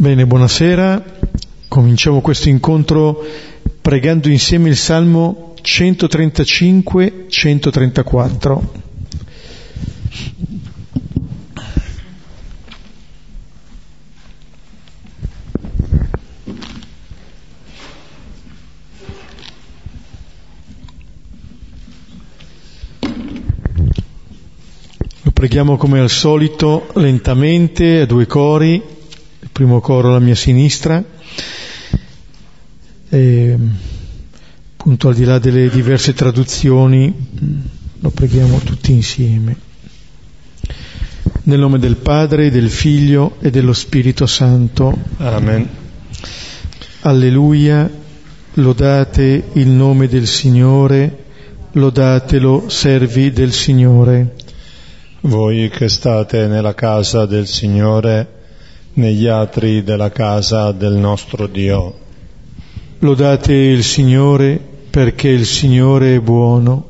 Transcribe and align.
Bene, 0.00 0.24
buonasera. 0.24 1.04
Cominciamo 1.68 2.22
questo 2.22 2.48
incontro 2.48 3.22
pregando 3.82 4.30
insieme 4.30 4.70
il 4.70 4.76
Salmo 4.78 5.52
135-134. 5.60 8.60
Lo 25.20 25.30
preghiamo 25.30 25.76
come 25.76 26.00
al 26.00 26.08
solito, 26.08 26.86
lentamente, 26.94 28.00
a 28.00 28.06
due 28.06 28.26
cori, 28.26 28.96
il 29.50 29.66
primo 29.66 29.80
coro 29.80 30.08
alla 30.08 30.20
mia 30.20 30.36
sinistra, 30.36 31.02
e, 33.08 33.58
appunto 34.76 35.08
al 35.08 35.14
di 35.14 35.24
là 35.24 35.38
delle 35.40 35.68
diverse 35.68 36.14
traduzioni, 36.14 37.12
lo 37.98 38.10
preghiamo 38.10 38.58
tutti 38.58 38.92
insieme. 38.92 39.56
Nel 41.42 41.58
nome 41.58 41.78
del 41.80 41.96
Padre, 41.96 42.50
del 42.50 42.70
Figlio 42.70 43.36
e 43.40 43.50
dello 43.50 43.72
Spirito 43.72 44.24
Santo. 44.26 44.96
Amen. 45.16 45.68
Alleluia, 47.00 47.90
lodate 48.54 49.48
il 49.54 49.68
nome 49.68 50.06
del 50.06 50.28
Signore, 50.28 51.24
lodatelo 51.72 52.68
servi 52.68 53.32
del 53.32 53.52
Signore. 53.52 54.36
Voi 55.22 55.68
che 55.68 55.88
state 55.88 56.46
nella 56.46 56.74
casa 56.74 57.26
del 57.26 57.46
Signore, 57.46 58.39
negli 58.94 59.26
atri 59.26 59.82
della 59.82 60.10
casa 60.10 60.72
del 60.72 60.94
nostro 60.94 61.46
Dio. 61.46 61.98
Lodate 62.98 63.54
il 63.54 63.82
Signore 63.82 64.60
perché 64.90 65.28
il 65.28 65.46
Signore 65.46 66.16
è 66.16 66.20
buono, 66.20 66.88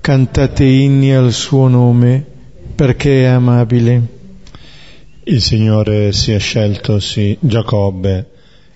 cantate 0.00 0.64
inni 0.64 1.14
al 1.14 1.32
suo 1.32 1.68
nome 1.68 2.24
perché 2.74 3.22
è 3.22 3.26
amabile. 3.26 4.16
Il 5.24 5.42
Signore 5.42 6.12
si 6.12 6.32
è 6.32 6.38
scelto 6.38 7.00
sì, 7.00 7.36
Giacobbe, 7.40 8.30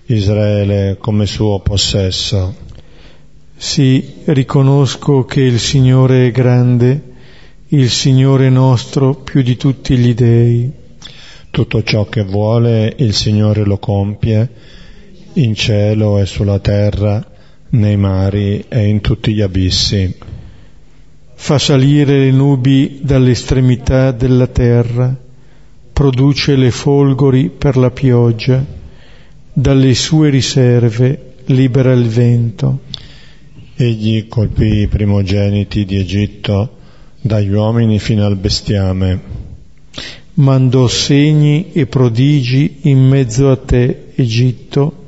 Israele 0.07 0.97
come 0.99 1.25
suo 1.25 1.59
possesso. 1.59 2.53
Sì, 3.55 4.21
riconosco 4.25 5.23
che 5.23 5.41
il 5.41 5.57
Signore 5.57 6.27
è 6.27 6.31
grande, 6.31 7.01
il 7.69 7.89
Signore 7.89 8.49
nostro 8.49 9.15
più 9.15 9.41
di 9.41 9.55
tutti 9.55 9.97
gli 9.97 10.13
dei. 10.13 10.71
Tutto 11.53 11.83
ciò 11.83 12.05
che 12.05 12.23
vuole 12.23 12.95
il 12.97 13.13
Signore 13.13 13.63
lo 13.63 13.77
compie, 13.77 14.49
in 15.33 15.53
cielo 15.53 16.17
e 16.17 16.25
sulla 16.25 16.57
terra, 16.57 17.23
nei 17.69 17.95
mari 17.95 18.65
e 18.67 18.87
in 18.87 19.01
tutti 19.01 19.35
gli 19.35 19.41
abissi. 19.41 20.17
Fa 21.35 21.59
salire 21.59 22.17
le 22.17 22.31
nubi 22.31 23.01
dall'estremità 23.03 24.09
della 24.09 24.47
terra, 24.47 25.15
produce 25.93 26.55
le 26.55 26.71
folgori 26.71 27.51
per 27.55 27.77
la 27.77 27.91
pioggia, 27.91 28.65
dalle 29.53 29.93
sue 29.93 30.31
riserve 30.31 31.35
libera 31.45 31.91
il 31.91 32.07
vento. 32.07 32.79
Egli 33.75 34.27
colpì 34.27 34.79
i 34.79 34.87
primogeniti 34.87 35.85
di 35.85 35.99
Egitto, 35.99 36.77
dagli 37.21 37.53
uomini 37.53 37.99
fino 37.99 38.25
al 38.25 38.37
bestiame. 38.37 39.42
Mandò 40.35 40.87
segni 40.87 41.71
e 41.73 41.85
prodigi 41.85 42.79
in 42.83 43.07
mezzo 43.07 43.51
a 43.51 43.55
te, 43.55 44.13
Egitto, 44.15 45.05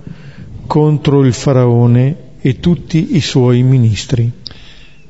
contro 0.68 1.26
il 1.26 1.34
faraone 1.34 2.16
e 2.42 2.60
tutti 2.60 3.16
i 3.16 3.22
suoi 3.22 3.64
ministri. 3.64 4.32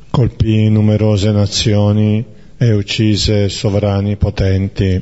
Colpì 0.09 0.70
numerose 0.70 1.31
nazioni 1.31 2.24
e 2.58 2.72
uccise 2.72 3.50
sovrani 3.50 4.16
potenti. 4.16 5.02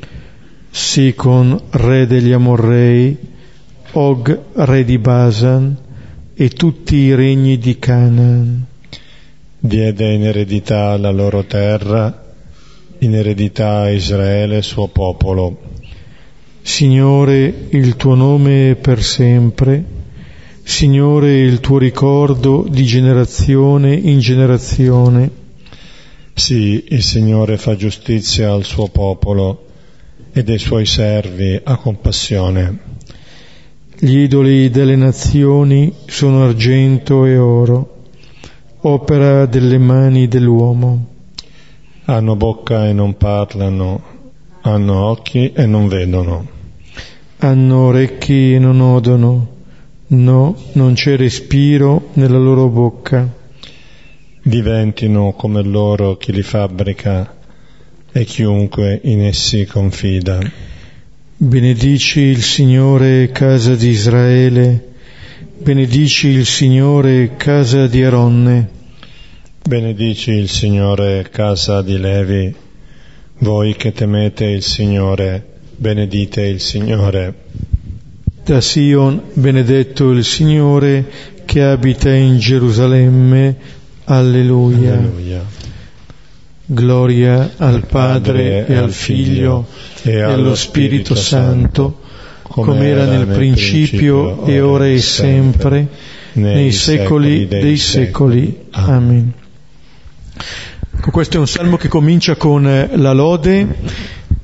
Sicon, 0.72 1.62
re 1.70 2.08
degli 2.08 2.32
Amorrei, 2.32 3.16
Og, 3.92 4.40
re 4.54 4.84
di 4.84 4.98
Basan, 4.98 5.78
e 6.34 6.50
tutti 6.50 6.96
i 6.96 7.14
regni 7.14 7.60
di 7.60 7.78
Canaan. 7.78 8.66
Diede 9.60 10.12
in 10.12 10.26
eredità 10.26 10.98
la 10.98 11.12
loro 11.12 11.44
terra, 11.44 12.23
in 13.06 13.16
eredità 13.16 13.82
a 13.82 13.92
Israele 13.92 14.62
suo 14.62 14.88
popolo. 14.88 15.58
Signore, 16.62 17.68
il 17.70 17.96
tuo 17.96 18.16
nome 18.16 18.72
è 18.72 18.76
per 18.76 19.04
sempre, 19.04 20.02
Signore, 20.66 21.42
il 21.42 21.60
tuo 21.60 21.78
ricordo 21.78 22.66
di 22.70 22.86
generazione 22.86 23.94
in 23.94 24.20
generazione. 24.20 25.30
Sì, 26.34 26.86
il 26.88 27.04
Signore 27.04 27.58
fa 27.58 27.76
giustizia 27.76 28.54
al 28.54 28.64
suo 28.64 28.88
popolo 28.88 29.66
e 30.32 30.42
dei 30.42 30.58
suoi 30.58 30.86
servi 30.86 31.60
ha 31.62 31.76
compassione. 31.76 32.80
Gli 34.00 34.20
idoli 34.20 34.70
delle 34.70 34.96
nazioni 34.96 35.94
sono 36.06 36.46
argento 36.46 37.26
e 37.26 37.38
oro, 37.38 38.04
opera 38.84 39.46
delle 39.46 39.78
mani 39.78 40.30
dell'uomo. 40.30 41.13
Hanno 42.06 42.36
bocca 42.36 42.86
e 42.88 42.92
non 42.92 43.16
parlano, 43.16 44.02
hanno 44.62 45.06
occhi 45.06 45.54
e 45.54 45.66
non 45.66 45.88
vedono. 45.88 46.46
Hanno 47.38 47.78
orecchi 47.78 48.56
e 48.56 48.60
non 48.60 48.82
odono, 48.82 49.48
no, 50.08 50.56
non 50.74 50.94
c'è 50.96 51.16
respiro 51.16 52.10
nella 52.14 52.38
loro 52.38 52.68
bocca. 52.68 53.26
Diventino 54.42 55.32
come 55.32 55.64
loro 55.64 56.18
chi 56.18 56.34
li 56.34 56.44
fabbrica 56.44 57.36
e 58.12 58.24
chiunque 58.26 59.00
in 59.04 59.22
essi 59.22 59.66
confida. 59.66 60.40
Benedici 61.38 62.20
il 62.20 62.44
Signore, 62.44 63.32
casa 63.32 63.76
di 63.76 63.88
Israele, 63.88 64.92
benedici 65.58 66.28
il 66.28 66.46
Signore, 66.46 67.38
casa 67.38 67.88
di 67.88 68.04
Aronne. 68.04 68.82
Benedici 69.66 70.32
il 70.32 70.50
Signore, 70.50 71.26
casa 71.32 71.82
di 71.82 71.98
Levi, 71.98 72.54
voi 73.38 73.78
che 73.78 73.94
temete 73.94 74.44
il 74.44 74.62
Signore, 74.62 75.42
benedite 75.78 76.42
il 76.42 76.60
Signore. 76.60 77.34
Da 78.44 78.60
Sion, 78.60 79.22
benedetto 79.32 80.12
il 80.12 80.26
Signore 80.26 81.06
che 81.46 81.64
abita 81.64 82.14
in 82.14 82.40
Gerusalemme. 82.40 83.56
Alleluia. 84.04 84.96
Alleluia. 84.96 85.46
Gloria 86.66 87.52
al 87.56 87.86
Padre 87.86 88.68
e 88.68 88.76
al 88.76 88.92
Figlio 88.92 89.66
e 90.02 90.20
allo 90.20 90.56
Spirito 90.56 91.16
Santo, 91.16 92.02
come 92.42 92.86
era 92.86 93.06
nel 93.06 93.28
principio 93.28 94.46
e 94.46 94.60
ora 94.60 94.90
e 94.90 95.00
sempre, 95.00 95.88
nei 96.34 96.74
secoli 96.74 97.48
dei 97.48 97.78
secoli. 97.78 98.58
Amen. 98.72 99.42
Questo 101.12 101.38
è 101.38 101.40
un 101.40 101.48
salmo 101.48 101.78
che 101.78 101.88
comincia 101.88 102.36
con 102.36 102.64
la 102.64 103.12
lode, 103.14 103.68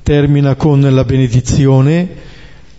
termina 0.04 0.56
con 0.56 0.82
la 0.82 1.04
benedizione, 1.04 2.08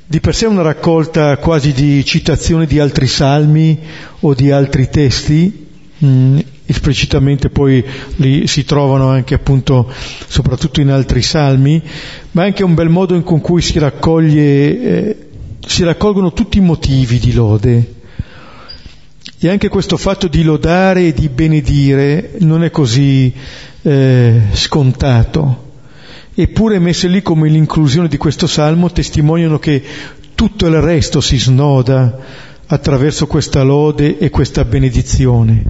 di 0.06 0.20
per 0.20 0.34
sé 0.34 0.46
è 0.46 0.48
una 0.48 0.62
raccolta 0.62 1.36
quasi 1.38 1.72
di 1.72 2.04
citazioni 2.04 2.66
di 2.66 2.78
altri 2.80 3.06
salmi 3.06 3.78
o 4.20 4.34
di 4.34 4.50
altri 4.50 4.88
testi, 4.88 5.66
mh, 5.98 6.38
esplicitamente 6.66 7.48
poi 7.48 7.84
li 8.16 8.46
si 8.46 8.64
trovano 8.64 9.08
anche 9.08 9.34
appunto 9.34 9.92
soprattutto 10.26 10.80
in 10.80 10.90
altri 10.90 11.22
salmi, 11.22 11.82
ma 12.32 12.42
è 12.42 12.46
anche 12.46 12.64
un 12.64 12.74
bel 12.74 12.88
modo 12.88 13.14
in 13.14 13.22
cui 13.22 13.62
si 13.62 13.78
raccoglie, 13.78 14.82
eh, 14.82 15.16
si 15.64 15.84
raccolgono 15.84 16.32
tutti 16.32 16.58
i 16.58 16.62
motivi 16.62 17.18
di 17.18 17.32
lode. 17.32 17.99
E 19.42 19.48
anche 19.48 19.68
questo 19.68 19.96
fatto 19.96 20.28
di 20.28 20.42
lodare 20.42 21.06
e 21.06 21.12
di 21.14 21.30
benedire 21.30 22.32
non 22.40 22.62
è 22.62 22.70
così 22.70 23.32
eh, 23.80 24.40
scontato. 24.52 25.68
Eppure 26.34 26.78
messe 26.78 27.08
lì 27.08 27.22
come 27.22 27.48
l'inclusione 27.48 28.08
di 28.08 28.18
questo 28.18 28.46
salmo 28.46 28.90
testimoniano 28.90 29.58
che 29.58 29.82
tutto 30.34 30.66
il 30.66 30.78
resto 30.82 31.22
si 31.22 31.38
snoda 31.38 32.18
attraverso 32.66 33.26
questa 33.26 33.62
lode 33.62 34.18
e 34.18 34.28
questa 34.28 34.66
benedizione. 34.66 35.64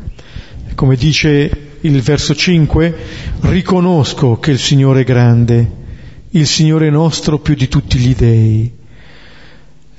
Come 0.74 0.96
dice 0.96 1.76
il 1.80 2.00
verso 2.02 2.34
5, 2.34 2.94
riconosco 3.42 4.40
che 4.40 4.50
il 4.50 4.58
Signore 4.58 5.02
è 5.02 5.04
grande, 5.04 5.70
il 6.30 6.46
Signore 6.48 6.90
nostro 6.90 7.38
più 7.38 7.54
di 7.54 7.68
tutti 7.68 7.98
gli 7.98 8.16
dei. 8.16 8.78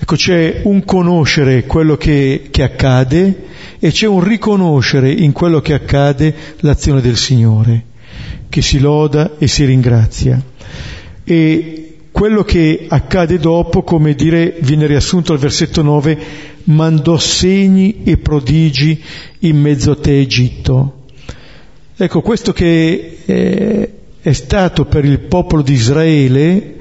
Ecco, 0.02 0.16
c'è 0.16 0.62
un 0.64 0.84
conoscere 0.84 1.66
quello 1.68 1.96
che, 1.96 2.48
che 2.50 2.64
accade 2.64 3.46
e 3.78 3.92
c'è 3.92 4.08
un 4.08 4.24
riconoscere 4.24 5.12
in 5.12 5.32
quello 5.32 5.62
che 5.62 5.74
accade 5.74 6.34
l'azione 6.62 7.02
del 7.02 7.16
Signore, 7.16 7.84
che 8.50 8.64
si 8.64 8.80
loda 8.80 9.38
e 9.38 9.48
si 9.48 9.64
ringrazia. 9.64 10.42
E 11.24 11.98
quello 12.12 12.44
che 12.44 12.88
accade 12.90 13.38
dopo, 13.38 13.84
come 13.84 14.16
dire, 14.16 14.58
viene 14.62 14.88
riassunto 14.88 15.34
al 15.34 15.40
versetto 15.40 15.84
9, 15.84 16.18
mandò 16.64 17.20
segni 17.20 18.02
e 18.04 18.18
prodigi 18.18 19.00
in 19.42 19.62
mezzo 19.62 19.92
a 19.92 19.98
te 19.98 20.20
Egitto. 20.20 21.04
Ecco, 21.96 22.22
questo 22.22 22.54
che 22.54 23.20
eh, 23.24 23.94
è 24.20 24.34
stato 24.34 24.86
per 24.86 25.06
il 25.06 25.20
popolo 25.20 25.62
di 25.62 25.74
Israele, 25.74 26.80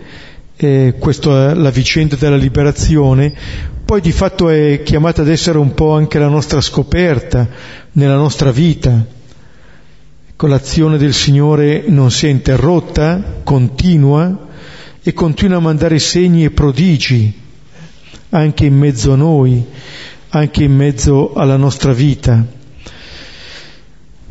eh, 0.66 0.94
questa 0.98 1.50
è 1.50 1.54
la 1.54 1.70
vicenda 1.70 2.16
della 2.16 2.36
liberazione, 2.36 3.32
poi 3.84 4.00
di 4.00 4.12
fatto 4.12 4.48
è 4.48 4.82
chiamata 4.84 5.22
ad 5.22 5.28
essere 5.28 5.58
un 5.58 5.74
po' 5.74 5.94
anche 5.94 6.18
la 6.18 6.28
nostra 6.28 6.60
scoperta 6.60 7.48
nella 7.92 8.16
nostra 8.16 8.50
vita. 8.52 9.04
Ecco, 10.28 10.46
l'azione 10.46 10.98
del 10.98 11.12
Signore 11.12 11.84
non 11.86 12.10
si 12.10 12.26
è 12.26 12.30
interrotta, 12.30 13.40
continua 13.42 14.48
e 15.02 15.12
continua 15.12 15.56
a 15.56 15.60
mandare 15.60 15.98
segni 15.98 16.44
e 16.44 16.50
prodigi 16.50 17.38
anche 18.30 18.64
in 18.66 18.76
mezzo 18.76 19.12
a 19.12 19.16
noi, 19.16 19.64
anche 20.30 20.64
in 20.64 20.74
mezzo 20.74 21.32
alla 21.34 21.56
nostra 21.56 21.92
vita. 21.92 22.58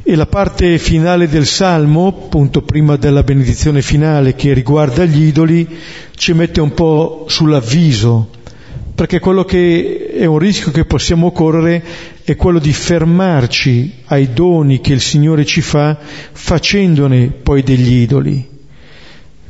E 0.10 0.16
la 0.16 0.26
parte 0.26 0.80
finale 0.80 1.30
del 1.30 1.46
Salmo, 1.46 2.08
appunto 2.08 2.64
prima 2.64 2.96
della 2.96 3.22
benedizione 3.22 3.84
finale 3.84 4.34
che 4.34 4.54
riguarda 4.54 5.06
gli 5.06 5.26
idoli, 5.26 5.68
ci 6.16 6.34
mette 6.34 6.62
un 6.62 6.74
po' 6.74 7.26
sull'avviso, 7.28 8.30
perché 8.96 9.20
quello 9.20 9.44
che 9.44 10.10
è 10.18 10.26
un 10.26 10.40
rischio 10.40 10.72
che 10.72 10.86
possiamo 10.86 11.32
correre 11.32 11.84
è 12.24 12.36
quello 12.36 12.58
di 12.58 12.74
fermarci 12.74 13.98
ai 14.06 14.34
doni 14.34 14.82
che 14.82 14.94
il 14.94 15.00
Signore 15.00 15.46
ci 15.46 15.62
fa 15.62 15.96
facendone 16.32 17.28
poi 17.28 17.62
degli 17.62 18.02
idoli. 18.02 18.50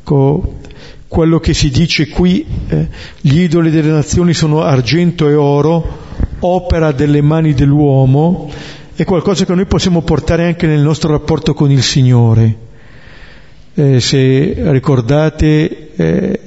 Ecco, 0.00 0.56
quello 1.08 1.40
che 1.40 1.54
si 1.54 1.70
dice 1.70 2.08
qui, 2.08 2.44
eh, 2.68 2.86
gli 3.22 3.40
idoli 3.40 3.70
delle 3.70 3.92
nazioni 3.92 4.34
sono 4.34 4.60
argento 4.60 5.26
e 5.26 5.32
oro, 5.32 6.00
opera 6.40 6.92
delle 6.92 7.22
mani 7.22 7.54
dell'uomo, 7.54 8.50
è 9.00 9.04
qualcosa 9.06 9.46
che 9.46 9.54
noi 9.54 9.64
possiamo 9.64 10.02
portare 10.02 10.44
anche 10.44 10.66
nel 10.66 10.80
nostro 10.80 11.10
rapporto 11.10 11.54
con 11.54 11.70
il 11.70 11.82
Signore. 11.82 12.54
Eh, 13.72 13.98
se 13.98 14.54
ricordate, 14.72 15.92
eh, 15.96 16.40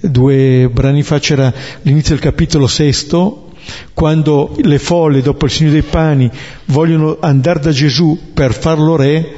due 0.00 0.68
brani 0.72 1.04
fa 1.04 1.20
c'era 1.20 1.54
l'inizio 1.82 2.16
del 2.16 2.24
capitolo 2.24 2.66
sesto, 2.66 3.52
quando 3.92 4.56
le 4.62 4.80
folle, 4.80 5.22
dopo 5.22 5.44
il 5.44 5.52
segno 5.52 5.70
dei 5.70 5.82
pani, 5.82 6.28
vogliono 6.64 7.18
andare 7.20 7.60
da 7.60 7.70
Gesù 7.70 8.32
per 8.34 8.52
farlo 8.52 8.96
re, 8.96 9.34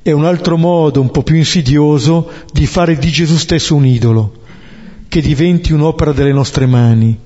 è 0.00 0.12
un 0.12 0.26
altro 0.26 0.56
modo 0.56 1.00
un 1.00 1.10
po' 1.10 1.24
più 1.24 1.34
insidioso 1.34 2.30
di 2.52 2.66
fare 2.66 2.96
di 2.96 3.10
Gesù 3.10 3.36
stesso 3.36 3.74
un 3.74 3.84
idolo, 3.84 4.32
che 5.08 5.20
diventi 5.20 5.72
un'opera 5.72 6.12
delle 6.12 6.32
nostre 6.32 6.66
mani, 6.66 7.18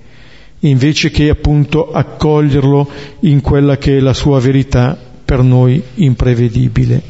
invece 0.62 1.10
che 1.10 1.28
appunto 1.28 1.92
accoglierlo 1.92 2.88
in 3.20 3.40
quella 3.40 3.78
che 3.78 3.96
è 3.96 4.00
la 4.00 4.14
sua 4.14 4.40
verità 4.40 4.98
per 5.24 5.42
noi 5.42 5.82
imprevedibile. 5.94 7.02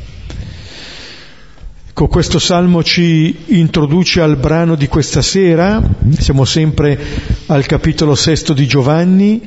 Ecco, 1.89 2.07
questo 2.09 2.39
salmo 2.39 2.83
ci 2.83 3.35
introduce 3.47 4.21
al 4.21 4.37
brano 4.37 4.75
di 4.75 4.89
questa 4.89 5.23
sera, 5.23 5.83
siamo 6.19 6.45
sempre 6.45 6.99
al 7.47 7.67
capitolo 7.67 8.15
sesto 8.15 8.55
di 8.55 8.67
Giovanni, 8.67 9.41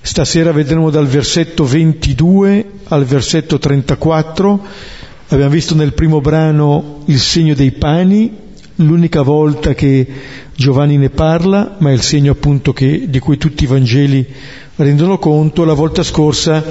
stasera 0.00 0.52
vedremo 0.52 0.90
dal 0.90 1.06
versetto 1.06 1.64
22 1.64 2.70
al 2.88 3.04
versetto 3.04 3.58
34 3.58 4.60
Abbiamo 5.32 5.50
visto 5.52 5.74
nel 5.74 5.94
primo 5.94 6.20
brano 6.20 7.04
il 7.06 7.18
segno 7.18 7.54
dei 7.54 7.70
pani, 7.72 8.30
l'unica 8.84 9.22
volta 9.22 9.74
che 9.74 10.06
Giovanni 10.54 10.96
ne 10.96 11.10
parla, 11.10 11.76
ma 11.78 11.90
è 11.90 11.92
il 11.92 12.02
segno 12.02 12.32
appunto 12.32 12.72
che, 12.72 13.08
di 13.08 13.18
cui 13.18 13.38
tutti 13.38 13.64
i 13.64 13.66
Vangeli 13.66 14.26
rendono 14.76 15.18
conto. 15.18 15.64
La 15.64 15.74
volta 15.74 16.02
scorsa 16.02 16.62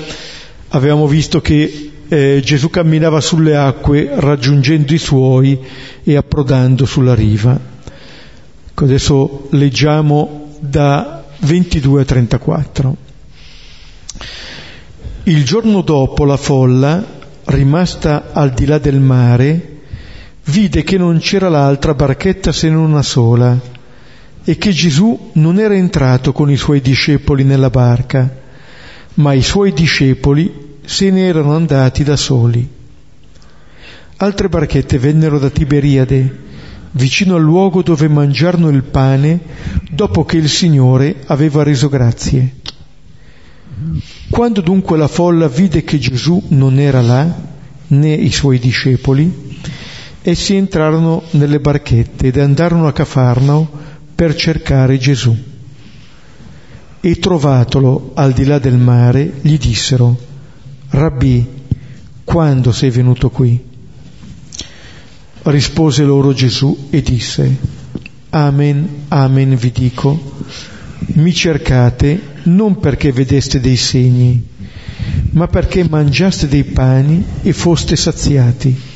avevamo 0.70 1.08
visto 1.08 1.42
che 1.42 1.92
eh, 2.08 2.42
Gesù 2.44 2.70
camminava 2.70 3.22
sulle 3.22 3.56
acque 3.56 4.10
raggiungendo 4.14 4.94
i 4.94 4.98
suoi 4.98 5.60
e 6.04 6.16
approdando 6.16 6.86
sulla 6.86 7.16
riva. 7.16 7.60
Ecco, 8.70 8.84
adesso 8.84 9.48
leggiamo 9.52 10.56
da 10.60 11.24
22 11.40 12.02
a 12.02 12.06
34. 12.06 12.96
Il 15.24 15.46
giorno 15.46 15.82
dopo 15.82 16.26
la 16.26 16.38
folla 16.38 17.20
rimasta 17.46 18.32
al 18.34 18.52
di 18.52 18.66
là 18.66 18.78
del 18.78 19.00
mare, 19.00 19.71
vide 20.46 20.84
che 20.84 20.98
non 20.98 21.20
c'era 21.20 21.50
l'altra 21.50 21.94
barchetta 21.94 22.52
se 22.52 22.70
non 22.70 22.90
una 22.90 23.04
sola 23.04 23.60
e 24.44 24.58
che 24.58 24.72
Gesù 24.72 25.32
non 25.34 25.60
era 25.60 25.76
entrato 25.76 26.32
con 26.32 26.50
i 26.50 26.58
suoi 26.58 26.82
discepoli 26.82 27.44
nella 27.44 27.70
barca, 27.70 28.40
ma 29.16 29.34
i 29.34 29.44
suoi 29.44 29.72
discepoli 29.72 30.80
se 30.84 31.12
ne 31.12 31.26
erano 31.26 31.56
andati 31.56 32.04
da 32.04 32.16
soli. 32.16 32.68
Altre 34.18 34.50
barchette 34.50 34.98
vennero 34.98 35.38
da 35.38 35.50
Tiberiade, 35.50 36.40
vicino 36.92 37.36
al 37.36 37.42
luogo 37.42 37.82
dove 37.82 38.08
mangiarono 38.08 38.70
il 38.70 38.84
pane 38.84 39.40
dopo 39.92 40.26
che 40.26 40.38
il 40.38 40.50
Signore 40.50 41.18
aveva 41.28 41.64
reso 41.64 41.88
grazie. 41.88 42.56
Quando 44.30 44.62
dunque 44.62 44.98
la 44.98 45.08
folla 45.08 45.48
vide 45.48 45.84
che 45.84 45.98
Gesù 45.98 46.44
non 46.50 46.80
era 46.80 47.02
là, 47.02 47.50
né 47.88 48.14
i 48.14 48.32
suoi 48.32 48.60
discepoli, 48.60 49.51
essi 50.24 50.56
entrarono 50.56 51.24
nelle 51.32 51.60
barchette 51.60 52.28
ed 52.28 52.38
andarono 52.38 52.88
a 52.88 52.94
Cafarnao 52.94 53.70
per 54.14 54.36
cercare 54.36 54.98
Gesù. 54.98 55.36
E 57.04 57.16
trovatolo 57.16 58.12
al 58.14 58.32
di 58.32 58.46
là 58.46 58.60
del 58.60 58.78
mare, 58.78 59.40
gli 59.42 59.58
dissero, 59.58 60.16
Rabbi, 60.90 61.48
quando 62.24 62.72
sei 62.72 62.92
venuto 62.92 63.30
qui? 63.30 63.60
Rispose 65.44 66.04
loro 66.04 66.34
Gesù 66.34 66.88
e 66.92 67.02
disse, 67.02 67.58
Amen, 68.30 69.06
amen 69.08 69.56
vi 69.56 69.72
dico, 69.72 70.36
mi 71.16 71.34
cercate 71.34 72.22
non 72.44 72.80
perché 72.80 73.12
vedeste 73.12 73.60
dei 73.60 73.76
segni, 73.76 74.48
ma 75.32 75.48
perché 75.48 75.88
mangiaste 75.90 76.48
dei 76.48 76.64
pani 76.66 77.26
e 77.42 77.52
foste 77.54 77.96
saziati. 77.96 78.91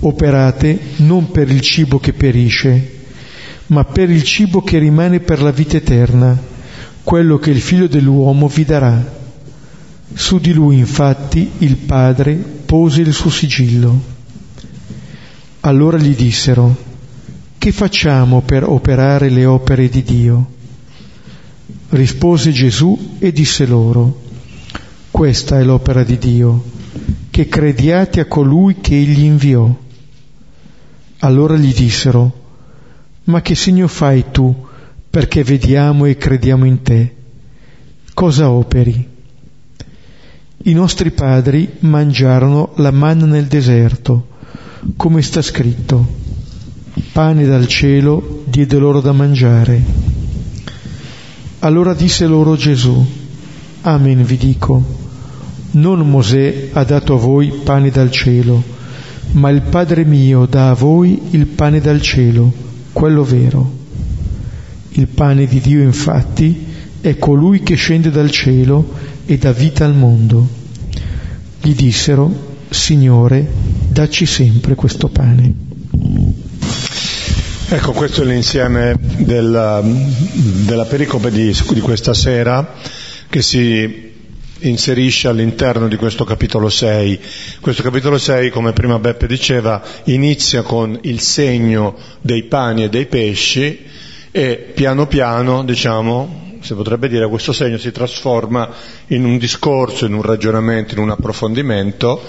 Operate 0.00 0.78
non 0.96 1.30
per 1.30 1.50
il 1.50 1.60
cibo 1.60 1.98
che 1.98 2.12
perisce, 2.12 2.94
ma 3.68 3.84
per 3.84 4.10
il 4.10 4.22
cibo 4.22 4.62
che 4.62 4.78
rimane 4.78 5.20
per 5.20 5.42
la 5.42 5.50
vita 5.50 5.76
eterna, 5.76 6.38
quello 7.02 7.38
che 7.38 7.50
il 7.50 7.60
figlio 7.60 7.86
dell'uomo 7.88 8.48
vi 8.48 8.64
darà. 8.64 9.14
Su 10.12 10.38
di 10.38 10.52
lui 10.52 10.78
infatti 10.78 11.50
il 11.58 11.76
Padre 11.76 12.34
pose 12.34 13.00
il 13.00 13.12
suo 13.12 13.30
sigillo. 13.30 14.14
Allora 15.60 15.98
gli 15.98 16.14
dissero, 16.14 16.76
che 17.58 17.72
facciamo 17.72 18.42
per 18.42 18.68
operare 18.68 19.28
le 19.30 19.44
opere 19.44 19.88
di 19.88 20.02
Dio? 20.02 20.46
Rispose 21.88 22.52
Gesù 22.52 23.16
e 23.18 23.32
disse 23.32 23.66
loro, 23.66 24.22
questa 25.10 25.58
è 25.58 25.64
l'opera 25.64 26.04
di 26.04 26.18
Dio, 26.18 26.64
che 27.30 27.48
crediate 27.48 28.20
a 28.20 28.26
colui 28.26 28.76
che 28.80 28.94
egli 28.94 29.24
inviò. 29.24 29.84
Allora 31.20 31.56
gli 31.56 31.72
dissero, 31.72 32.44
ma 33.24 33.40
che 33.40 33.54
segno 33.54 33.88
fai 33.88 34.26
tu 34.30 34.54
perché 35.08 35.42
vediamo 35.42 36.04
e 36.04 36.16
crediamo 36.16 36.64
in 36.64 36.82
te? 36.82 37.14
Cosa 38.12 38.50
operi? 38.50 39.08
I 40.64 40.72
nostri 40.72 41.10
padri 41.12 41.68
mangiarono 41.80 42.72
la 42.76 42.90
manna 42.90 43.24
nel 43.24 43.46
deserto, 43.46 44.28
come 44.96 45.22
sta 45.22 45.40
scritto, 45.40 46.06
pane 47.12 47.46
dal 47.46 47.66
cielo 47.66 48.42
diede 48.44 48.78
loro 48.78 49.00
da 49.00 49.12
mangiare. 49.12 49.82
Allora 51.60 51.94
disse 51.94 52.26
loro 52.26 52.56
Gesù, 52.56 53.04
Amen 53.82 54.22
vi 54.24 54.36
dico, 54.36 54.84
non 55.72 56.08
Mosè 56.08 56.70
ha 56.72 56.84
dato 56.84 57.14
a 57.14 57.18
voi 57.18 57.52
pane 57.64 57.90
dal 57.90 58.10
cielo, 58.10 58.62
ma 59.36 59.50
il 59.50 59.62
Padre 59.62 60.04
mio 60.04 60.46
dà 60.46 60.70
a 60.70 60.74
voi 60.74 61.20
il 61.30 61.46
pane 61.46 61.80
dal 61.80 62.00
cielo, 62.00 62.52
quello 62.92 63.22
vero. 63.22 63.84
Il 64.90 65.08
pane 65.08 65.46
di 65.46 65.60
Dio 65.60 65.82
infatti 65.82 66.64
è 67.00 67.18
colui 67.18 67.62
che 67.62 67.74
scende 67.74 68.10
dal 68.10 68.30
cielo 68.30 68.94
e 69.26 69.36
dà 69.36 69.52
vita 69.52 69.84
al 69.84 69.94
mondo. 69.94 70.48
Gli 71.60 71.74
dissero, 71.74 72.54
Signore, 72.70 73.46
dacci 73.88 74.24
sempre 74.24 74.74
questo 74.74 75.08
pane. 75.08 75.54
Ecco, 77.68 77.92
questo 77.92 78.22
è 78.22 78.24
l'insieme 78.24 78.96
della, 79.18 79.82
della 79.82 80.84
pericope 80.84 81.30
di, 81.30 81.54
di, 81.72 81.80
questa 81.80 82.14
sera 82.14 82.74
che 83.28 83.42
si 83.42 84.05
inserisce 84.60 85.28
all'interno 85.28 85.88
di 85.88 85.96
questo 85.96 86.24
capitolo 86.24 86.68
6. 86.68 87.20
Questo 87.60 87.82
capitolo 87.82 88.18
6, 88.18 88.50
come 88.50 88.72
prima 88.72 88.98
Beppe 88.98 89.26
diceva, 89.26 89.82
inizia 90.04 90.62
con 90.62 90.98
il 91.02 91.20
segno 91.20 91.96
dei 92.20 92.44
pani 92.44 92.84
e 92.84 92.88
dei 92.88 93.06
pesci 93.06 93.84
e 94.30 94.72
piano 94.74 95.06
piano, 95.06 95.64
diciamo, 95.64 96.58
si 96.60 96.74
potrebbe 96.74 97.08
dire, 97.08 97.28
questo 97.28 97.52
segno 97.52 97.78
si 97.78 97.92
trasforma 97.92 98.70
in 99.08 99.24
un 99.24 99.38
discorso, 99.38 100.06
in 100.06 100.14
un 100.14 100.22
ragionamento, 100.22 100.94
in 100.94 101.00
un 101.00 101.10
approfondimento 101.10 102.22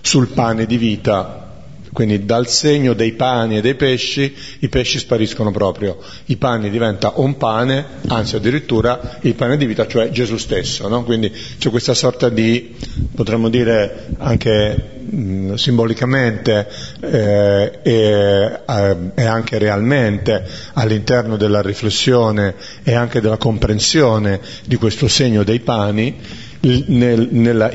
sul 0.00 0.28
pane 0.28 0.66
di 0.66 0.76
vita 0.76 1.47
quindi 1.92 2.24
dal 2.24 2.48
segno 2.48 2.92
dei 2.92 3.12
pani 3.12 3.56
e 3.58 3.60
dei 3.60 3.74
pesci 3.74 4.34
i 4.60 4.68
pesci 4.68 4.98
spariscono 4.98 5.50
proprio, 5.50 5.98
i 6.26 6.36
pani 6.36 6.70
diventa 6.70 7.12
un 7.16 7.36
pane, 7.36 7.84
anzi 8.08 8.36
addirittura 8.36 9.18
il 9.22 9.34
pane 9.34 9.56
di 9.56 9.66
vita, 9.66 9.86
cioè 9.86 10.10
Gesù 10.10 10.36
stesso. 10.36 10.88
No? 10.88 11.04
Quindi 11.04 11.32
c'è 11.58 11.70
questa 11.70 11.94
sorta 11.94 12.28
di, 12.28 12.74
potremmo 13.14 13.48
dire 13.48 14.08
anche 14.18 14.98
mh, 15.10 15.54
simbolicamente 15.54 16.68
eh, 17.00 17.78
e, 17.82 18.60
eh, 18.66 18.96
e, 19.14 19.24
anche 19.24 19.58
realmente 19.58 20.44
all'interno 20.74 21.36
della 21.36 21.62
riflessione 21.62 22.54
e 22.82 22.94
anche 22.94 23.20
della 23.20 23.36
comprensione 23.36 24.40
di 24.64 24.76
questo 24.76 25.08
segno 25.08 25.42
dei 25.42 25.60
pani, 25.60 26.16
nel, 26.60 27.28
nella 27.30 27.70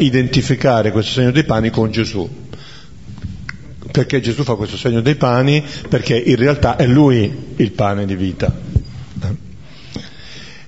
questo 0.91 1.11
segno 1.13 1.31
dei 1.31 1.45
pani 1.45 1.69
con 1.69 1.89
Gesù 1.89 2.42
perché 3.93 4.21
Gesù 4.21 4.41
fa 4.43 4.55
questo 4.55 4.75
segno 4.75 5.01
dei 5.01 5.13
pani? 5.13 5.63
Perché 5.87 6.17
in 6.17 6.35
realtà 6.35 6.77
è 6.77 6.87
Lui 6.87 7.31
il 7.57 7.71
pane 7.73 8.07
di 8.07 8.15
vita. 8.15 8.51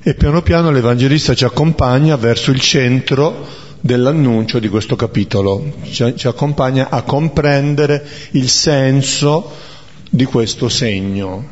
E 0.04 0.14
piano 0.14 0.44
piano 0.44 0.70
l'Evangelista 0.70 1.34
ci 1.34 1.44
accompagna 1.44 2.18
verso 2.18 2.52
il 2.52 2.60
centro 2.60 3.48
dell'annuncio 3.82 4.60
di 4.60 4.70
questo 4.70 4.96
capitolo, 4.96 5.74
ci, 5.90 6.14
ci 6.16 6.28
accompagna 6.28 6.90
a 6.92 7.02
comprendere 7.02 8.06
il 8.32 8.48
senso 8.48 9.52
di 10.08 10.26
questo 10.26 10.70
segno, 10.70 11.50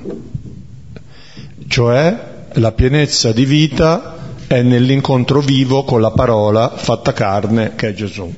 cioè 1.68 2.46
la 2.54 2.72
pienezza 2.74 3.32
di 3.32 3.46
vita 3.46 4.36
è 4.46 4.62
nell'incontro 4.62 5.40
vivo 5.40 5.84
con 5.84 6.02
la 6.02 6.12
parola 6.12 6.70
fatta 6.76 7.14
carne 7.14 7.74
che 7.74 7.88
è 7.88 7.94
Gesù. 7.96 8.32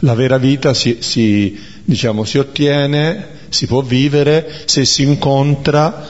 La 0.00 0.14
vera 0.14 0.38
vita 0.38 0.74
si, 0.74 0.96
si 0.98 1.70
diciamo, 1.84 2.24
si 2.24 2.38
ottiene, 2.38 3.26
si 3.48 3.66
può 3.66 3.82
vivere 3.82 4.62
se 4.64 4.84
si 4.84 5.02
incontra 5.02 6.06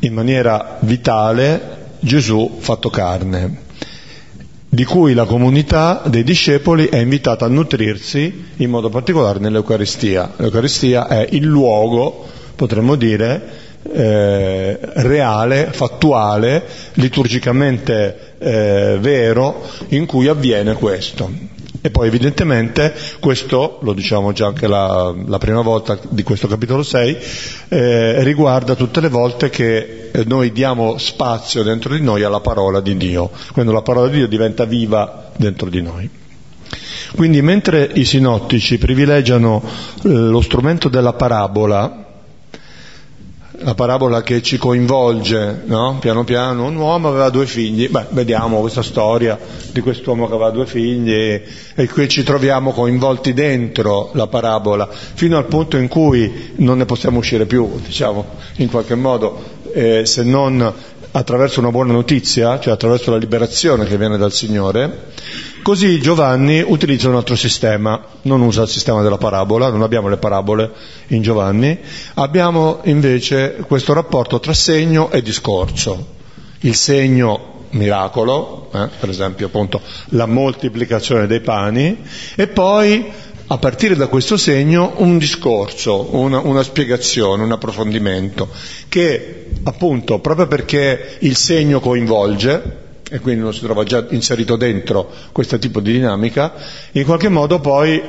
in 0.00 0.12
maniera 0.12 0.78
vitale 0.80 1.92
Gesù 2.00 2.58
fatto 2.58 2.90
carne, 2.90 3.62
di 4.68 4.84
cui 4.84 5.14
la 5.14 5.24
comunità 5.24 6.02
dei 6.06 6.24
discepoli 6.24 6.86
è 6.86 6.98
invitata 6.98 7.44
a 7.44 7.48
nutrirsi 7.48 8.46
in 8.56 8.70
modo 8.70 8.90
particolare 8.90 9.38
nell'Eucaristia. 9.38 10.34
L'Eucaristia 10.36 11.06
è 11.06 11.26
il 11.30 11.44
luogo, 11.44 12.26
potremmo 12.56 12.96
dire, 12.96 13.62
eh, 13.92 14.78
reale, 14.80 15.68
fattuale, 15.72 16.64
liturgicamente 16.94 18.34
eh, 18.38 18.98
vero, 19.00 19.62
in 19.88 20.06
cui 20.06 20.26
avviene 20.26 20.74
questo. 20.74 21.53
E 21.86 21.90
poi 21.90 22.06
evidentemente 22.06 22.94
questo, 23.20 23.78
lo 23.82 23.92
diciamo 23.92 24.32
già 24.32 24.46
anche 24.46 24.66
la, 24.66 25.14
la 25.26 25.36
prima 25.36 25.60
volta 25.60 25.98
di 26.08 26.22
questo 26.22 26.48
capitolo 26.48 26.82
6, 26.82 27.18
eh, 27.68 28.22
riguarda 28.24 28.74
tutte 28.74 29.02
le 29.02 29.10
volte 29.10 29.50
che 29.50 30.08
eh, 30.10 30.24
noi 30.24 30.50
diamo 30.50 30.96
spazio 30.96 31.62
dentro 31.62 31.94
di 31.94 32.00
noi 32.00 32.22
alla 32.22 32.40
parola 32.40 32.80
di 32.80 32.96
Dio, 32.96 33.30
quando 33.52 33.70
la 33.72 33.82
parola 33.82 34.08
di 34.08 34.16
Dio 34.16 34.28
diventa 34.28 34.64
viva 34.64 35.30
dentro 35.36 35.68
di 35.68 35.82
noi. 35.82 36.08
Quindi 37.16 37.42
mentre 37.42 37.90
i 37.92 38.06
sinottici 38.06 38.78
privilegiano 38.78 39.62
eh, 39.62 40.08
lo 40.08 40.40
strumento 40.40 40.88
della 40.88 41.12
parabola, 41.12 42.03
la 43.64 43.74
parabola 43.74 44.22
che 44.22 44.42
ci 44.42 44.58
coinvolge, 44.58 45.62
no? 45.64 45.96
piano 45.98 46.22
piano, 46.22 46.66
un 46.66 46.76
uomo 46.76 47.08
aveva 47.08 47.30
due 47.30 47.46
figli, 47.46 47.88
beh, 47.88 48.06
vediamo 48.10 48.60
questa 48.60 48.82
storia 48.82 49.38
di 49.72 49.80
quest'uomo 49.80 50.28
che 50.28 50.34
aveva 50.34 50.50
due 50.50 50.66
figli 50.66 51.12
e 51.74 51.88
qui 51.88 52.06
ci 52.08 52.22
troviamo 52.22 52.72
coinvolti 52.72 53.32
dentro 53.32 54.10
la 54.12 54.26
parabola, 54.26 54.86
fino 54.90 55.38
al 55.38 55.46
punto 55.46 55.78
in 55.78 55.88
cui 55.88 56.52
non 56.56 56.76
ne 56.76 56.84
possiamo 56.84 57.18
uscire 57.18 57.46
più, 57.46 57.80
diciamo, 57.82 58.26
in 58.56 58.68
qualche 58.70 58.94
modo, 58.94 59.42
eh, 59.72 60.04
se 60.04 60.22
non 60.22 60.72
attraverso 61.10 61.60
una 61.60 61.70
buona 61.70 61.92
notizia, 61.92 62.60
cioè 62.60 62.74
attraverso 62.74 63.12
la 63.12 63.16
liberazione 63.16 63.86
che 63.86 63.96
viene 63.96 64.18
dal 64.18 64.32
Signore, 64.32 65.12
così 65.64 65.98
Giovanni 65.98 66.62
utilizza 66.62 67.08
un 67.08 67.16
altro 67.16 67.36
sistema, 67.36 67.98
non 68.22 68.42
usa 68.42 68.64
il 68.64 68.68
sistema 68.68 69.00
della 69.00 69.16
parabola, 69.16 69.70
non 69.70 69.80
abbiamo 69.80 70.08
le 70.08 70.18
parabole 70.18 70.70
in 71.06 71.22
Giovanni, 71.22 71.78
abbiamo 72.14 72.80
invece 72.84 73.64
questo 73.66 73.94
rapporto 73.94 74.38
tra 74.40 74.52
segno 74.52 75.10
e 75.10 75.22
discorso. 75.22 76.16
Il 76.60 76.74
segno 76.74 77.64
miracolo, 77.70 78.68
eh, 78.74 78.88
per 79.00 79.08
esempio 79.08 79.46
appunto 79.46 79.80
la 80.10 80.26
moltiplicazione 80.26 81.26
dei 81.26 81.40
pani, 81.40 81.98
e 82.36 82.46
poi 82.46 83.10
a 83.46 83.56
partire 83.56 83.96
da 83.96 84.08
questo 84.08 84.36
segno 84.36 84.92
un 84.96 85.16
discorso, 85.16 86.14
una, 86.14 86.40
una, 86.40 86.62
spiegazione, 86.62 87.42
un 87.42 87.52
approfondimento, 87.52 88.50
che 88.90 89.46
appunto 89.62 90.18
proprio 90.18 90.46
perché 90.46 91.16
il 91.20 91.36
segno 91.36 91.80
coinvolge, 91.80 92.82
e 93.10 93.20
quindi 93.20 93.42
uno 93.42 93.52
si 93.52 93.60
trova 93.60 93.84
già 93.84 94.04
inserito 94.10 94.56
dentro 94.56 95.10
questo 95.32 95.58
tipo 95.58 95.80
di 95.80 95.92
dinamica, 95.92 96.52
in 96.92 97.04
qualche 97.04 97.28
modo 97.28 97.60
poi 97.60 98.02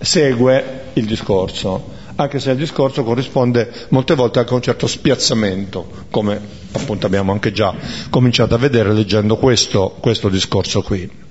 segue 0.00 0.80
il 0.94 1.04
discorso, 1.06 1.94
anche 2.16 2.40
se 2.40 2.50
il 2.50 2.56
discorso 2.56 3.04
corrisponde 3.04 3.70
molte 3.90 4.14
volte 4.14 4.38
anche 4.38 4.52
a 4.52 4.56
un 4.56 4.62
certo 4.62 4.86
spiazzamento, 4.86 5.86
come 6.10 6.40
appunto 6.72 7.06
abbiamo 7.06 7.32
anche 7.32 7.52
già 7.52 7.74
cominciato 8.10 8.54
a 8.54 8.58
vedere 8.58 8.92
leggendo 8.92 9.36
questo, 9.36 9.96
questo 10.00 10.28
discorso 10.28 10.82
qui. 10.82 11.24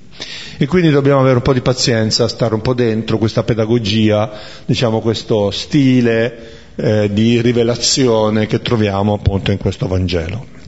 E 0.58 0.66
quindi 0.68 0.90
dobbiamo 0.90 1.20
avere 1.20 1.36
un 1.36 1.42
po' 1.42 1.52
di 1.52 1.62
pazienza, 1.62 2.30
stare 2.30 2.54
un 2.54 2.62
po' 2.62 2.74
dentro 2.74 3.18
questa 3.18 3.44
pedagogia, 3.44 4.32
diciamo 4.66 5.02
questo 5.02 5.52
stile 5.52 6.74
eh, 6.76 7.10
di 7.12 7.42
rivelazione 7.42 8.46
che 8.48 8.62
troviamo 8.62 9.14
appunto 9.14 9.52
in 9.52 9.58
questo 9.58 9.88
Vangelo. 9.88 10.65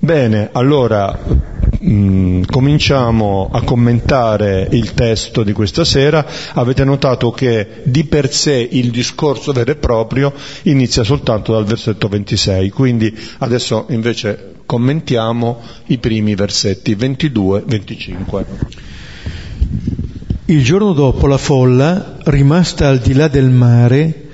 Bene, 0.00 0.50
allora 0.52 1.18
mh, 1.80 1.90
mm, 1.90 2.42
cominciamo 2.44 3.50
a 3.52 3.62
commentare 3.62 4.68
il 4.70 4.94
testo 4.94 5.42
di 5.42 5.52
questa 5.52 5.84
sera. 5.84 6.24
Avete 6.52 6.84
notato 6.84 7.32
che 7.32 7.82
di 7.82 8.04
per 8.04 8.32
sé 8.32 8.54
il 8.70 8.90
discorso 8.90 9.50
vero 9.50 9.72
e 9.72 9.76
proprio 9.76 10.32
inizia 10.62 11.02
soltanto 11.02 11.52
dal 11.52 11.64
versetto 11.64 12.06
26, 12.06 12.70
quindi 12.70 13.12
adesso 13.38 13.86
invece 13.88 14.52
commentiamo 14.66 15.60
i 15.86 15.98
primi 15.98 16.36
versetti 16.36 16.94
22-25. 16.94 18.44
Il 20.44 20.62
giorno 20.62 20.92
dopo 20.92 21.26
la 21.26 21.38
folla, 21.38 22.18
rimasta 22.24 22.86
al 22.86 22.98
di 22.98 23.14
là 23.14 23.26
del 23.26 23.50
mare, 23.50 24.28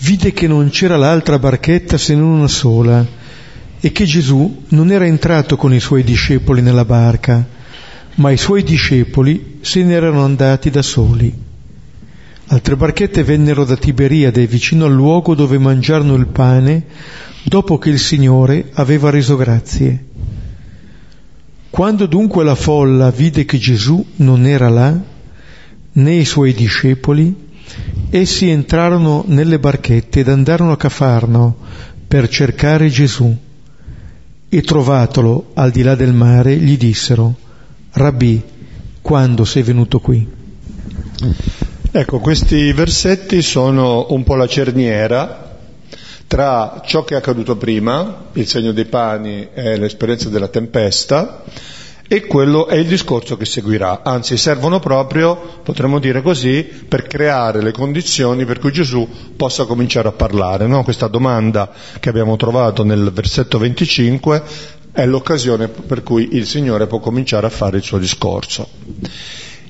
vide 0.00 0.32
che 0.32 0.46
non 0.46 0.68
c'era 0.68 0.96
l'altra 0.96 1.38
barchetta 1.38 1.96
se 1.96 2.14
non 2.14 2.28
una 2.28 2.46
sola 2.46 3.16
e 3.80 3.92
che 3.92 4.04
Gesù 4.04 4.64
non 4.68 4.90
era 4.90 5.06
entrato 5.06 5.56
con 5.56 5.72
i 5.72 5.80
suoi 5.80 6.02
discepoli 6.02 6.62
nella 6.62 6.84
barca, 6.84 7.46
ma 8.16 8.30
i 8.30 8.36
suoi 8.36 8.62
discepoli 8.62 9.58
se 9.60 9.82
ne 9.84 9.94
erano 9.94 10.24
andati 10.24 10.70
da 10.70 10.82
soli. 10.82 11.32
Altre 12.50 12.76
barchette 12.76 13.22
vennero 13.22 13.64
da 13.64 13.76
Tiberiade 13.76 14.46
vicino 14.46 14.86
al 14.86 14.92
luogo 14.92 15.34
dove 15.34 15.58
mangiarono 15.58 16.14
il 16.14 16.26
pane 16.26 16.84
dopo 17.44 17.78
che 17.78 17.90
il 17.90 17.98
Signore 17.98 18.70
aveva 18.72 19.10
reso 19.10 19.36
grazie. 19.36 20.04
Quando 21.70 22.06
dunque 22.06 22.44
la 22.44 22.54
folla 22.54 23.10
vide 23.10 23.44
che 23.44 23.58
Gesù 23.58 24.04
non 24.16 24.46
era 24.46 24.68
là, 24.68 24.98
né 25.92 26.14
i 26.14 26.24
suoi 26.24 26.54
discepoli, 26.54 27.34
essi 28.10 28.48
entrarono 28.48 29.24
nelle 29.26 29.58
barchette 29.58 30.20
ed 30.20 30.28
andarono 30.28 30.72
a 30.72 30.76
Cafarno 30.76 31.56
per 32.08 32.28
cercare 32.28 32.88
Gesù. 32.88 33.36
E 34.50 34.62
trovatolo 34.62 35.50
al 35.54 35.70
di 35.70 35.82
là 35.82 35.94
del 35.94 36.12
mare, 36.12 36.56
gli 36.56 36.78
dissero, 36.78 37.34
Rabbì, 37.92 38.42
quando 39.02 39.44
sei 39.44 39.62
venuto 39.62 40.00
qui? 40.00 40.26
Ecco, 41.90 42.18
questi 42.20 42.72
versetti 42.72 43.42
sono 43.42 44.06
un 44.10 44.22
po' 44.22 44.36
la 44.36 44.46
cerniera 44.46 45.48
tra 46.28 46.82
ciò 46.84 47.04
che 47.04 47.14
è 47.14 47.16
accaduto 47.16 47.56
prima, 47.56 48.26
il 48.34 48.46
segno 48.46 48.72
dei 48.72 48.84
pani 48.84 49.48
e 49.54 49.78
l'esperienza 49.78 50.28
della 50.28 50.48
tempesta, 50.48 51.42
e 52.10 52.24
quello 52.24 52.68
è 52.68 52.76
il 52.76 52.86
discorso 52.86 53.36
che 53.36 53.44
seguirà, 53.44 54.00
anzi 54.02 54.38
servono 54.38 54.80
proprio, 54.80 55.60
potremmo 55.62 55.98
dire 55.98 56.22
così, 56.22 56.62
per 56.62 57.06
creare 57.06 57.60
le 57.60 57.70
condizioni 57.70 58.46
per 58.46 58.58
cui 58.58 58.72
Gesù 58.72 59.06
possa 59.36 59.66
cominciare 59.66 60.08
a 60.08 60.12
parlare. 60.12 60.66
No? 60.66 60.82
Questa 60.84 61.06
domanda 61.06 61.70
che 62.00 62.08
abbiamo 62.08 62.36
trovato 62.36 62.82
nel 62.82 63.12
versetto 63.12 63.58
25 63.58 64.42
è 64.90 65.04
l'occasione 65.04 65.68
per 65.68 66.02
cui 66.02 66.30
il 66.32 66.46
Signore 66.46 66.86
può 66.86 66.98
cominciare 66.98 67.46
a 67.46 67.50
fare 67.50 67.76
il 67.76 67.82
suo 67.82 67.98
discorso. 67.98 68.66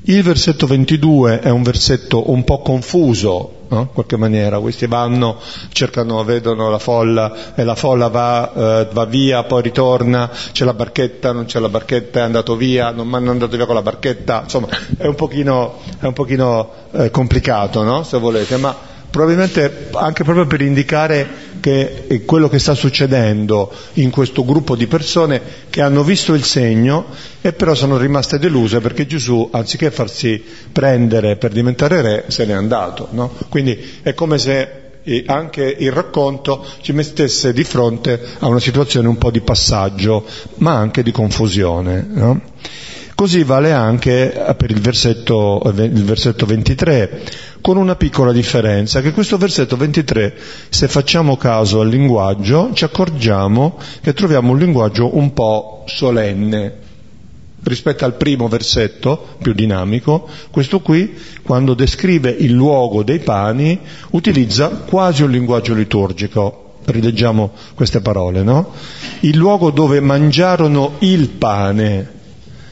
Il 0.02 0.22
versetto 0.22 0.68
22 0.68 1.40
è 1.40 1.50
un 1.50 1.64
versetto 1.64 2.30
un 2.30 2.44
po' 2.44 2.60
confuso, 2.62 3.57
no? 3.68 3.80
in 3.80 3.92
qualche 3.92 4.16
maniera, 4.16 4.58
questi 4.58 4.86
vanno, 4.86 5.36
cercano, 5.72 6.22
vedono 6.24 6.70
la 6.70 6.78
folla 6.78 7.54
e 7.54 7.64
la 7.64 7.74
folla 7.74 8.08
va, 8.08 8.52
eh, 8.52 8.88
va, 8.92 9.04
via, 9.04 9.44
poi 9.44 9.62
ritorna, 9.62 10.30
c'è 10.52 10.64
la 10.64 10.74
barchetta, 10.74 11.32
non 11.32 11.44
c'è 11.44 11.58
la 11.58 11.68
barchetta, 11.68 12.20
è 12.20 12.22
andato 12.22 12.56
via, 12.56 12.90
non 12.90 13.12
è 13.12 13.28
andato 13.28 13.56
via 13.56 13.66
con 13.66 13.74
la 13.74 13.82
barchetta, 13.82 14.42
insomma 14.44 14.68
è 14.96 15.06
un 15.06 15.14
pochino, 15.14 15.78
è 15.98 16.06
un 16.06 16.12
pochino 16.12 16.70
eh, 16.92 17.10
complicato, 17.10 17.82
no? 17.82 18.02
se 18.02 18.18
volete, 18.18 18.56
ma 18.56 18.87
probabilmente 19.10 19.88
anche 19.92 20.24
proprio 20.24 20.46
per 20.46 20.60
indicare 20.60 21.46
che 21.60 22.22
quello 22.24 22.48
che 22.48 22.58
sta 22.58 22.74
succedendo 22.74 23.70
in 23.94 24.10
questo 24.10 24.44
gruppo 24.44 24.76
di 24.76 24.86
persone 24.86 25.40
che 25.70 25.82
hanno 25.82 26.04
visto 26.04 26.34
il 26.34 26.44
segno 26.44 27.06
e 27.40 27.52
però 27.52 27.74
sono 27.74 27.96
rimaste 27.96 28.38
deluse 28.38 28.80
perché 28.80 29.06
Gesù, 29.06 29.48
anziché 29.52 29.90
farsi 29.90 30.42
prendere 30.70 31.36
per 31.36 31.52
diventare 31.52 32.00
re, 32.00 32.24
se 32.28 32.44
n'è 32.44 32.52
andato. 32.52 33.08
No? 33.10 33.32
Quindi 33.48 33.98
è 34.02 34.14
come 34.14 34.38
se 34.38 34.86
anche 35.26 35.76
il 35.78 35.90
racconto 35.90 36.64
ci 36.82 36.92
mettesse 36.92 37.52
di 37.52 37.64
fronte 37.64 38.20
a 38.40 38.46
una 38.46 38.60
situazione 38.60 39.08
un 39.08 39.16
po' 39.16 39.30
di 39.30 39.40
passaggio, 39.40 40.24
ma 40.56 40.74
anche 40.74 41.02
di 41.02 41.12
confusione. 41.12 42.06
No? 42.08 42.40
Così 43.18 43.42
vale 43.42 43.72
anche 43.72 44.54
per 44.56 44.70
il 44.70 44.80
versetto, 44.80 45.60
il 45.74 46.04
versetto 46.04 46.46
23, 46.46 47.24
con 47.60 47.76
una 47.76 47.96
piccola 47.96 48.30
differenza, 48.30 49.00
che 49.00 49.10
questo 49.10 49.36
versetto 49.36 49.76
23, 49.76 50.36
se 50.68 50.86
facciamo 50.86 51.36
caso 51.36 51.80
al 51.80 51.88
linguaggio, 51.88 52.70
ci 52.74 52.84
accorgiamo 52.84 53.76
che 54.02 54.12
troviamo 54.14 54.52
un 54.52 54.58
linguaggio 54.58 55.16
un 55.16 55.32
po' 55.32 55.82
solenne, 55.88 56.76
rispetto 57.64 58.04
al 58.04 58.14
primo 58.14 58.46
versetto, 58.46 59.34
più 59.42 59.52
dinamico, 59.52 60.28
questo 60.52 60.78
qui, 60.78 61.16
quando 61.42 61.74
descrive 61.74 62.30
il 62.30 62.52
luogo 62.52 63.02
dei 63.02 63.18
pani, 63.18 63.80
utilizza 64.10 64.68
quasi 64.68 65.24
un 65.24 65.32
linguaggio 65.32 65.74
liturgico. 65.74 66.74
Rileggiamo 66.84 67.50
queste 67.74 68.00
parole, 68.00 68.44
no? 68.44 68.74
Il 69.22 69.36
luogo 69.36 69.72
dove 69.72 69.98
mangiarono 69.98 70.92
il 71.00 71.30
pane, 71.30 72.17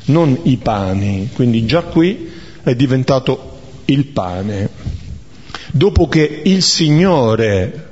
non 0.07 0.39
i 0.45 0.57
pani, 0.57 1.31
quindi 1.33 1.65
già 1.67 1.83
qui 1.83 2.31
è 2.63 2.75
diventato 2.75 3.59
il 3.87 4.07
pane. 4.07 4.69
Dopo 5.73 6.09
che 6.09 6.43
il 6.45 6.63
Signore, 6.63 7.89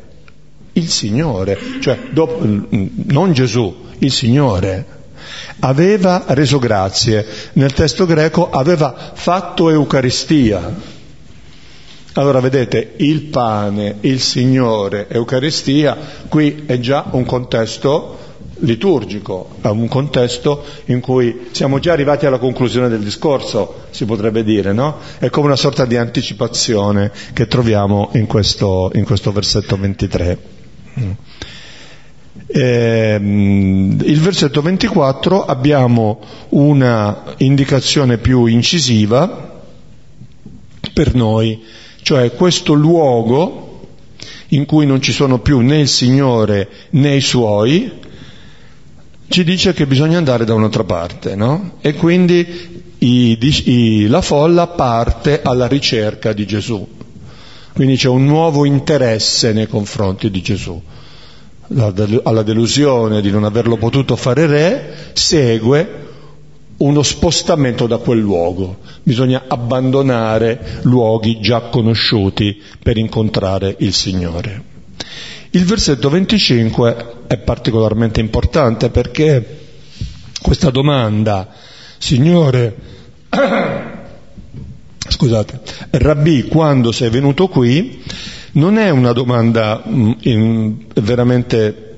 il 0.73 0.89
Signore, 0.89 1.59
cioè 1.81 1.99
dopo, 2.11 2.41
non 2.45 3.33
Gesù, 3.33 3.75
il 3.99 4.13
Signore, 4.13 4.87
aveva 5.61 6.25
reso 6.29 6.59
grazie, 6.59 7.27
nel 7.55 7.73
testo 7.73 8.07
greco 8.07 8.51
aveva 8.51 9.13
fatto 9.15 9.71
Eucaristia. 9.71 10.93
Allora 12.17 12.39
vedete, 12.41 12.93
il 12.99 13.23
pane, 13.23 13.97
il 14.01 14.21
Signore, 14.21 15.09
Eucaristia, 15.09 15.97
qui 16.29 16.63
è 16.67 16.79
già 16.79 17.07
un 17.11 17.25
contesto 17.25 18.19
liturgico, 18.59 19.57
a 19.63 19.71
un 19.71 19.89
contesto 19.89 20.65
in 20.87 21.01
cui 21.01 21.49
siamo 21.51 21.79
già 21.79 21.93
arrivati 21.93 22.27
alla 22.27 22.39
conclusione 22.39 22.89
del 22.89 23.01
discorso, 23.01 23.87
si 23.91 24.05
potrebbe 24.05 24.45
dire, 24.45 24.73
no? 24.73 24.99
È 25.19 25.31
come 25.31 25.47
una 25.47 25.57
sorta 25.57 25.85
di 25.85 25.97
anticipazione 25.97 27.11
che 27.33 27.47
troviamo 27.47 28.11
in 28.15 28.27
questo, 28.27 28.91
in 28.95 29.05
questo 29.05 29.33
versetto 29.33 29.77
23. 29.77 30.39
Eh, 32.47 33.19
il 33.21 34.21
versetto 34.21 34.61
24 34.61 35.45
abbiamo 35.45 36.21
una 36.51 37.35
indicazione 37.39 38.19
più 38.19 38.47
incisiva 38.47 39.63
per 40.93 41.15
noi, 41.15 41.63
cioè 42.03 42.33
questo 42.33 42.75
luogo 42.75 43.65
in 44.49 44.67
cui 44.67 44.87
non 44.87 45.01
ci 45.01 45.13
sono 45.13 45.41
più 45.41 45.61
né 45.61 45.81
il 45.81 45.89
Signore 45.89 46.69
né 46.91 47.17
i 47.17 47.21
Suoi, 47.21 47.91
ci 49.29 49.45
dice 49.45 49.73
che 49.73 49.87
bisogna 49.87 50.19
andare 50.19 50.45
da 50.45 50.55
un'altra 50.55 50.85
parte, 50.85 51.35
no? 51.35 51.77
E 51.81 51.95
quindi 51.95 52.83
i, 52.99 53.39
i, 53.41 54.07
la 54.07 54.21
folla 54.21 54.69
parte 54.69 55.43
alla 55.43 55.67
ricerca 55.67 56.33
di 56.33 56.47
Gesù. 56.47 56.87
Quindi 57.73 57.97
c'è 57.97 58.09
un 58.09 58.25
nuovo 58.25 58.65
interesse 58.65 59.53
nei 59.53 59.67
confronti 59.67 60.31
di 60.31 60.41
Gesù. 60.41 60.81
alla 62.23 62.43
delusione 62.43 63.21
di 63.21 63.31
non 63.31 63.45
averlo 63.45 63.77
potuto 63.77 64.15
fare 64.15 64.47
re 64.47 64.95
segue 65.13 66.03
uno 66.77 67.03
spostamento 67.03 67.87
da 67.87 67.99
quel 67.99 68.21
luogo. 68.21 68.79
Bisogna 69.03 69.45
abbandonare 69.49 70.81
luoghi 70.83 71.41
già 71.41 71.63
conosciuti 71.63 72.61
per 72.83 72.97
incontrare 72.97 73.75
il 73.79 73.93
Signore. 73.93 74.73
Il 75.51 75.65
versetto 75.65 76.09
25 76.11 77.24
è 77.35 77.39
particolarmente 77.39 78.21
importante 78.21 78.91
perché 78.91 79.63
questa 80.41 80.71
domanda, 80.71 81.49
Signore, 81.99 82.75
scusate, 85.09 85.61
Rabbi, 85.91 86.45
quando 86.45 86.93
sei 86.93 87.11
venuto 87.11 87.49
qui, 87.49 88.03
non 88.53 88.79
è 88.79 88.91
una 88.91 89.13
domanda 89.13 89.83
mm, 89.87 90.13
in, 90.21 90.77
veramente 90.95 91.97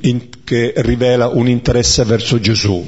in, 0.00 0.28
che 0.44 0.72
rivela 0.76 1.28
un 1.28 1.48
interesse 1.48 2.04
verso 2.04 2.40
Gesù, 2.40 2.84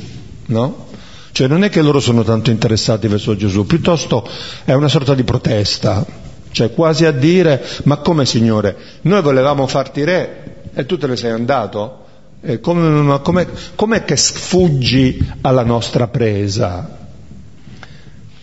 no? 0.47 0.87
Cioè 1.33 1.49
non 1.49 1.65
è 1.65 1.69
che 1.69 1.83
loro 1.83 1.99
sono 1.99 2.23
tanto 2.23 2.51
interessati 2.51 3.09
verso 3.09 3.35
Gesù, 3.37 3.67
piuttosto 3.67 4.27
è 4.65 4.73
una 4.73 4.89
sorta 4.89 5.15
di 5.15 5.25
protesta, 5.25 6.07
cioè 6.53 6.73
quasi 6.73 7.05
a 7.05 7.11
dire, 7.11 7.61
ma 7.85 7.97
come 7.97 8.25
Signore, 8.25 8.77
noi 9.03 9.21
volevamo 9.21 9.67
farti 9.67 10.05
re 10.05 10.44
e 10.75 10.87
tu 10.87 10.99
te 10.99 11.07
ne 11.07 11.17
sei 11.17 11.31
andato? 11.31 12.03
Eh, 12.41 12.61
come, 12.61 13.21
com'è, 13.23 13.47
com'è 13.75 14.05
che 14.05 14.17
sfuggi 14.17 15.19
alla 15.41 15.63
nostra 15.63 16.09
presa? 16.09 17.03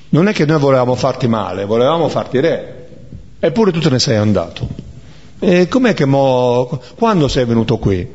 Non 0.10 0.28
è 0.28 0.34
che 0.34 0.46
noi 0.46 0.60
volevamo 0.60 0.96
farti 0.96 1.28
male, 1.28 1.66
volevamo 1.66 2.10
farti 2.10 2.40
re, 2.40 2.88
eppure 3.40 3.72
tu 3.72 3.80
te 3.80 3.90
ne 3.90 4.00
sei 4.00 4.16
andato. 4.16 4.68
E 5.40 5.68
com'è 5.68 5.94
che 5.94 6.06
mo, 6.06 6.82
quando 6.98 7.28
sei 7.28 7.46
venuto 7.46 7.78
qui? 7.78 8.08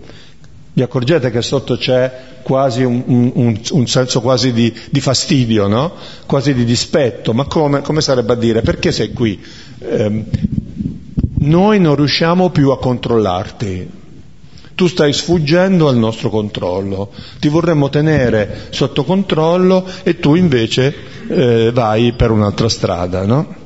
Vi 0.72 0.83
accorgete 0.83 1.31
che 1.31 1.40
sotto 1.40 1.76
c'è 1.76 2.24
quasi 2.42 2.85
un, 2.85 3.02
un, 3.07 3.61
un 3.70 3.87
senso 3.87 4.20
quasi 4.20 4.52
di, 4.52 4.72
di, 4.90 5.00
fastidio, 5.00 5.66
no? 5.66 5.94
quasi 6.26 6.52
di 6.52 6.64
dispetto, 6.64 7.33
ma 7.33 7.44
come, 7.46 7.81
come, 7.81 8.00
sarebbe 8.00 8.35
a 8.35 8.37
dire? 8.37 8.61
Perché 8.61 8.92
sei 8.92 9.12
qui? 9.12 9.42
Eh, 9.79 10.24
noi 11.38 11.81
non 11.81 11.96
riusciamo 11.96 12.50
più 12.50 12.70
a 12.70 12.79
controllarti, 12.79 13.90
tu 14.76 14.86
stai 14.88 15.14
sfuggendo 15.14 15.88
al 15.88 15.96
nostro 15.96 16.28
controllo, 16.28 17.10
ti 17.40 17.48
vorremmo 17.48 17.88
tenere 17.88 18.66
sotto 18.70 19.04
controllo 19.04 19.84
e 20.02 20.20
tu 20.20 20.34
invece 20.34 20.94
eh, 21.28 21.70
vai 21.72 22.12
per 22.12 22.30
un'altra 22.30 22.68
strada, 22.68 23.24
no? 23.24 23.64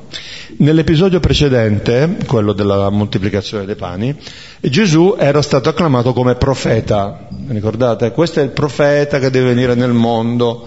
Nell'episodio 0.57 1.19
precedente, 1.19 2.17
quello 2.25 2.53
della 2.53 2.89
moltiplicazione 2.89 3.65
dei 3.65 3.75
pani, 3.75 4.15
Gesù 4.61 5.15
era 5.17 5.41
stato 5.41 5.67
acclamato 5.69 6.13
come 6.13 6.35
profeta, 6.35 7.27
ricordate? 7.47 8.11
Questo 8.11 8.39
è 8.39 8.43
il 8.43 8.51
profeta 8.51 9.19
che 9.19 9.29
deve 9.29 9.53
venire 9.53 9.75
nel 9.75 9.93
mondo. 9.93 10.65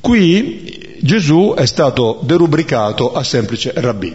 Qui 0.00 0.98
Gesù 1.00 1.54
è 1.56 1.64
stato 1.64 2.20
derubricato 2.24 3.14
a 3.14 3.22
semplice 3.22 3.72
rabbì, 3.74 4.14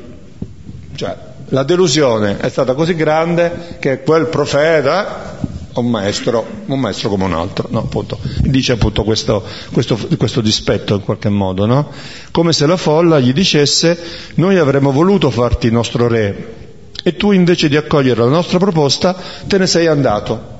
cioè 0.96 1.29
la 1.50 1.64
delusione 1.64 2.38
è 2.38 2.50
stata 2.50 2.74
così 2.74 2.96
grande 2.96 3.78
che 3.80 4.02
quel 4.02 4.28
profeta 4.28 5.38
un 5.76 5.90
maestro, 5.90 6.46
un 6.66 6.80
maestro 6.80 7.10
come 7.10 7.26
un 7.26 7.34
altro, 7.34 7.68
no, 7.72 7.80
appunto, 7.80 8.20
dice 8.42 8.74
appunto 8.74 9.04
questo, 9.04 9.44
questo, 9.72 9.98
questo 10.18 10.42
dispetto 10.42 10.96
in 10.96 11.04
qualche 11.04 11.30
modo, 11.30 11.66
no? 11.66 11.92
Come 12.32 12.54
se 12.54 12.66
la 12.66 12.76
folla 12.78 13.20
gli 13.20 13.34
dicesse 13.34 13.98
noi 14.36 14.58
avremmo 14.58 14.92
voluto 14.92 15.30
farti 15.30 15.70
nostro 15.72 16.08
re 16.08 16.56
e 17.02 17.16
tu 17.16 17.32
invece 17.32 17.70
di 17.70 17.78
accogliere 17.78 18.22
la 18.22 18.30
nostra 18.30 18.58
proposta 18.58 19.16
te 19.48 19.58
ne 19.58 19.68
sei 19.68 19.88
andato. 19.88 20.58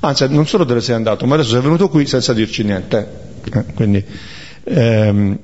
Anzi, 0.00 0.26
non 0.28 0.46
solo 0.46 0.64
te 0.64 0.74
ne 0.74 0.80
sei 0.80 0.94
andato, 0.94 1.26
ma 1.26 1.34
adesso 1.34 1.50
sei 1.50 1.60
venuto 1.60 1.88
qui 1.88 2.06
senza 2.06 2.32
dirci 2.32 2.62
niente. 2.62 3.30
Eh, 3.52 3.64
quindi, 3.74 4.04
ehm, 4.64 5.38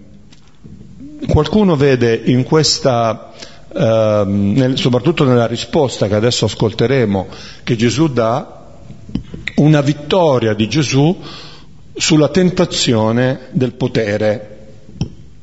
qualcuno 1.29 1.77
vede 1.77 2.21
in 2.25 2.45
questa, 2.45 3.28
ehm, 3.75 4.53
nel, 4.53 4.79
soprattutto 4.79 5.25
nella 5.25 5.47
risposta 5.47 6.09
che 6.09 6.15
adesso 6.15 6.45
ascolteremo, 6.45 7.27
che 7.65 7.77
Gesù 7.77 8.09
dà, 8.09 8.57
una 9.57 9.81
vittoria 9.81 10.55
di 10.55 10.69
Gesù 10.69 11.17
sulla 11.95 12.29
tentazione 12.29 13.49
del 13.51 13.73
potere. 13.73 14.57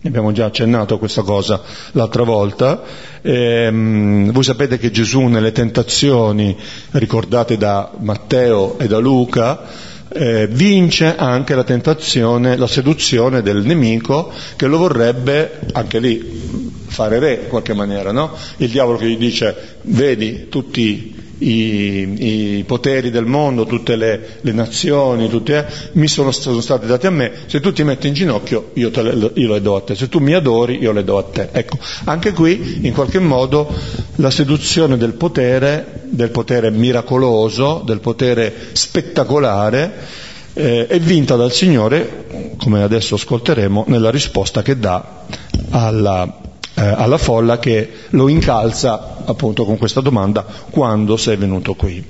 Abbiamo 0.04 0.32
già 0.32 0.46
accennato 0.46 0.96
a 0.96 1.00
questa 1.00 1.24
cosa 1.24 1.62
l'altra 1.94 2.24
volta. 2.24 2.84
Ehm, 3.22 4.32
voi 4.32 4.44
sapete 4.44 4.78
che 4.78 4.92
Gesù 4.92 5.22
nelle 5.22 5.52
tentazioni 5.52 6.56
ricordate 6.92 7.58
da 7.58 7.92
Matteo 8.00 8.78
e 8.78 8.88
da 8.88 9.00
Luca 9.00 9.64
eh, 10.10 10.48
vince 10.48 11.16
anche 11.16 11.56
la 11.56 11.64
tentazione, 11.64 12.56
la 12.56 12.68
seduzione 12.68 13.42
del 13.42 13.66
nemico 13.66 14.32
che 14.56 14.68
lo 14.68 14.78
vorrebbe 14.78 15.60
anche 15.74 16.00
lì 16.00 16.65
fare 16.96 17.20
re 17.20 17.34
in 17.44 17.48
qualche 17.50 17.74
maniera, 17.74 18.14
no? 18.14 18.32
Il 18.58 18.70
diavolo 18.70 18.98
che 18.98 19.08
gli 19.08 19.18
dice 19.18 19.78
vedi 19.82 20.48
tutti 20.48 21.24
i, 21.40 22.58
i 22.60 22.64
poteri 22.64 23.12
del 23.12 23.26
mondo, 23.26 23.66
tutte 23.66 23.98
le, 23.98 24.38
le 24.40 24.52
nazioni, 24.54 25.28
tutte, 25.28 25.58
eh, 25.58 25.90
mi 25.94 26.08
sono, 26.08 26.32
sono, 26.32 26.62
stati 26.62 26.86
dati 26.86 27.06
a 27.08 27.10
me, 27.10 27.32
se 27.48 27.60
tu 27.60 27.74
ti 27.74 27.84
metti 27.84 28.08
in 28.08 28.14
ginocchio 28.14 28.72
io, 28.76 28.90
le, 28.94 29.32
io 29.34 29.52
le 29.52 29.62
do 29.62 29.76
a 29.76 29.82
te, 29.82 29.96
se 29.96 30.08
tu 30.08 30.20
mi 30.20 30.34
adori 30.34 30.78
io 30.80 30.94
le 30.94 31.04
do 31.04 31.18
a 31.18 31.24
te. 31.24 31.50
Ecco, 31.52 31.78
anche 32.06 32.32
qui 32.32 32.80
in 32.84 32.94
qualche 32.94 33.20
modo 33.20 33.68
la 34.16 34.32
seduzione 34.32 34.96
del 34.96 35.14
potere, 35.14 36.04
del 36.06 36.30
potere 36.30 36.72
miracoloso, 36.72 37.84
del 37.86 38.00
potere 38.00 38.54
spettacolare, 38.72 40.24
eh, 40.54 40.88
è 40.88 41.00
vinta 41.00 41.36
dal 41.36 41.52
Signore, 41.52 42.54
come 42.58 42.82
adesso 42.82 43.16
ascolteremo, 43.16 43.84
nella 43.88 44.10
risposta 44.10 44.62
che 44.62 44.80
dà 44.80 45.26
alla, 45.72 46.44
eh, 46.76 46.82
alla 46.82 47.18
folla 47.18 47.58
che 47.58 47.90
lo 48.10 48.28
incalza 48.28 49.24
appunto 49.26 49.66
con 49.66 49.78
questa 49.78 50.02
domanda 50.02 50.46
quando 50.70 51.18
sei 51.18 51.38
venuto 51.38 51.74
qui. 51.74 52.04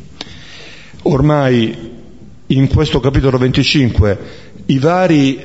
Ormai 1.03 1.93
in 2.47 2.67
questo 2.67 2.99
capitolo 2.99 3.37
25 3.37 4.17
i 4.67 4.79
vari, 4.79 5.37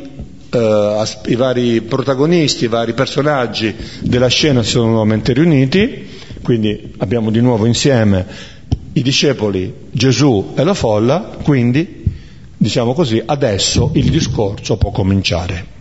eh, 0.50 1.02
i 1.26 1.35
vari 1.35 1.80
protagonisti, 1.83 2.64
i 2.64 2.68
vari 2.68 2.94
personaggi 2.94 3.74
della 4.00 4.28
scena 4.28 4.62
si 4.62 4.70
sono 4.70 4.88
nuovamente 4.88 5.33
riuniti, 5.33 6.09
quindi 6.42 6.94
abbiamo 6.98 7.30
di 7.30 7.40
nuovo 7.40 7.66
insieme 7.66 8.26
i 8.92 9.02
discepoli, 9.02 9.72
Gesù 9.90 10.52
e 10.56 10.64
la 10.64 10.74
folla, 10.74 11.37
quindi 11.42 12.04
diciamo 12.56 12.92
così, 12.92 13.22
adesso 13.24 13.90
il 13.94 14.11
discorso 14.11 14.76
può 14.76 14.90
cominciare. 14.90 15.78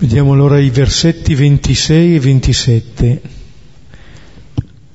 Vediamo 0.00 0.32
allora 0.32 0.58
i 0.58 0.70
versetti 0.70 1.34
26 1.34 2.14
e 2.14 2.20
27. 2.20 3.20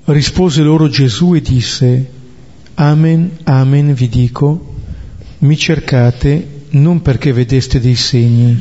Rispose 0.05 0.63
loro 0.63 0.89
Gesù 0.89 1.35
e 1.35 1.41
disse, 1.41 2.09
Amen, 2.73 3.29
amen 3.43 3.93
vi 3.93 4.09
dico, 4.09 4.73
mi 5.39 5.55
cercate 5.57 6.63
non 6.69 7.03
perché 7.03 7.33
vedeste 7.33 7.79
dei 7.79 7.93
segni, 7.93 8.59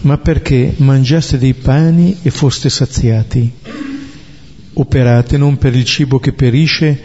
ma 0.00 0.18
perché 0.18 0.74
mangiaste 0.78 1.38
dei 1.38 1.54
pani 1.54 2.16
e 2.22 2.30
foste 2.30 2.68
saziati. 2.68 3.52
Operate 4.72 5.36
non 5.38 5.56
per 5.56 5.76
il 5.76 5.84
cibo 5.84 6.18
che 6.18 6.32
perisce, 6.32 7.00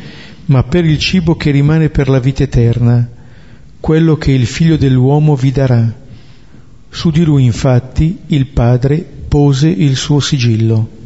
ma 0.46 0.64
per 0.64 0.86
il 0.86 0.98
cibo 0.98 1.36
che 1.36 1.52
rimane 1.52 1.90
per 1.90 2.10
la 2.10 2.20
vita 2.20 2.42
eterna, 2.42 3.08
quello 3.80 4.16
che 4.18 4.32
il 4.32 4.48
figlio 4.48 4.76
dell'uomo 4.76 5.36
vi 5.36 5.52
darà 5.52 6.08
su 6.90 7.12
di 7.12 7.24
lui 7.24 7.44
infatti 7.44 8.20
il 8.28 8.48
padre 8.48 9.06
pose 9.28 9.68
il 9.68 9.96
suo 9.96 10.20
sigillo. 10.20 10.98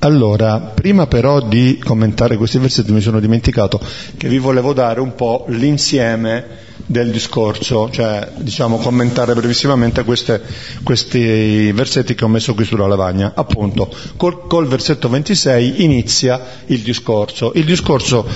Allora, 0.00 0.58
prima 0.60 1.06
però 1.06 1.40
di 1.40 1.80
commentare 1.82 2.36
questi 2.36 2.58
versetti 2.58 2.92
mi 2.92 3.00
sono 3.00 3.20
dimenticato 3.20 3.80
che 4.18 4.28
vi 4.28 4.36
volevo 4.36 4.74
dare 4.74 5.00
un 5.00 5.14
po' 5.14 5.46
l'insieme 5.48 6.44
del 6.84 7.10
discorso, 7.10 7.88
cioè 7.90 8.30
diciamo 8.36 8.76
commentare 8.76 9.32
brevissimamente 9.32 10.04
queste, 10.04 10.42
questi 10.82 11.72
versetti 11.72 12.14
che 12.14 12.24
ho 12.24 12.28
messo 12.28 12.52
qui 12.52 12.66
sulla 12.66 12.86
lavagna. 12.86 13.32
Appunto, 13.34 13.90
col, 14.16 14.46
col 14.46 14.66
versetto 14.66 15.08
26 15.08 15.82
inizia 15.82 16.38
il 16.66 16.80
discorso. 16.80 17.52
Il 17.54 17.64
discorso 17.64 18.26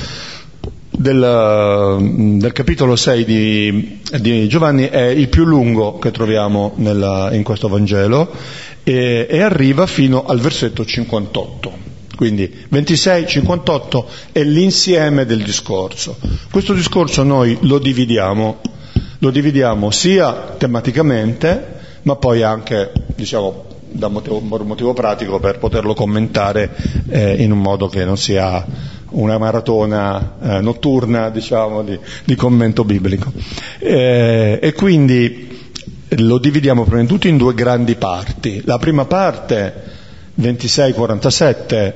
del, 0.99 1.97
mm, 2.01 2.39
del, 2.41 2.53
capitolo 2.53 2.97
6 2.97 3.25
di, 3.25 4.01
di, 4.21 4.49
Giovanni 4.49 4.89
è 4.89 5.07
il 5.07 5.29
più 5.29 5.45
lungo 5.45 5.99
che 5.99 6.11
troviamo 6.11 6.73
nella, 6.77 7.31
in 7.33 7.45
questo 7.45 7.69
Vangelo 7.69 8.31
e, 8.83 9.27
e, 9.31 9.41
arriva 9.41 9.87
fino 9.87 10.25
al 10.27 10.41
versetto 10.41 10.85
58. 10.85 11.87
Quindi 12.17 12.53
26-58 12.73 14.05
è 14.33 14.43
l'insieme 14.43 15.25
del 15.25 15.45
discorso. 15.45 16.17
Questo 16.51 16.75
discorso 16.75 17.23
noi 17.23 17.57
lo 17.61 17.79
dividiamo, 17.79 18.59
lo 19.19 19.31
dividiamo 19.31 19.93
sia 19.93 20.55
tematicamente, 20.59 21.77
ma 22.03 22.17
poi 22.17 22.43
anche, 22.43 22.91
diciamo, 23.15 23.67
da 23.91 24.09
motivo, 24.09 24.41
motivo 24.41 24.93
pratico 24.95 25.39
per 25.39 25.59
poterlo 25.59 25.95
commentare 25.95 26.71
eh, 27.09 27.41
in 27.43 27.53
un 27.53 27.61
modo 27.61 27.87
che 27.87 28.05
non 28.05 28.17
sia 28.17 28.67
una 29.11 29.39
maratona 29.39 30.35
eh, 30.41 30.61
notturna 30.61 31.31
diciamo, 31.31 31.83
di, 31.83 31.99
di, 32.25 32.35
commento 32.35 32.85
biblico. 32.85 33.33
Eh, 33.79 34.59
e 34.61 34.73
quindi 34.73 35.47
lo 36.11 36.39
dividiamo 36.39 36.85
prima 36.85 37.01
di 37.03 37.07
tutto 37.07 37.29
in 37.29 37.37
due 37.37 37.55
grandi 37.55 37.95
parti. 37.97 38.63
La 38.65 38.79
prima 38.79 39.05
parte, 39.05 39.73
26-47, 40.41 41.95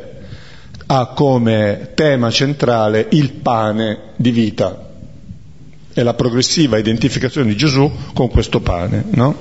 ha 0.87 1.07
come 1.15 1.91
tema 1.95 2.31
centrale 2.31 3.07
il 3.11 3.33
pane 3.33 3.99
di 4.17 4.31
vita 4.31 4.91
e 5.95 6.03
la 6.03 6.15
progressiva 6.15 6.79
identificazione 6.79 7.49
di 7.49 7.57
Gesù 7.57 7.91
con 8.15 8.29
questo 8.29 8.61
pane. 8.61 9.05
No? 9.11 9.35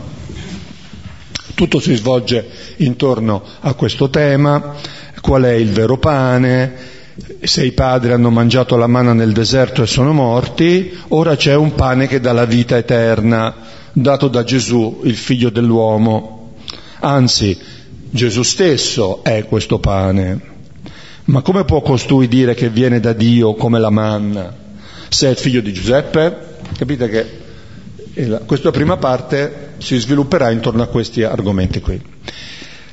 Tutto 1.55 1.79
si 1.79 1.95
svolge 1.95 2.47
intorno 2.77 3.43
a 3.59 3.73
questo 3.73 4.09
tema, 4.09 4.75
qual 5.21 5.43
è 5.43 5.51
il 5.53 5.69
vero 5.71 5.97
pane, 5.97 6.73
se 7.41 7.65
i 7.65 7.71
padri 7.71 8.11
hanno 8.11 8.29
mangiato 8.29 8.75
la 8.77 8.87
manna 8.87 9.13
nel 9.13 9.33
deserto 9.33 9.83
e 9.83 9.87
sono 9.87 10.13
morti, 10.13 10.97
ora 11.09 11.35
c'è 11.35 11.55
un 11.55 11.75
pane 11.75 12.07
che 12.07 12.19
dà 12.19 12.31
la 12.31 12.45
vita 12.45 12.77
eterna, 12.77 13.53
dato 13.93 14.27
da 14.27 14.43
Gesù, 14.43 15.01
il 15.03 15.15
figlio 15.15 15.49
dell'uomo. 15.49 16.53
Anzi, 16.99 17.57
Gesù 18.09 18.43
stesso 18.43 19.23
è 19.23 19.45
questo 19.45 19.79
pane. 19.79 20.49
Ma 21.25 21.41
come 21.41 21.65
può 21.65 21.81
costui 21.81 22.27
dire 22.27 22.53
che 22.53 22.69
viene 22.69 22.99
da 22.99 23.13
Dio 23.13 23.53
come 23.53 23.79
la 23.79 23.89
manna? 23.89 24.53
Se 25.09 25.27
è 25.27 25.31
il 25.31 25.37
figlio 25.37 25.61
di 25.61 25.71
Giuseppe? 25.71 26.49
Capite 26.77 27.09
che 27.09 27.39
questa 28.45 28.71
prima 28.71 28.97
parte 28.97 29.73
si 29.77 29.97
svilupperà 29.97 30.51
intorno 30.51 30.83
a 30.83 30.87
questi 30.87 31.23
argomenti 31.23 31.79
qui. 31.79 32.01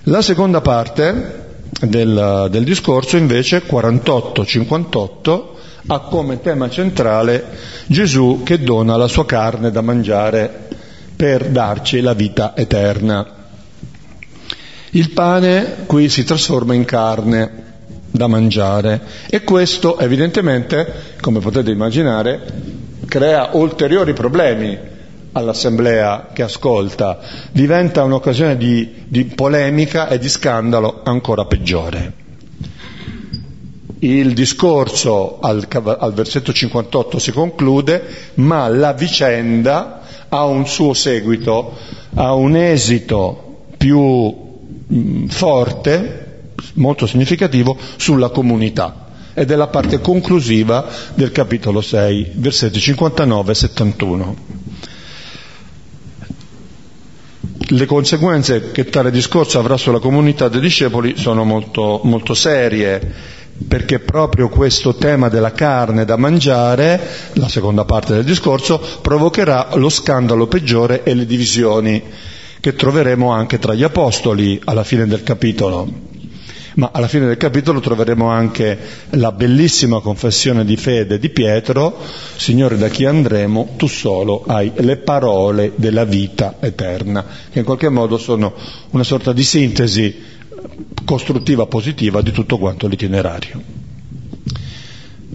La 0.05 0.23
seconda 0.23 0.61
parte 0.61 1.48
del, 1.81 2.49
del 2.51 2.65
discorso 2.65 3.17
invece 3.17 3.63
48-58 3.65 5.43
ha 5.87 6.01
come 6.01 6.41
tema 6.41 6.69
centrale 6.69 7.45
Gesù 7.87 8.43
che 8.45 8.59
dona 8.61 8.97
la 8.97 9.09
sua 9.09 9.25
carne 9.25 9.71
da 9.71 9.81
mangiare 9.81 10.67
per 11.17 11.49
darci 11.49 12.01
la 12.01 12.13
vita 12.15 12.55
eterna. 12.57 13.27
Il 14.91 15.11
pane 15.11 15.85
qui 15.87 16.09
si 16.09 16.25
trasforma 16.25 16.75
in 16.75 16.85
carne 16.85 17.65
da 18.11 18.27
mangiare 18.27 19.01
e 19.29 19.45
questo 19.45 19.99
evidentemente, 19.99 21.15
come 21.21 21.41
potete 21.41 21.71
immaginare, 21.71 22.41
crea 23.07 23.51
ulteriori 23.53 24.13
problemi 24.13 24.79
all'assemblea 25.33 26.29
che 26.33 26.43
ascolta, 26.43 27.19
diventa 27.53 28.03
un'occasione 28.03 28.57
di, 28.57 29.05
di 29.07 29.25
polemica 29.25 30.09
e 30.09 30.19
di 30.19 30.29
scandalo 30.29 31.01
ancora 31.05 31.45
peggiore. 31.45 32.27
Il 34.01 34.33
discorso 34.33 35.41
al, 35.41 35.67
al, 35.99 36.13
versetto 36.13 36.53
58 36.53 37.19
si 37.19 37.33
conclude, 37.33 38.33
ma 38.35 38.69
la 38.69 38.93
vicenda 38.93 40.03
ha 40.29 40.45
un 40.45 40.67
suo 40.67 40.95
seguito, 40.95 41.77
ha 42.15 42.33
un 42.35 42.55
esito 42.55 43.65
più 43.77 44.01
mh, 44.87 45.27
forte, 45.27 46.27
molto 46.75 47.07
significativo, 47.07 47.77
sulla 47.97 48.29
comunità. 48.29 49.07
Ed 49.35 49.51
è 49.51 49.57
la 49.57 49.69
parte 49.69 50.01
conclusiva 50.01 50.87
del 51.15 51.33
capitolo 51.33 51.81
6, 51.81 52.33
versetti 52.35 52.79
59 52.79 53.51
e 53.51 53.55
71 53.55 54.37
le 57.71 57.87
conseguenze 57.87 58.71
che 58.71 58.85
tale 58.87 59.11
discorso 59.11 59.59
avrà 59.59 59.77
sulla 59.77 59.99
comunità 59.99 60.49
dei 60.49 60.61
discepoli 60.61 61.17
sono 61.17 61.45
molto, 61.45 62.01
molto 62.05 62.35
serie, 62.35 63.01
perché 63.67 63.99
proprio 63.99 64.49
questo 64.49 64.95
tema 64.95 65.29
della 65.29 65.53
carne 65.53 66.05
da 66.05 66.17
mangiare, 66.17 67.01
la 67.35 67.49
seconda 67.49 67.85
parte 67.85 68.15
del 68.15 68.25
discorso, 68.25 68.81
provocherà 69.03 69.71
lo 69.75 69.89
scandalo 69.89 70.47
peggiore 70.47 71.03
e 71.03 71.15
le 71.15 71.27
divisioni 71.27 72.03
che 72.61 72.75
troveremo 72.75 73.31
anche 73.31 73.59
tra 73.59 73.75
gli 73.75 73.83
apostoli 73.83 74.61
alla 74.65 74.85
fine 74.85 75.07
del 75.07 75.23
capitolo 75.23 76.17
ma 76.79 76.91
alla 76.93 77.09
fine 77.09 77.27
del 77.27 77.37
capitolo 77.37 77.81
troveremo 77.81 78.29
anche 78.29 78.79
la 79.11 79.33
bellissima 79.33 80.01
confessione 80.01 80.65
di 80.65 80.77
fede 80.77 81.19
di 81.19 81.29
Pietro, 81.29 81.99
Signore 82.37 82.79
da 82.79 82.89
chi 82.89 83.05
andremo, 83.05 83.75
tu 83.77 83.89
solo 83.89 84.45
hai 84.47 84.71
le 84.77 84.97
parole 84.97 85.73
della 85.75 86.05
vita 86.05 86.55
eterna, 86.61 87.25
che 87.51 87.59
in 87.59 87.65
qualche 87.65 87.89
modo 87.89 88.17
sono 88.17 88.55
una 88.91 89.03
sorta 89.03 89.33
di 89.33 89.43
sintesi 89.43 90.25
costruttiva 91.05 91.67
positiva 91.67 92.23
di 92.23 92.31
tutto 92.31 92.59
quanto 92.59 92.87
l'itinerario. 92.87 93.61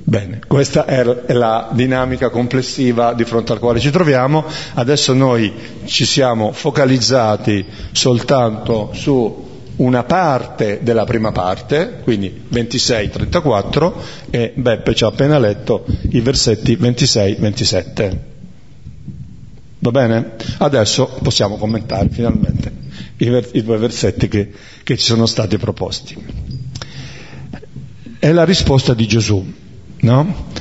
Bene, 0.05 0.39
questa 0.47 0.85
è 0.85 1.03
la 1.33 1.69
dinamica 1.73 2.29
complessiva 2.29 3.13
di 3.13 3.25
fronte 3.25 3.51
al 3.51 3.59
quale 3.59 3.79
ci 3.79 3.89
troviamo. 3.89 4.45
Adesso 4.75 5.13
noi 5.13 5.51
ci 5.85 6.05
siamo 6.05 6.51
focalizzati 6.51 7.65
soltanto 7.91 8.91
su 8.93 9.51
una 9.77 10.03
parte 10.03 10.79
della 10.81 11.03
prima 11.03 11.31
parte, 11.31 11.99
quindi 12.03 12.43
26-34, 12.51 13.93
e 14.29 14.53
Beppe 14.55 14.95
ci 14.95 15.03
ha 15.03 15.07
appena 15.07 15.37
letto 15.39 15.85
i 16.11 16.19
versetti 16.21 16.75
26-27. 16.75 18.17
Va 19.79 19.91
bene? 19.91 20.35
Adesso 20.59 21.19
possiamo 21.21 21.57
commentare 21.57 22.09
finalmente 22.09 22.71
i, 23.17 23.29
ver- 23.29 23.49
i 23.53 23.63
due 23.63 23.77
versetti 23.77 24.27
che, 24.27 24.51
che 24.83 24.97
ci 24.97 25.03
sono 25.03 25.25
stati 25.25 25.57
proposti. 25.57 26.15
È 28.19 28.31
la 28.31 28.45
risposta 28.45 28.93
di 28.93 29.05
Gesù 29.05 29.45
no? 30.03 30.51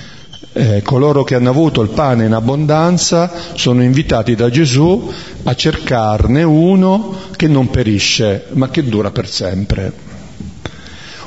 Eh, 0.54 0.82
coloro 0.82 1.24
che 1.24 1.34
hanno 1.34 1.48
avuto 1.48 1.80
il 1.80 1.88
pane 1.88 2.26
in 2.26 2.32
abbondanza 2.34 3.32
sono 3.54 3.82
invitati 3.82 4.34
da 4.34 4.50
Gesù 4.50 5.10
a 5.44 5.54
cercarne 5.54 6.42
uno 6.42 7.16
che 7.36 7.48
non 7.48 7.70
perisce, 7.70 8.48
ma 8.50 8.68
che 8.68 8.84
dura 8.84 9.10
per 9.10 9.26
sempre. 9.26 9.92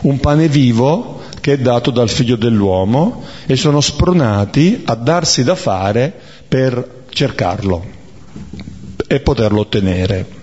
Un 0.02 0.20
pane 0.20 0.48
vivo 0.48 1.22
che 1.42 1.54
è 1.54 1.58
dato 1.58 1.90
dal 1.90 2.10
figlio 2.10 2.36
dell'uomo 2.36 3.24
e 3.48 3.56
sono 3.56 3.82
spronati 3.82 4.84
a 4.86 4.94
darsi 4.94 5.44
da 5.44 5.56
fare 5.56 6.14
per 6.48 7.06
cercarlo 7.10 7.84
e 9.08 9.20
poterlo 9.22 9.62
ottenere. 9.62 10.35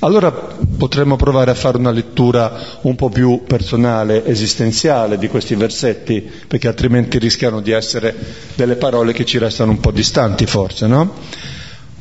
Allora 0.00 0.30
potremmo 0.30 1.16
provare 1.16 1.50
a 1.50 1.54
fare 1.54 1.76
una 1.76 1.90
lettura 1.90 2.78
un 2.82 2.94
po' 2.94 3.08
più 3.08 3.42
personale, 3.46 4.24
esistenziale 4.24 5.18
di 5.18 5.26
questi 5.26 5.56
versetti, 5.56 6.20
perché 6.46 6.68
altrimenti 6.68 7.18
rischiano 7.18 7.60
di 7.60 7.72
essere 7.72 8.14
delle 8.54 8.76
parole 8.76 9.12
che 9.12 9.24
ci 9.24 9.38
restano 9.38 9.72
un 9.72 9.80
po' 9.80 9.90
distanti 9.90 10.46
forse, 10.46 10.86
no? 10.86 11.14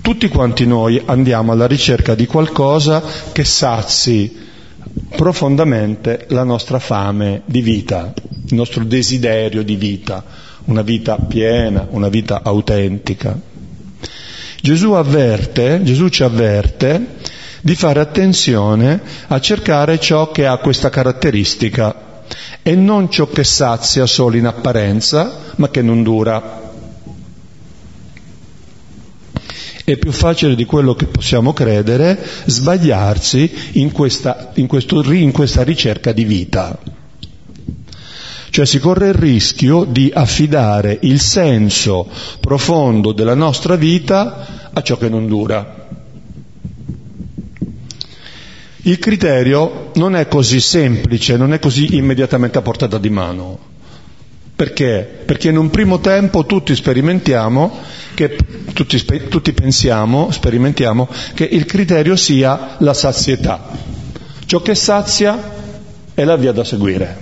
Tutti 0.01 0.27
quanti 0.27 0.67
noi 0.67 1.01
andiamo 1.05 1.51
alla 1.51 1.65
ricerca 1.65 2.13
di 2.13 2.27
qualcosa 2.27 3.03
che 3.31 3.43
sazi 3.43 4.45
profondamente 5.15 6.25
la 6.29 6.43
nostra 6.43 6.77
fame 6.77 7.41
di 7.45 7.61
vita, 7.61 8.13
il 8.45 8.55
nostro 8.55 8.83
desiderio 8.83 9.63
di 9.63 9.75
vita, 9.75 10.23
una 10.65 10.83
vita 10.83 11.17
piena, 11.17 11.87
una 11.89 12.09
vita 12.09 12.41
autentica. 12.43 13.37
Gesù 14.61 14.91
avverte, 14.91 15.81
Gesù 15.83 16.09
ci 16.09 16.23
avverte 16.23 17.15
di 17.67 17.75
fare 17.75 17.99
attenzione 17.99 19.01
a 19.27 19.41
cercare 19.41 19.99
ciò 19.99 20.31
che 20.31 20.45
ha 20.45 20.55
questa 20.55 20.89
caratteristica 20.89 22.21
e 22.63 22.75
non 22.75 23.11
ciò 23.11 23.27
che 23.27 23.43
sazia 23.43 24.05
solo 24.05 24.37
in 24.37 24.45
apparenza, 24.45 25.37
ma 25.57 25.67
che 25.67 25.81
non 25.81 26.01
dura. 26.01 26.61
È 29.83 29.97
più 29.97 30.13
facile 30.13 30.55
di 30.55 30.63
quello 30.63 30.95
che 30.95 31.07
possiamo 31.07 31.51
credere 31.51 32.17
sbagliarsi 32.45 33.51
in 33.73 33.91
questa, 33.91 34.51
in 34.53 34.67
questo, 34.67 35.01
in 35.11 35.33
questa 35.33 35.63
ricerca 35.63 36.13
di 36.13 36.23
vita. 36.23 36.79
Cioè 38.49 38.65
si 38.65 38.79
corre 38.79 39.09
il 39.09 39.13
rischio 39.13 39.83
di 39.83 40.09
affidare 40.13 40.97
il 41.01 41.19
senso 41.19 42.07
profondo 42.39 43.11
della 43.11 43.35
nostra 43.35 43.75
vita 43.75 44.69
a 44.71 44.81
ciò 44.81 44.95
che 44.95 45.09
non 45.09 45.27
dura. 45.27 45.86
Il 48.87 48.99
criterio 48.99 49.91
non 49.95 50.15
è 50.15 50.29
così 50.29 50.61
semplice, 50.61 51.35
non 51.35 51.51
è 51.51 51.59
così 51.59 51.97
immediatamente 51.97 52.57
a 52.57 52.61
portata 52.61 52.97
di 52.97 53.09
mano. 53.09 53.59
Perché? 54.55 55.23
Perché 55.25 55.49
in 55.49 55.57
un 55.57 55.69
primo 55.69 55.99
tempo 55.99 56.45
tutti 56.45 56.73
sperimentiamo, 56.73 57.79
che, 58.13 58.37
tutti, 58.71 59.03
tutti 59.27 59.51
pensiamo, 59.51 60.31
sperimentiamo 60.31 61.09
che 61.33 61.43
il 61.43 61.65
criterio 61.65 62.15
sia 62.15 62.77
la 62.79 62.93
sazietà. 62.93 63.67
Ciò 64.45 64.61
che 64.61 64.73
sazia 64.73 65.37
è 66.13 66.23
la 66.23 66.37
via 66.37 66.53
da 66.53 66.63
seguire. 66.63 67.17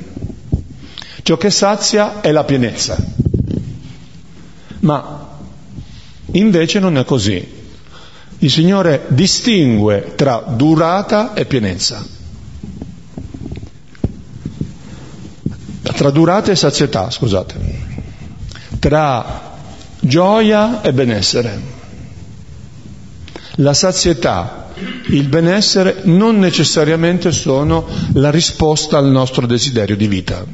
Ciò 1.24 1.36
che 1.36 1.50
sazia 1.50 2.22
è 2.22 2.32
la 2.32 2.44
pienezza. 2.44 2.96
Ma 4.82 5.30
invece 6.34 6.80
non 6.80 6.96
è 7.00 7.04
così. 7.04 7.55
Il 8.46 8.52
Signore 8.52 9.06
distingue 9.08 10.14
tra 10.14 10.44
durata 10.48 11.34
e 11.34 11.46
pienezza, 11.46 12.06
tra 15.82 16.12
durata 16.12 16.52
e 16.52 16.56
sazietà, 16.56 17.10
scusate, 17.10 17.56
tra 18.78 19.58
gioia 20.00 20.84
e 20.84 20.94
benessere. 20.94 21.60
La 23.56 23.74
sazietà, 23.74 24.68
il 25.08 25.28
benessere 25.28 26.02
non 26.04 26.38
necessariamente 26.38 27.32
sono 27.32 27.88
la 28.14 28.30
risposta 28.30 29.00
al 29.00 29.10
nostro 29.10 29.48
desiderio 29.48 29.96
di 29.96 30.08
vita. 30.08 30.46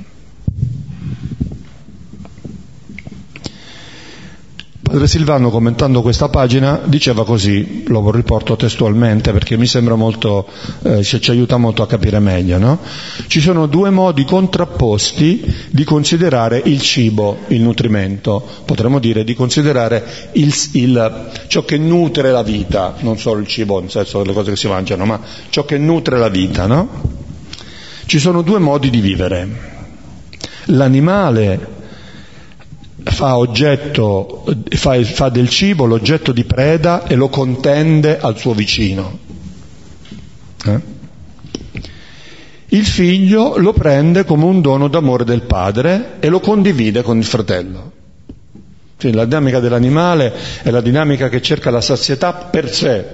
Padre 4.91 5.07
Silvano, 5.07 5.51
commentando 5.51 6.01
questa 6.01 6.27
pagina, 6.27 6.81
diceva 6.83 7.23
così, 7.23 7.85
lo 7.87 8.11
riporto 8.11 8.57
testualmente 8.57 9.31
perché 9.31 9.55
mi 9.55 9.65
sembra 9.65 9.95
molto, 9.95 10.45
eh, 10.83 11.01
ci 11.01 11.31
aiuta 11.31 11.55
molto 11.55 11.81
a 11.81 11.87
capire 11.87 12.19
meglio, 12.19 12.57
no? 12.57 12.77
Ci 13.27 13.39
sono 13.39 13.67
due 13.67 13.89
modi 13.89 14.25
contrapposti 14.25 15.69
di 15.69 15.85
considerare 15.85 16.61
il 16.65 16.81
cibo, 16.81 17.37
il 17.47 17.61
nutrimento, 17.61 18.45
potremmo 18.65 18.99
dire 18.99 19.23
di 19.23 19.33
considerare 19.33 20.03
il, 20.33 20.53
il, 20.73 21.29
ciò 21.47 21.63
che 21.63 21.77
nutre 21.77 22.29
la 22.29 22.43
vita, 22.43 22.95
non 22.99 23.17
solo 23.17 23.39
il 23.39 23.47
cibo, 23.47 23.79
nel 23.79 23.89
senso 23.89 24.17
delle 24.17 24.33
cose 24.33 24.49
che 24.49 24.57
si 24.57 24.67
mangiano, 24.67 25.05
ma 25.05 25.21
ciò 25.47 25.63
che 25.63 25.77
nutre 25.77 26.17
la 26.17 26.27
vita, 26.27 26.67
no? 26.67 26.89
Ci 28.07 28.19
sono 28.19 28.41
due 28.41 28.59
modi 28.59 28.89
di 28.89 28.99
vivere. 28.99 29.69
L'animale 30.65 31.79
fa, 33.03 33.37
oggetto, 33.37 34.45
fa, 34.69 35.03
fa 35.03 35.29
del 35.29 35.49
cibo 35.49 35.85
l'oggetto 35.85 36.31
di 36.31 36.43
preda 36.43 37.05
e 37.07 37.15
lo 37.15 37.29
contende 37.29 38.19
al 38.19 38.37
suo 38.37 38.53
vicino. 38.53 39.19
Eh? 40.65 40.79
Il 42.69 42.85
figlio 42.85 43.57
lo 43.57 43.73
prende 43.73 44.23
come 44.23 44.45
un 44.45 44.61
dono 44.61 44.87
d'amore 44.87 45.25
del 45.25 45.41
padre 45.41 46.17
e 46.19 46.29
lo 46.29 46.39
condivide 46.39 47.01
con 47.01 47.17
il 47.17 47.25
fratello. 47.25 47.91
Quindi 48.97 49.17
la 49.17 49.25
dinamica 49.25 49.59
dell'animale 49.59 50.33
è 50.61 50.69
la 50.69 50.81
dinamica 50.81 51.27
che 51.27 51.41
cerca 51.41 51.71
la 51.71 51.81
sazietà 51.81 52.33
per 52.33 52.71
sé 52.71 53.05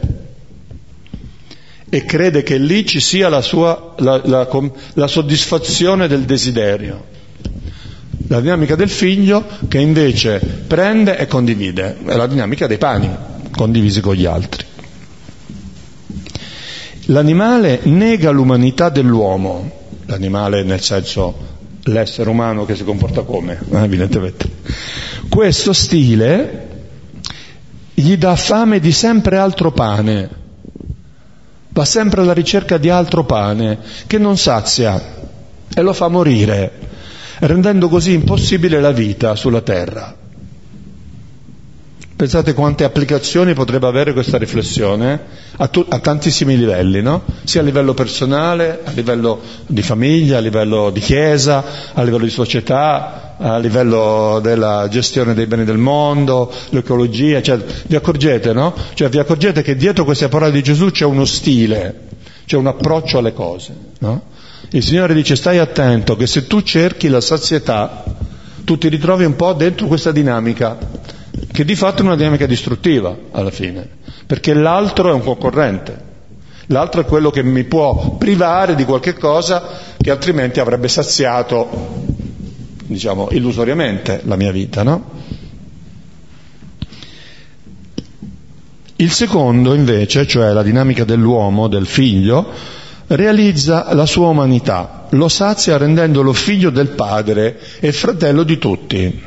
e 1.89 2.03
crede 2.03 2.43
che 2.43 2.57
lì 2.57 2.85
ci 2.85 2.99
sia 2.99 3.29
la, 3.29 3.41
sua, 3.41 3.93
la, 3.99 4.21
la, 4.25 4.47
la 4.93 5.07
soddisfazione 5.07 6.07
del 6.07 6.23
desiderio. 6.23 7.15
La 8.27 8.41
dinamica 8.41 8.75
del 8.75 8.89
figlio 8.89 9.45
che 9.67 9.79
invece 9.79 10.39
prende 10.67 11.17
e 11.17 11.27
condivide, 11.27 11.97
è 12.05 12.15
la 12.15 12.27
dinamica 12.27 12.67
dei 12.67 12.77
pani 12.77 13.09
condivisi 13.51 14.01
con 14.01 14.15
gli 14.15 14.25
altri. 14.25 14.65
L'animale 17.05 17.79
nega 17.83 18.31
l'umanità 18.31 18.89
dell'uomo, 18.89 19.71
l'animale 20.07 20.63
nel 20.63 20.81
senso 20.81 21.55
l'essere 21.83 22.29
umano 22.29 22.65
che 22.65 22.75
si 22.75 22.83
comporta 22.83 23.21
come, 23.21 23.59
eh, 23.71 23.83
evidentemente. 23.83 24.49
Questo 25.29 25.71
stile 25.71 26.67
gli 27.93 28.17
dà 28.17 28.35
fame 28.35 28.81
di 28.81 28.91
sempre 28.91 29.37
altro 29.37 29.71
pane, 29.71 30.29
va 31.69 31.85
sempre 31.85 32.21
alla 32.21 32.33
ricerca 32.33 32.77
di 32.77 32.89
altro 32.89 33.23
pane 33.23 33.79
che 34.05 34.17
non 34.17 34.37
sazia 34.37 35.01
e 35.73 35.81
lo 35.81 35.93
fa 35.93 36.09
morire 36.09 36.87
rendendo 37.39 37.87
così 37.87 38.13
impossibile 38.13 38.79
la 38.79 38.91
vita 38.91 39.35
sulla 39.35 39.61
terra. 39.61 40.15
Pensate 42.17 42.55
quante 42.55 42.83
applicazioni 42.83 43.53
potrebbe 43.53 43.85
avere 43.85 44.11
questa 44.11 44.39
riflessione 44.39 45.19
a, 45.57 45.67
tu, 45.67 45.85
a, 45.87 45.99
tantissimi 45.99 46.57
livelli, 46.57 46.99
no? 46.99 47.21
sia 47.43 47.61
a 47.61 47.63
livello 47.63 47.93
personale, 47.93 48.79
a 48.83 48.89
livello 48.89 49.39
di 49.67 49.83
famiglia, 49.83 50.37
a 50.37 50.39
livello 50.39 50.89
di 50.89 50.99
chiesa, 50.99 51.63
a 51.93 52.01
livello 52.01 52.23
di 52.23 52.31
società, 52.31 53.35
a 53.37 53.59
livello 53.59 54.39
della 54.41 54.87
gestione 54.89 55.35
dei 55.35 55.45
beni 55.45 55.63
del 55.63 55.77
mondo, 55.77 56.51
l'ecologia, 56.69 57.39
cioè, 57.43 57.59
vi 57.85 57.95
accorgete, 57.95 58.51
no? 58.51 58.73
Cioè, 58.95 59.09
vi 59.09 59.19
accorgete 59.19 59.61
che 59.61 59.75
dietro 59.75 60.03
queste 60.03 60.27
parole 60.27 60.51
di 60.51 60.63
Gesù 60.63 60.89
c'è 60.89 61.05
uno 61.05 61.23
stile, 61.23 62.07
c'è 62.47 62.57
un 62.57 62.65
approccio 62.65 63.19
alle 63.19 63.33
cose, 63.33 63.75
no? 63.99 64.21
Il 64.69 64.83
Signore 64.83 65.13
dice 65.13 65.35
stai 65.35 65.59
attento 65.59 66.15
che 66.15 66.27
se 66.27 66.45
tu 66.45 66.61
cerchi 66.61 67.07
la 67.07 67.21
sazietà, 67.21 68.03
tu 68.65 68.77
ti 68.77 68.89
ritrovi 68.89 69.23
un 69.23 69.35
po' 69.37 69.53
dentro 69.53 69.87
questa 69.87 70.11
dinamica, 70.11 70.77
che 71.51 71.63
di 71.63 71.75
fatto 71.75 72.01
è 72.01 72.05
una 72.05 72.17
dinamica 72.17 72.45
distruttiva 72.45 73.15
alla 73.31 73.51
fine, 73.51 73.87
perché 74.25 74.53
l'altro 74.53 75.09
è 75.09 75.13
un 75.13 75.23
concorrente, 75.23 76.03
l'altro 76.67 76.99
è 76.99 77.05
quello 77.05 77.29
che 77.29 77.43
mi 77.43 77.63
può 77.63 78.17
privare 78.17 78.75
di 78.75 78.83
qualche 78.83 79.13
cosa 79.13 79.63
che 79.97 80.11
altrimenti 80.11 80.59
avrebbe 80.59 80.89
saziato 80.89 82.05
diciamo, 82.87 83.29
illusoriamente 83.31 84.21
la 84.25 84.35
mia 84.35 84.51
vita, 84.51 84.83
no? 84.83 85.15
Il 88.99 89.11
secondo, 89.11 89.75
invece, 89.75 90.25
cioè 90.25 90.51
la 90.53 90.63
dinamica 90.63 91.03
dell'uomo, 91.03 91.67
del 91.67 91.85
figlio, 91.85 92.51
realizza 93.07 93.93
la 93.93 94.05
sua 94.05 94.27
umanità, 94.27 95.07
lo 95.11 95.27
sazia 95.29 95.77
rendendolo 95.77 96.33
figlio 96.33 96.69
del 96.69 96.89
padre 96.89 97.59
e 97.79 97.91
fratello 97.91 98.43
di 98.43 98.57
tutti. 98.57 99.23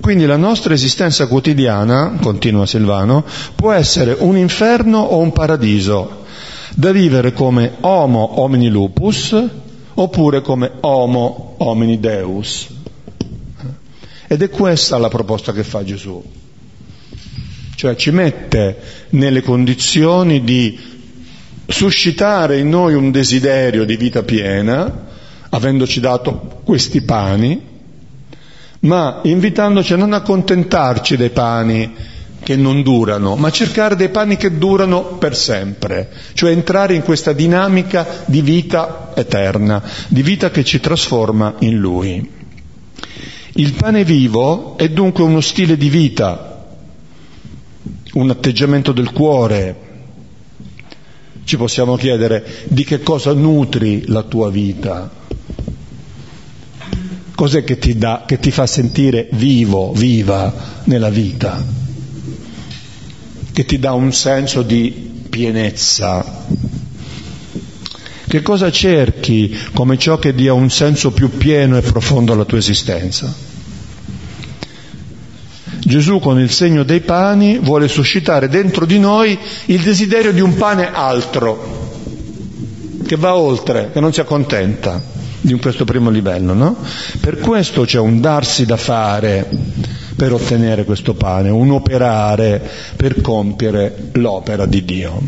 Quindi 0.00 0.24
la 0.24 0.36
nostra 0.36 0.72
esistenza 0.72 1.26
quotidiana, 1.26 2.16
continua 2.20 2.64
Silvano, 2.66 3.24
può 3.54 3.72
essere 3.72 4.16
un 4.18 4.36
inferno 4.36 5.00
o 5.00 5.18
un 5.18 5.32
paradiso, 5.32 6.24
da 6.74 6.92
vivere 6.92 7.32
come 7.32 7.72
homo 7.80 8.40
homini 8.40 8.68
lupus 8.68 9.36
oppure 9.94 10.40
come 10.40 10.70
homo 10.80 11.56
homini 11.58 11.98
deus. 11.98 12.68
Ed 14.28 14.42
è 14.42 14.48
questa 14.48 14.96
la 14.96 15.08
proposta 15.08 15.52
che 15.52 15.64
fa 15.64 15.82
Gesù. 15.82 16.22
Cioè 17.74 17.96
ci 17.96 18.10
mette 18.10 18.80
nelle 19.10 19.42
condizioni 19.42 20.42
di 20.42 20.97
suscitare 21.68 22.58
in 22.58 22.70
noi 22.70 22.94
un 22.94 23.10
desiderio 23.10 23.84
di 23.84 23.96
vita 23.96 24.22
piena, 24.22 25.06
avendoci 25.50 26.00
dato 26.00 26.60
questi 26.64 27.02
pani, 27.02 27.60
ma 28.80 29.20
invitandoci 29.24 29.92
a 29.92 29.96
non 29.96 30.12
accontentarci 30.14 31.16
dei 31.16 31.30
pani 31.30 31.94
che 32.42 32.56
non 32.56 32.82
durano, 32.82 33.36
ma 33.36 33.50
cercare 33.50 33.96
dei 33.96 34.08
pani 34.08 34.36
che 34.36 34.56
durano 34.56 35.02
per 35.18 35.36
sempre, 35.36 36.08
cioè 36.32 36.52
entrare 36.52 36.94
in 36.94 37.02
questa 37.02 37.32
dinamica 37.32 38.06
di 38.24 38.40
vita 38.40 39.12
eterna, 39.14 39.82
di 40.08 40.22
vita 40.22 40.50
che 40.50 40.64
ci 40.64 40.80
trasforma 40.80 41.54
in 41.58 41.76
Lui. 41.78 42.30
Il 43.52 43.72
pane 43.74 44.04
vivo 44.04 44.78
è 44.78 44.88
dunque 44.88 45.24
uno 45.24 45.40
stile 45.40 45.76
di 45.76 45.88
vita, 45.90 46.64
un 48.12 48.30
atteggiamento 48.30 48.92
del 48.92 49.12
cuore. 49.12 49.86
Ci 51.48 51.56
possiamo 51.56 51.96
chiedere 51.96 52.44
di 52.66 52.84
che 52.84 53.00
cosa 53.00 53.32
nutri 53.32 54.06
la 54.08 54.22
tua 54.22 54.50
vita, 54.50 55.10
cos'è 57.34 57.64
che 57.64 57.78
ti, 57.78 57.96
dà, 57.96 58.24
che 58.26 58.38
ti 58.38 58.50
fa 58.50 58.66
sentire 58.66 59.30
vivo, 59.32 59.94
viva 59.94 60.52
nella 60.84 61.08
vita, 61.08 61.64
che 63.50 63.64
ti 63.64 63.78
dà 63.78 63.94
un 63.94 64.12
senso 64.12 64.60
di 64.60 64.90
pienezza. 65.30 66.44
Che 68.28 68.42
cosa 68.42 68.70
cerchi 68.70 69.56
come 69.72 69.96
ciò 69.96 70.18
che 70.18 70.34
dia 70.34 70.52
un 70.52 70.68
senso 70.68 71.12
più 71.12 71.30
pieno 71.38 71.78
e 71.78 71.80
profondo 71.80 72.34
alla 72.34 72.44
tua 72.44 72.58
esistenza? 72.58 73.47
Gesù 75.88 76.18
con 76.20 76.38
il 76.38 76.50
segno 76.50 76.82
dei 76.82 77.00
pani 77.00 77.58
vuole 77.58 77.88
suscitare 77.88 78.48
dentro 78.48 78.84
di 78.84 78.98
noi 78.98 79.36
il 79.66 79.80
desiderio 79.80 80.32
di 80.32 80.42
un 80.42 80.54
pane 80.54 80.92
altro, 80.92 81.96
che 83.06 83.16
va 83.16 83.34
oltre, 83.34 83.90
che 83.90 83.98
non 83.98 84.12
si 84.12 84.20
accontenta 84.20 85.02
di 85.40 85.54
questo 85.54 85.86
primo 85.86 86.10
livello, 86.10 86.52
no? 86.52 86.76
Per 87.20 87.38
questo 87.38 87.84
c'è 87.84 87.98
un 87.98 88.20
darsi 88.20 88.66
da 88.66 88.76
fare 88.76 89.48
per 90.14 90.34
ottenere 90.34 90.84
questo 90.84 91.14
pane, 91.14 91.48
un 91.48 91.70
operare 91.70 92.60
per 92.94 93.22
compiere 93.22 94.10
l'opera 94.12 94.66
di 94.66 94.84
Dio. 94.84 95.22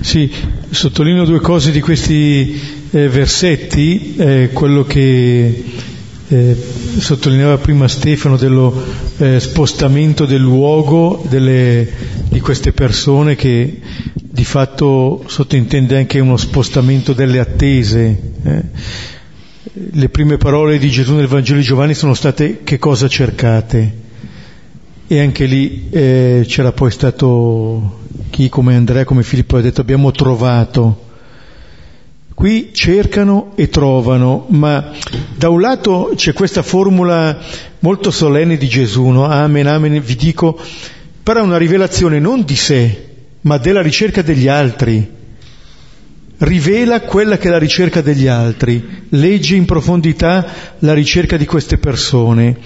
Sì, 0.00 0.32
sottolineo 0.70 1.24
due 1.26 1.40
cose 1.40 1.70
di 1.70 1.80
questi 1.82 2.58
eh, 2.90 3.08
versetti, 3.08 4.14
eh, 4.16 4.50
quello 4.52 4.84
che 4.84 5.64
eh, 6.28 6.56
sottolineava 7.00 7.58
prima 7.58 7.88
Stefano 7.88 8.36
dello 8.36 8.74
eh, 9.18 9.40
spostamento 9.40 10.24
del 10.26 10.40
luogo 10.40 11.24
delle, 11.28 11.88
di 12.28 12.40
queste 12.40 12.72
persone 12.72 13.34
che 13.34 13.80
di 14.12 14.44
fatto 14.44 15.24
sottintende 15.26 15.96
anche 15.96 16.20
uno 16.20 16.36
spostamento 16.36 17.12
delle 17.12 17.38
attese. 17.38 18.20
Eh. 18.42 18.62
Le 19.92 20.08
prime 20.08 20.36
parole 20.36 20.78
di 20.78 20.90
Gesù 20.90 21.14
nel 21.14 21.26
Vangelo 21.26 21.58
di 21.58 21.64
Giovanni 21.64 21.94
sono 21.94 22.14
state 22.14 22.62
che 22.64 22.78
cosa 22.78 23.08
cercate? 23.08 24.02
E 25.06 25.20
anche 25.20 25.46
lì 25.46 25.88
eh, 25.90 26.44
c'era 26.46 26.72
poi 26.72 26.90
stato 26.90 28.00
chi 28.30 28.48
come 28.48 28.74
Andrea, 28.74 29.04
come 29.04 29.22
Filippo 29.22 29.56
ha 29.56 29.60
detto 29.60 29.80
abbiamo 29.80 30.10
trovato. 30.10 31.03
Qui 32.34 32.70
cercano 32.72 33.52
e 33.54 33.68
trovano, 33.68 34.46
ma 34.48 34.90
da 35.36 35.48
un 35.50 35.60
lato 35.60 36.12
c'è 36.16 36.32
questa 36.32 36.62
formula 36.62 37.38
molto 37.78 38.10
solenne 38.10 38.56
di 38.56 38.66
Gesù, 38.66 39.06
no? 39.06 39.24
Amen, 39.24 39.68
amen, 39.68 40.00
vi 40.00 40.16
dico, 40.16 40.58
però 41.22 41.40
è 41.40 41.44
una 41.44 41.56
rivelazione 41.58 42.18
non 42.18 42.42
di 42.42 42.56
sé, 42.56 43.08
ma 43.42 43.56
della 43.58 43.82
ricerca 43.82 44.20
degli 44.20 44.48
altri. 44.48 45.08
Rivela 46.36 47.02
quella 47.02 47.38
che 47.38 47.46
è 47.46 47.50
la 47.52 47.58
ricerca 47.58 48.00
degli 48.00 48.26
altri, 48.26 49.06
legge 49.10 49.54
in 49.54 49.64
profondità 49.64 50.44
la 50.80 50.92
ricerca 50.92 51.36
di 51.36 51.46
queste 51.46 51.78
persone. 51.78 52.58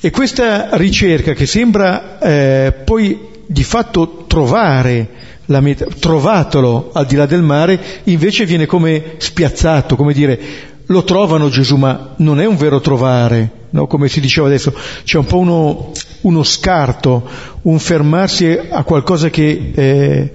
E 0.00 0.10
questa 0.10 0.76
ricerca 0.76 1.32
che 1.32 1.46
sembra 1.46 2.18
eh, 2.20 2.72
poi 2.84 3.18
di 3.44 3.64
fatto 3.64 4.24
trovare 4.28 5.31
la 5.46 5.60
meta, 5.60 5.86
trovatelo 5.86 6.90
al 6.92 7.06
di 7.06 7.16
là 7.16 7.26
del 7.26 7.42
mare, 7.42 7.80
invece 8.04 8.46
viene 8.46 8.66
come 8.66 9.14
spiazzato, 9.18 9.96
come 9.96 10.12
dire, 10.12 10.38
lo 10.86 11.04
trovano 11.04 11.48
Gesù, 11.48 11.76
ma 11.76 12.14
non 12.18 12.40
è 12.40 12.44
un 12.44 12.56
vero 12.56 12.80
trovare, 12.80 13.50
no? 13.72 13.86
come 13.86 14.08
si 14.08 14.20
diceva 14.20 14.46
adesso, 14.46 14.72
c'è 15.04 15.18
un 15.18 15.24
po' 15.24 15.38
uno, 15.38 15.92
uno 16.22 16.42
scarto, 16.42 17.28
un 17.62 17.78
fermarsi 17.78 18.58
a 18.70 18.82
qualcosa 18.84 19.30
che 19.30 19.72
è, 19.74 20.30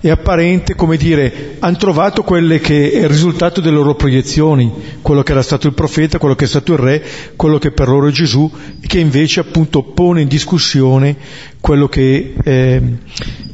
è 0.00 0.10
apparente, 0.10 0.74
come 0.74 0.96
dire, 0.96 1.56
hanno 1.58 1.76
trovato 1.76 2.22
quelle 2.22 2.60
che 2.60 2.92
è 2.92 3.00
il 3.00 3.08
risultato 3.08 3.60
delle 3.60 3.76
loro 3.76 3.94
proiezioni, 3.94 4.72
quello 5.02 5.22
che 5.22 5.32
era 5.32 5.42
stato 5.42 5.66
il 5.66 5.74
profeta, 5.74 6.18
quello 6.18 6.34
che 6.34 6.44
è 6.44 6.48
stato 6.48 6.72
il 6.72 6.78
re, 6.78 7.04
quello 7.36 7.58
che 7.58 7.72
per 7.72 7.88
loro 7.88 8.08
è 8.08 8.12
Gesù, 8.12 8.50
che 8.86 9.00
invece 9.00 9.40
appunto 9.40 9.82
pone 9.82 10.22
in 10.22 10.28
discussione 10.28 11.16
quello 11.60 11.88
che 11.88 12.34
è, 12.42 12.80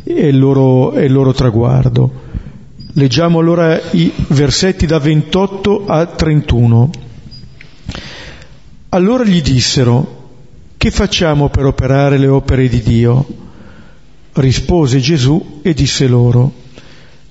è, 0.05 0.25
il, 0.27 0.39
loro, 0.39 0.93
è 0.93 1.03
il 1.03 1.13
loro 1.13 1.33
traguardo. 1.33 2.23
Leggiamo 2.97 3.41
allora 3.41 3.81
i 3.93 4.13
versetti 4.29 4.87
da 4.87 4.99
28 4.99 5.85
a 5.87 6.07
31. 6.07 6.91
Allora 8.95 9.25
gli 9.25 9.43
dissero, 9.43 10.23
che 10.77 10.93
facciamo 10.93 11.49
per 11.49 11.65
operare 11.65 12.17
le 12.17 12.29
opere 12.29 12.69
di 12.69 12.81
Dio? 12.81 13.27
Rispose 14.35 15.01
Gesù 15.01 15.59
e 15.63 15.75
disse 15.75 16.07
loro, 16.07 16.53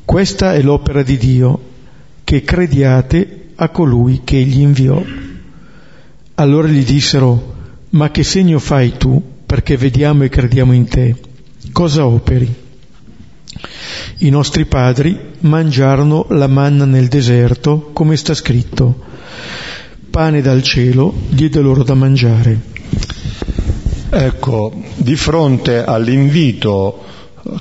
questa 0.03 0.55
è 0.55 0.61
l'opera 0.61 1.03
di 1.03 1.15
Dio, 1.15 1.61
che 2.25 2.43
crediate 2.43 3.51
a 3.55 3.69
colui 3.69 4.23
che 4.25 4.39
egli 4.39 4.59
inviò. 4.59 5.01
Allora 6.35 6.67
gli 6.67 6.83
dissero, 6.83 7.55
ma 7.91 8.11
che 8.11 8.23
segno 8.23 8.59
fai 8.59 8.97
tu 8.97 9.23
perché 9.45 9.77
vediamo 9.77 10.25
e 10.25 10.29
crediamo 10.29 10.73
in 10.73 10.89
te? 10.89 11.15
Cosa 11.71 12.05
operi? 12.05 12.53
I 14.17 14.29
nostri 14.29 14.65
padri 14.65 15.17
mangiarono 15.39 16.25
la 16.31 16.47
manna 16.47 16.83
nel 16.83 17.07
deserto, 17.07 17.91
come 17.93 18.17
sta 18.17 18.33
scritto. 18.33 19.11
Pane 20.13 20.41
dal 20.41 20.61
cielo 20.61 21.11
diede 21.29 21.59
loro 21.59 21.81
da 21.81 21.95
mangiare. 21.95 22.55
Ecco, 24.11 24.71
di 24.95 25.15
fronte 25.15 25.83
all'invito 25.83 27.03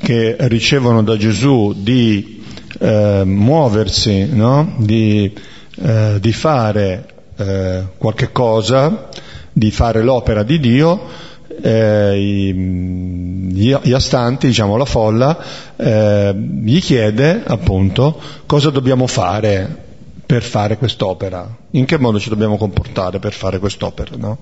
che 0.03 0.37
ricevono 0.39 1.03
da 1.03 1.17
Gesù 1.17 1.75
di 1.75 2.45
eh, 2.79 3.23
muoversi, 3.25 4.27
no? 4.35 4.75
di, 4.77 5.33
eh, 5.81 6.19
di, 6.21 6.33
fare 6.35 7.07
eh, 7.39 7.85
qualche 7.97 8.33
cosa, 8.33 9.09
di 9.51 9.71
fare 9.71 10.03
l'opera 10.03 10.43
di 10.43 10.61
Dio, 10.61 11.01
eh, 11.59 12.21
gli, 12.21 13.75
gli 13.75 13.93
astanti, 13.93 14.49
diciamo 14.49 14.77
la 14.77 14.85
folla, 14.85 15.39
eh, 15.75 16.35
gli 16.35 16.81
chiede 16.81 17.45
appunto 17.47 18.21
cosa 18.45 18.69
dobbiamo 18.69 19.07
fare 19.07 19.92
per 20.33 20.43
fare 20.43 20.79
quest'opera, 20.79 21.47
in 21.73 21.85
che 21.85 21.99
modo 21.99 22.19
ci 22.19 22.31
dobbiamo 22.31 22.57
comportare 22.57 23.19
per 23.19 23.35
fare 23.35 23.59
quest'opera. 23.59 24.17
No? 24.17 24.39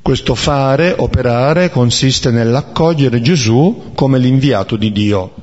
Questo 0.00 0.34
fare, 0.34 0.94
operare, 0.96 1.68
consiste 1.68 2.30
nell'accogliere 2.30 3.20
Gesù 3.20 3.90
come 3.94 4.18
l'inviato 4.18 4.76
di 4.76 4.92
Dio. 4.92 5.34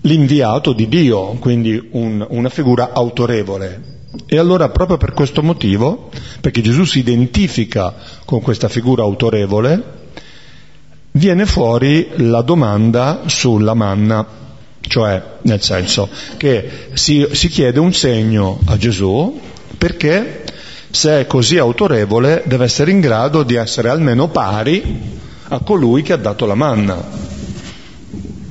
L'inviato 0.00 0.72
di 0.72 0.88
Dio, 0.88 1.26
quindi 1.38 1.90
un, 1.92 2.26
una 2.28 2.48
figura 2.48 2.90
autorevole. 2.92 4.00
E 4.26 4.36
allora 4.36 4.70
proprio 4.70 4.96
per 4.96 5.12
questo 5.12 5.40
motivo, 5.40 6.10
perché 6.40 6.60
Gesù 6.60 6.82
si 6.82 6.98
identifica 6.98 7.94
con 8.24 8.40
questa 8.40 8.68
figura 8.68 9.04
autorevole, 9.04 10.08
viene 11.12 11.46
fuori 11.46 12.08
la 12.16 12.42
domanda 12.42 13.22
sulla 13.26 13.74
manna. 13.74 14.42
Cioè 14.86 15.22
nel 15.42 15.62
senso 15.62 16.08
che 16.36 16.88
si, 16.92 17.26
si 17.32 17.48
chiede 17.48 17.80
un 17.80 17.92
segno 17.92 18.58
a 18.66 18.76
Gesù 18.76 19.40
perché 19.76 20.44
se 20.90 21.20
è 21.20 21.26
così 21.26 21.58
autorevole 21.58 22.42
deve 22.46 22.64
essere 22.64 22.90
in 22.90 23.00
grado 23.00 23.42
di 23.42 23.54
essere 23.56 23.88
almeno 23.88 24.28
pari 24.28 25.22
a 25.48 25.58
colui 25.58 26.02
che 26.02 26.12
ha 26.12 26.16
dato 26.16 26.46
la 26.46 26.54
manna 26.54 27.02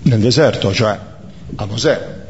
nel 0.03 0.19
deserto, 0.19 0.73
cioè 0.73 0.97
a 1.55 1.65
Mosè. 1.65 2.21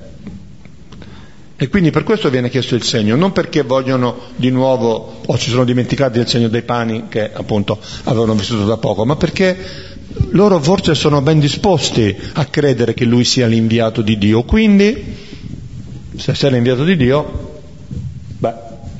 E 1.55 1.69
quindi 1.69 1.91
per 1.91 2.03
questo 2.03 2.29
viene 2.29 2.49
chiesto 2.49 2.75
il 2.75 2.83
segno, 2.83 3.15
non 3.15 3.31
perché 3.31 3.63
vogliono 3.63 4.17
di 4.35 4.49
nuovo 4.49 5.21
o 5.25 5.37
si 5.37 5.49
sono 5.49 5.63
dimenticati 5.63 6.17
del 6.17 6.27
segno 6.27 6.49
dei 6.49 6.63
pani 6.63 7.05
che 7.07 7.31
appunto 7.31 7.79
avevano 8.03 8.33
vissuto 8.33 8.65
da 8.65 8.77
poco, 8.77 9.05
ma 9.05 9.15
perché 9.15 9.57
loro 10.31 10.59
forse 10.59 10.95
sono 10.95 11.21
ben 11.21 11.39
disposti 11.39 12.15
a 12.33 12.45
credere 12.45 12.93
che 12.93 13.05
lui 13.05 13.23
sia 13.23 13.47
l'inviato 13.47 14.01
di 14.01 14.17
Dio. 14.17 14.43
Quindi, 14.43 15.15
se 16.15 16.33
sei 16.33 16.51
l'inviato 16.51 16.83
di 16.83 16.95
Dio, 16.95 17.61
beh, 18.37 18.53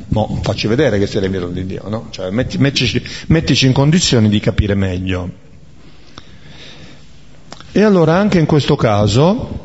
mo, 0.10 0.40
facci 0.42 0.68
vedere 0.68 1.00
che 1.00 1.08
sei 1.08 1.22
l'inviato 1.22 1.48
di 1.48 1.66
Dio, 1.66 1.88
no? 1.88 2.08
Cioè, 2.10 2.30
metti, 2.30 2.58
mettici, 2.58 3.02
mettici 3.28 3.66
in 3.66 3.74
condizioni 3.74 4.30
di 4.30 4.40
capire 4.40 4.76
meglio. 4.76 5.30
E 7.72 7.82
allora 7.82 8.16
anche 8.16 8.38
in 8.38 8.46
questo 8.46 8.76
caso, 8.76 9.60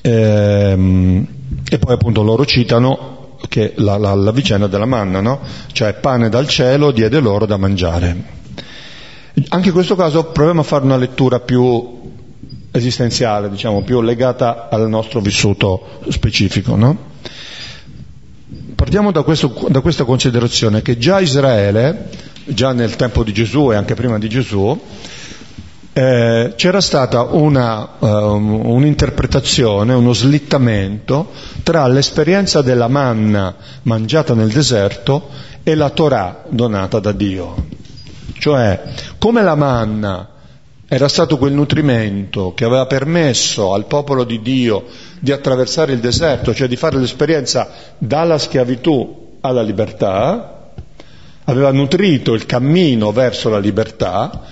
ehm, 0.00 1.26
e 1.68 1.78
poi 1.78 1.94
appunto 1.94 2.22
loro 2.22 2.46
citano 2.46 3.36
la, 3.76 3.96
la, 3.96 4.14
la 4.14 4.32
vicenda 4.32 4.66
della 4.66 4.86
manna, 4.86 5.20
no? 5.20 5.40
Cioè 5.72 5.94
pane 5.94 6.28
dal 6.28 6.46
cielo 6.46 6.90
diede 6.90 7.18
loro 7.18 7.46
da 7.46 7.56
mangiare. 7.56 8.36
Anche 9.48 9.68
in 9.68 9.74
questo 9.74 9.94
caso 9.94 10.24
proviamo 10.24 10.60
a 10.60 10.64
fare 10.64 10.84
una 10.84 10.96
lettura 10.96 11.40
più 11.40 11.96
esistenziale, 12.70 13.50
diciamo, 13.50 13.82
più 13.82 14.00
legata 14.00 14.68
al 14.70 14.88
nostro 14.88 15.20
vissuto 15.20 16.00
specifico. 16.08 16.76
No? 16.76 16.96
Partiamo 18.74 19.10
da, 19.10 19.22
questo, 19.22 19.66
da, 19.68 19.80
questa 19.80 20.04
considerazione 20.04 20.82
che 20.82 20.98
già 20.98 21.20
Israele, 21.20 22.08
già 22.44 22.72
nel 22.72 22.96
tempo 22.96 23.24
di 23.24 23.32
Gesù 23.32 23.72
e 23.72 23.76
anche 23.76 23.94
prima 23.94 24.18
di 24.18 24.28
Gesù, 24.28 24.80
eh, 25.92 26.52
c'era 26.54 26.80
stata 26.80 27.22
una, 27.22 27.96
um, 27.98 28.66
un'interpretazione, 28.66 29.92
uno 29.94 30.12
slittamento 30.12 31.32
tra 31.64 31.86
l'esperienza 31.88 32.62
della 32.62 32.86
manna 32.88 33.54
mangiata 33.82 34.32
nel 34.34 34.50
deserto 34.50 35.28
e 35.64 35.74
la 35.74 35.90
Torah 35.90 36.44
donata 36.48 37.00
da 37.00 37.12
Dio. 37.12 37.77
Cioè, 38.38 38.80
come 39.18 39.42
la 39.42 39.54
manna 39.54 40.28
era 40.86 41.08
stato 41.08 41.36
quel 41.36 41.52
nutrimento 41.52 42.54
che 42.54 42.64
aveva 42.64 42.86
permesso 42.86 43.74
al 43.74 43.84
popolo 43.84 44.24
di 44.24 44.40
Dio 44.40 44.86
di 45.20 45.32
attraversare 45.32 45.92
il 45.92 45.98
deserto, 45.98 46.54
cioè 46.54 46.66
di 46.66 46.76
fare 46.76 46.96
l'esperienza 46.96 47.68
dalla 47.98 48.38
schiavitù 48.38 49.36
alla 49.40 49.60
libertà, 49.60 50.70
aveva 51.44 51.72
nutrito 51.72 52.32
il 52.32 52.46
cammino 52.46 53.12
verso 53.12 53.50
la 53.50 53.58
libertà, 53.58 54.42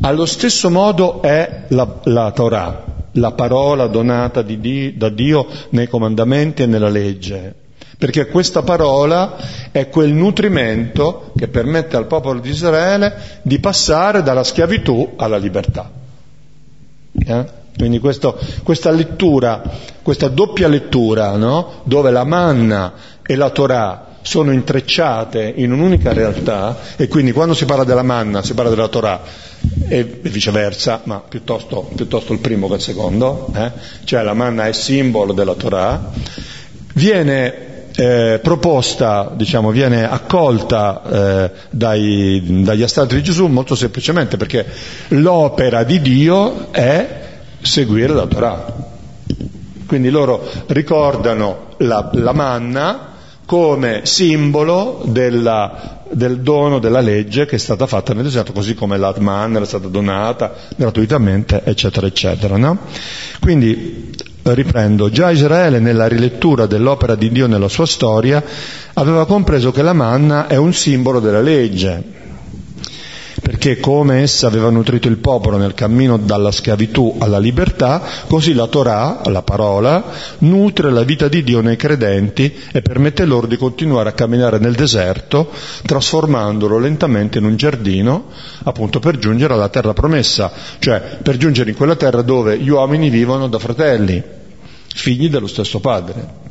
allo 0.00 0.26
stesso 0.26 0.70
modo 0.70 1.20
è 1.20 1.64
la, 1.68 2.00
la 2.04 2.30
Torah, 2.30 2.84
la 3.12 3.32
parola 3.32 3.88
donata 3.88 4.42
Dio, 4.42 4.92
da 4.94 5.08
Dio 5.08 5.46
nei 5.70 5.88
comandamenti 5.88 6.62
e 6.62 6.66
nella 6.66 6.88
legge 6.88 7.54
perché 7.98 8.28
questa 8.28 8.62
parola 8.62 9.36
è 9.72 9.88
quel 9.88 10.12
nutrimento 10.12 11.32
che 11.36 11.48
permette 11.48 11.96
al 11.96 12.06
popolo 12.06 12.38
di 12.38 12.50
Israele 12.50 13.40
di 13.42 13.58
passare 13.58 14.22
dalla 14.22 14.44
schiavitù 14.44 15.14
alla 15.16 15.36
libertà. 15.36 15.90
Eh? 17.26 17.44
Quindi 17.76 17.98
questo, 17.98 18.38
questa 18.62 18.90
lettura, 18.90 19.62
questa 20.02 20.28
doppia 20.28 20.68
lettura, 20.68 21.36
no? 21.36 21.80
dove 21.84 22.12
la 22.12 22.24
manna 22.24 22.92
e 23.26 23.34
la 23.34 23.50
Torah 23.50 24.06
sono 24.22 24.52
intrecciate 24.52 25.52
in 25.56 25.72
un'unica 25.72 26.12
realtà 26.12 26.76
e 26.96 27.08
quindi 27.08 27.32
quando 27.32 27.54
si 27.54 27.64
parla 27.64 27.84
della 27.84 28.02
manna 28.02 28.42
si 28.42 28.52
parla 28.54 28.70
della 28.70 28.88
Torah 28.88 29.22
e 29.88 30.04
viceversa, 30.04 31.00
ma 31.04 31.20
piuttosto, 31.26 31.88
piuttosto 31.94 32.32
il 32.32 32.38
primo 32.38 32.68
che 32.68 32.74
il 32.74 32.80
secondo, 32.80 33.48
eh? 33.54 33.72
cioè 34.04 34.22
la 34.22 34.34
manna 34.34 34.66
è 34.68 34.72
simbolo 34.72 35.32
della 35.32 35.54
Torah, 35.54 36.10
viene 36.94 37.67
eh, 38.00 38.38
proposta, 38.40 39.32
diciamo, 39.34 39.72
viene 39.72 40.08
accolta 40.08 41.02
eh, 41.02 41.50
dai, 41.70 42.62
dagli 42.62 42.84
astratti 42.84 43.16
di 43.16 43.24
Gesù 43.24 43.46
molto 43.46 43.74
semplicemente 43.74 44.36
perché 44.36 44.64
l'opera 45.08 45.82
di 45.82 46.00
Dio 46.00 46.70
è 46.70 47.22
seguire 47.60 48.14
la 48.14 48.26
Torah. 48.26 48.66
Quindi 49.84 50.10
loro 50.10 50.48
ricordano 50.66 51.74
la, 51.78 52.08
la 52.12 52.32
manna 52.32 53.14
come 53.44 54.02
simbolo 54.04 55.02
della, 55.06 56.04
del 56.08 56.40
dono 56.42 56.78
della 56.78 57.00
legge 57.00 57.46
che 57.46 57.56
è 57.56 57.58
stata 57.58 57.88
fatta 57.88 58.14
nel 58.14 58.22
deserto, 58.22 58.52
così 58.52 58.74
come 58.74 58.96
la 58.96 59.12
manna 59.18 59.56
era 59.56 59.66
stata 59.66 59.88
donata 59.88 60.54
gratuitamente, 60.76 61.62
eccetera, 61.64 62.06
eccetera. 62.06 62.56
No? 62.56 62.78
Quindi 63.40 64.14
riprendo, 64.54 65.10
già 65.10 65.30
Israele 65.30 65.78
nella 65.78 66.06
rilettura 66.06 66.66
dell'opera 66.66 67.14
di 67.14 67.30
Dio 67.30 67.46
nella 67.46 67.68
sua 67.68 67.86
storia 67.86 68.42
aveva 68.94 69.26
compreso 69.26 69.70
che 69.70 69.82
la 69.82 69.92
manna 69.92 70.46
è 70.46 70.56
un 70.56 70.72
simbolo 70.72 71.20
della 71.20 71.40
legge, 71.40 72.02
perché 73.40 73.78
come 73.78 74.22
essa 74.22 74.46
aveva 74.46 74.70
nutrito 74.70 75.08
il 75.08 75.18
popolo 75.18 75.56
nel 75.56 75.74
cammino 75.74 76.16
dalla 76.16 76.50
schiavitù 76.50 77.16
alla 77.18 77.38
libertà, 77.38 78.02
così 78.26 78.54
la 78.54 78.66
Torah, 78.66 79.20
la 79.26 79.42
parola, 79.42 80.04
nutre 80.38 80.90
la 80.90 81.02
vita 81.02 81.28
di 81.28 81.42
Dio 81.42 81.60
nei 81.60 81.76
credenti 81.76 82.54
e 82.72 82.82
permette 82.82 83.24
loro 83.24 83.46
di 83.46 83.56
continuare 83.56 84.10
a 84.10 84.12
camminare 84.12 84.58
nel 84.58 84.74
deserto, 84.74 85.50
trasformandolo 85.84 86.78
lentamente 86.78 87.38
in 87.38 87.44
un 87.44 87.56
giardino, 87.56 88.26
appunto 88.64 88.98
per 88.98 89.18
giungere 89.18 89.54
alla 89.54 89.68
terra 89.68 89.92
promessa, 89.92 90.52
cioè 90.78 91.18
per 91.22 91.36
giungere 91.36 91.70
in 91.70 91.76
quella 91.76 91.96
terra 91.96 92.22
dove 92.22 92.58
gli 92.58 92.68
uomini 92.68 93.10
vivono 93.10 93.48
da 93.48 93.58
fratelli, 93.58 94.22
figli 94.94 95.28
dello 95.28 95.46
stesso 95.46 95.80
Padre. 95.80 96.47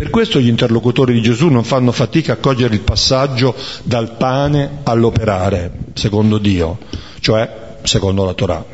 Per 0.00 0.08
questo 0.08 0.40
gli 0.40 0.48
interlocutori 0.48 1.12
di 1.12 1.20
Gesù 1.20 1.48
non 1.48 1.62
fanno 1.62 1.92
fatica 1.92 2.32
a 2.32 2.36
cogliere 2.36 2.72
il 2.72 2.80
passaggio 2.80 3.54
dal 3.82 4.16
pane 4.16 4.78
all'operare, 4.84 5.70
secondo 5.92 6.38
Dio, 6.38 6.78
cioè 7.20 7.76
secondo 7.82 8.24
la 8.24 8.32
Torah. 8.32 8.64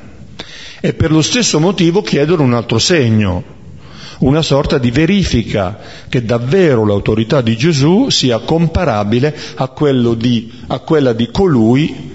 E 0.81 0.95
per 0.95 1.11
lo 1.11 1.22
stesso 1.22 1.59
motivo 1.59 2.01
chiedono 2.01 2.45
un 2.45 2.55
altro 2.55 2.79
segno, 2.79 3.43
una 4.20 4.41
sorta 4.41 4.79
di 4.79 4.93
verifica 4.93 5.77
che 6.09 6.24
davvero 6.24 6.87
l'autorità 6.87 7.41
di 7.41 7.57
Gesù 7.57 8.09
sia 8.09 8.39
comparabile 8.39 9.37
a, 9.57 9.68
di, 10.16 10.53
a 10.68 10.79
quella 10.79 11.12
di 11.12 11.29
colui 11.33 12.14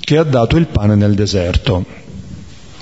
che 0.00 0.18
ha 0.18 0.24
dato 0.24 0.58
il 0.58 0.66
pane 0.66 0.96
nel 0.96 1.14
deserto. 1.14 2.07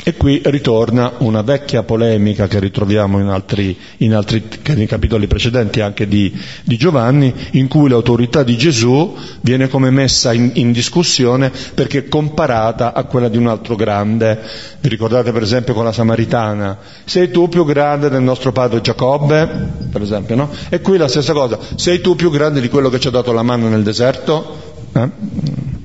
E 0.09 0.14
qui 0.14 0.40
ritorna 0.44 1.14
una 1.18 1.42
vecchia 1.42 1.82
polemica 1.82 2.46
che 2.46 2.61
ritroviamo 2.61 3.18
in 3.18 3.26
altri, 3.26 3.76
in 3.96 4.14
altri 4.14 4.40
nei 4.76 4.86
capitoli 4.86 5.26
precedenti 5.26 5.80
anche 5.80 6.07
di, 6.07 6.32
di, 6.62 6.76
Giovanni, 6.76 7.34
in 7.54 7.66
cui 7.66 7.88
l'autorità 7.88 8.44
di 8.44 8.57
Gesù 8.57 9.16
viene 9.40 9.68
come 9.68 9.90
messa 9.90 10.32
in, 10.32 10.52
in, 10.54 10.70
discussione 10.70 11.50
perché 11.74 12.07
comparata 12.07 12.92
a 12.92 13.02
quella 13.02 13.28
di 13.28 13.36
un 13.36 13.48
altro 13.48 13.74
grande. 13.74 14.38
Vi 14.78 14.88
ricordate 14.88 15.32
per 15.32 15.42
esempio 15.42 15.74
con 15.74 15.82
la 15.82 15.90
Samaritana? 15.90 16.78
Sei 17.04 17.32
tu 17.32 17.48
più 17.48 17.64
grande 17.64 18.09
del 18.09 18.22
nostro 18.22 18.52
padre 18.52 18.80
Giacobbe? 18.80 19.48
Per 19.90 20.00
esempio, 20.00 20.36
no? 20.36 20.50
E 20.68 20.80
qui 20.82 20.98
la 20.98 21.09
stessa 21.09 21.32
cosa. 21.32 21.59
Sei 21.74 22.00
tu 22.00 22.14
più 22.14 22.30
grande 22.30 22.61
di 22.61 22.68
quello 22.68 22.90
che 22.90 23.00
ci 23.00 23.09
ha 23.09 23.11
dato 23.11 23.32
la 23.32 23.42
mano 23.42 23.68
nel 23.68 23.82
deserto? 23.82 24.84
Eh? 24.92 25.76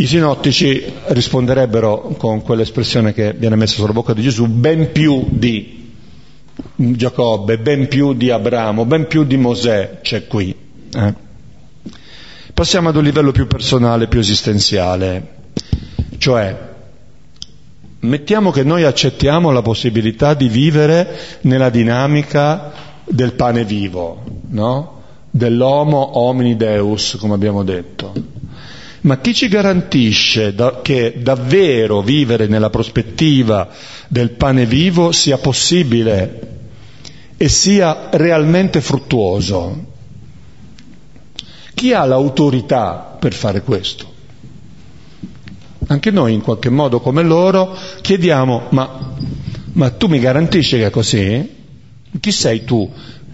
I 0.00 0.06
sinottici 0.06 0.82
risponderebbero 1.08 2.14
con 2.16 2.40
quell'espressione 2.40 3.12
che 3.12 3.34
viene 3.34 3.54
messa 3.54 3.74
sulla 3.74 3.92
bocca 3.92 4.14
di 4.14 4.22
Gesù, 4.22 4.46
ben 4.46 4.92
più 4.92 5.26
di 5.28 5.92
Giacobbe, 6.74 7.58
ben 7.58 7.86
più 7.86 8.14
di 8.14 8.30
Abramo, 8.30 8.86
ben 8.86 9.06
più 9.06 9.24
di 9.24 9.36
Mosè 9.36 9.98
c'è 10.00 10.26
qui. 10.26 10.56
Eh? 10.94 11.14
Passiamo 12.54 12.88
ad 12.88 12.96
un 12.96 13.04
livello 13.04 13.30
più 13.30 13.46
personale, 13.46 14.06
più 14.06 14.20
esistenziale, 14.20 15.34
cioè 16.16 16.68
mettiamo 18.00 18.50
che 18.52 18.62
noi 18.62 18.84
accettiamo 18.84 19.50
la 19.50 19.60
possibilità 19.60 20.32
di 20.32 20.48
vivere 20.48 21.14
nella 21.42 21.68
dinamica 21.68 22.72
del 23.04 23.34
pane 23.34 23.66
vivo, 23.66 24.22
no? 24.48 25.02
dell'homo 25.30 26.18
homini 26.18 26.56
deus, 26.56 27.18
come 27.20 27.34
abbiamo 27.34 27.62
detto. 27.64 28.39
Ma 29.02 29.18
chi 29.18 29.32
ci 29.34 29.48
garantisce 29.48 30.54
da, 30.54 30.80
che 30.82 31.20
davvero 31.22 32.02
vivere 32.02 32.46
nella 32.46 32.68
prospettiva 32.68 33.68
del 34.08 34.32
pane 34.32 34.66
vivo 34.66 35.10
sia 35.10 35.38
possibile 35.38 36.48
e 37.36 37.48
sia 37.48 38.08
realmente 38.10 38.82
fruttuoso? 38.82 39.86
Chi 41.72 41.94
ha 41.94 42.04
l'autorità 42.04 43.16
per 43.18 43.32
fare 43.32 43.62
questo? 43.62 44.12
Anche 45.86 46.10
noi 46.10 46.34
in 46.34 46.42
qualche 46.42 46.68
modo 46.68 47.00
come 47.00 47.22
loro 47.22 47.74
chiediamo, 48.02 48.66
ma, 48.70 49.14
ma 49.72 49.90
tu 49.90 50.08
mi 50.08 50.18
garantisci 50.18 50.76
che 50.76 50.86
è 50.86 50.90
così? 50.90 51.56
Chi 52.20 52.32
sei 52.32 52.64
tu 52.64 52.88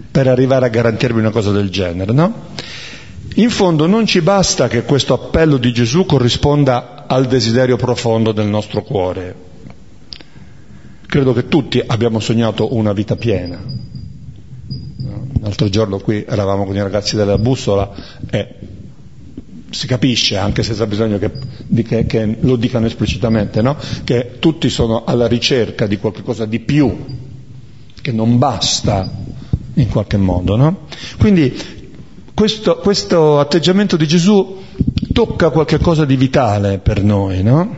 per 0.09 0.27
arrivare 0.27 0.65
a 0.65 0.69
garantirmi 0.69 1.19
una 1.19 1.29
cosa 1.29 1.51
del 1.51 1.69
genere, 1.69 2.13
no? 2.13 2.45
In 3.37 3.51
fondo 3.51 3.85
non 3.85 4.07
ci 4.07 4.21
basta 4.21 4.67
che 4.67 4.81
questo 4.81 5.13
appello 5.13 5.57
di 5.57 5.71
Gesù 5.71 6.07
corrisponda 6.07 7.05
al 7.05 7.27
desiderio 7.27 7.75
profondo 7.75 8.31
del 8.31 8.47
nostro 8.47 8.81
cuore. 8.81 9.35
Credo 11.05 11.33
che 11.33 11.47
tutti 11.47 11.79
abbiamo 11.85 12.19
sognato 12.19 12.73
una 12.73 12.93
vita 12.93 13.15
piena. 13.15 13.61
L'altro 15.39 15.69
giorno 15.69 15.99
qui 15.99 16.25
eravamo 16.27 16.65
con 16.65 16.75
i 16.75 16.81
ragazzi 16.81 17.15
della 17.15 17.37
bussola 17.37 17.91
e 18.27 18.55
si 19.69 19.85
capisce, 19.85 20.37
anche 20.37 20.63
senza 20.63 20.87
bisogno 20.87 21.19
che, 21.19 21.31
che, 21.83 22.05
che 22.07 22.37
lo 22.39 22.55
dicano 22.55 22.87
esplicitamente, 22.87 23.61
no? 23.61 23.77
che 24.03 24.37
tutti 24.39 24.67
sono 24.67 25.03
alla 25.03 25.27
ricerca 25.27 25.85
di 25.85 25.97
qualcosa 25.99 26.45
di 26.45 26.59
più, 26.59 27.05
che 28.01 28.11
non 28.11 28.39
basta 28.39 29.07
in 29.75 29.89
qualche 29.89 30.17
modo. 30.17 30.55
No? 30.55 30.87
Quindi 31.19 31.75
questo, 32.37 32.77
questo 32.77 33.39
atteggiamento 33.39 33.97
di 33.97 34.07
Gesù 34.07 34.61
tocca 35.11 35.49
qualcosa 35.49 36.05
di 36.05 36.15
vitale 36.15 36.77
per 36.77 37.01
noi, 37.01 37.41
no? 37.41 37.77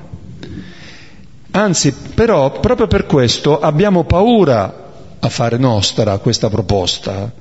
Anzi, 1.52 1.94
però, 2.14 2.60
proprio 2.60 2.88
per 2.88 3.06
questo 3.06 3.62
abbiamo 3.62 4.04
paura 4.04 4.88
a 5.18 5.30
fare 5.30 5.56
nostra 5.56 6.18
questa 6.18 6.50
proposta, 6.50 7.32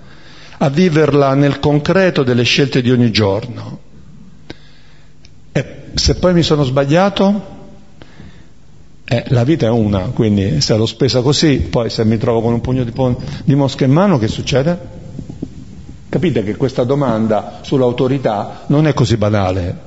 a 0.59 0.69
viverla 0.69 1.35
nel 1.35 1.59
concreto 1.59 2.23
delle 2.23 2.45
scelte 2.45 2.83
di 2.83 2.93
ogni 2.93 3.11
giorno. 3.11 3.81
E 5.51 5.87
se 5.95 6.14
poi 6.14 6.33
mi 6.35 6.45
sono 6.45 6.62
sbagliato, 6.62 7.57
eh, 9.05 9.25
la 9.31 9.43
vita 9.43 9.66
è 9.66 9.71
una, 9.71 10.03
quindi 10.14 10.61
se 10.61 10.77
l'ho 10.77 10.87
spesa 10.87 11.21
così, 11.21 11.59
poi 11.62 11.91
se 11.91 12.05
mi 12.05 12.16
trovo 12.16 12.43
con 12.43 12.53
un 12.53 12.61
pugno 12.61 12.85
di, 12.85 12.93
pon- 12.93 13.16
di 13.43 13.57
mosche 13.57 13.87
in 13.87 13.91
mano, 13.91 14.19
che 14.19 14.29
succede? 14.29 14.97
Capite 16.09 16.43
che 16.43 16.57
questa 16.57 16.85
domanda 16.85 17.61
sull'autorità 17.63 18.65
non 18.69 18.87
è 18.87 18.95
così 18.95 19.19
banale, 19.19 19.87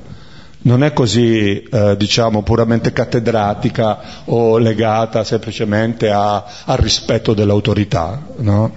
non 0.64 0.84
è 0.84 0.94
così, 0.94 1.64
eh, 1.64 1.96
diciamo, 1.98 2.44
puramente 2.44 2.94
cattedratica 2.94 4.24
o 4.26 4.60
legata 4.60 5.24
semplicemente 5.24 6.12
a, 6.12 6.46
al 6.66 6.78
rispetto 6.78 7.34
dell'autorità, 7.34 8.24
no? 8.38 8.72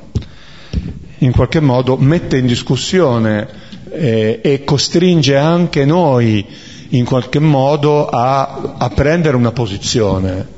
In 1.19 1.33
qualche 1.33 1.61
modo 1.61 1.99
mette 1.99 2.39
in 2.39 2.47
discussione 2.47 3.47
eh, 3.91 4.41
e 4.43 4.65
costringe 4.65 5.37
anche 5.37 5.85
noi, 5.85 6.47
in 6.91 7.05
qualche 7.05 7.41
modo, 7.41 8.09
a, 8.09 8.75
a 8.79 8.89
prendere 8.89 9.37
una 9.37 9.53
posizione 9.53 10.49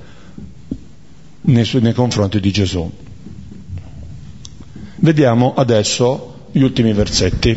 nei, 1.41 1.69
nei 1.81 1.93
confronti 1.93 2.39
di 2.39 2.53
Gesù. 2.53 2.89
Vediamo 4.99 5.53
adesso 5.57 6.35
gli 6.57 6.63
ultimi 6.63 6.95
versetti. 6.95 7.55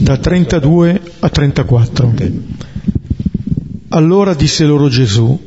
Da 0.00 0.16
32 0.16 1.00
a 1.18 1.28
34. 1.28 2.06
Okay. 2.06 2.42
Allora 3.88 4.32
disse 4.32 4.64
loro 4.64 4.88
Gesù, 4.88 5.38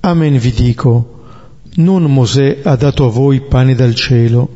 Amen 0.00 0.38
vi 0.38 0.50
dico, 0.52 1.24
non 1.74 2.04
Mosè 2.04 2.60
ha 2.62 2.74
dato 2.74 3.04
a 3.04 3.10
voi 3.10 3.42
pane 3.42 3.74
dal 3.74 3.94
cielo, 3.94 4.54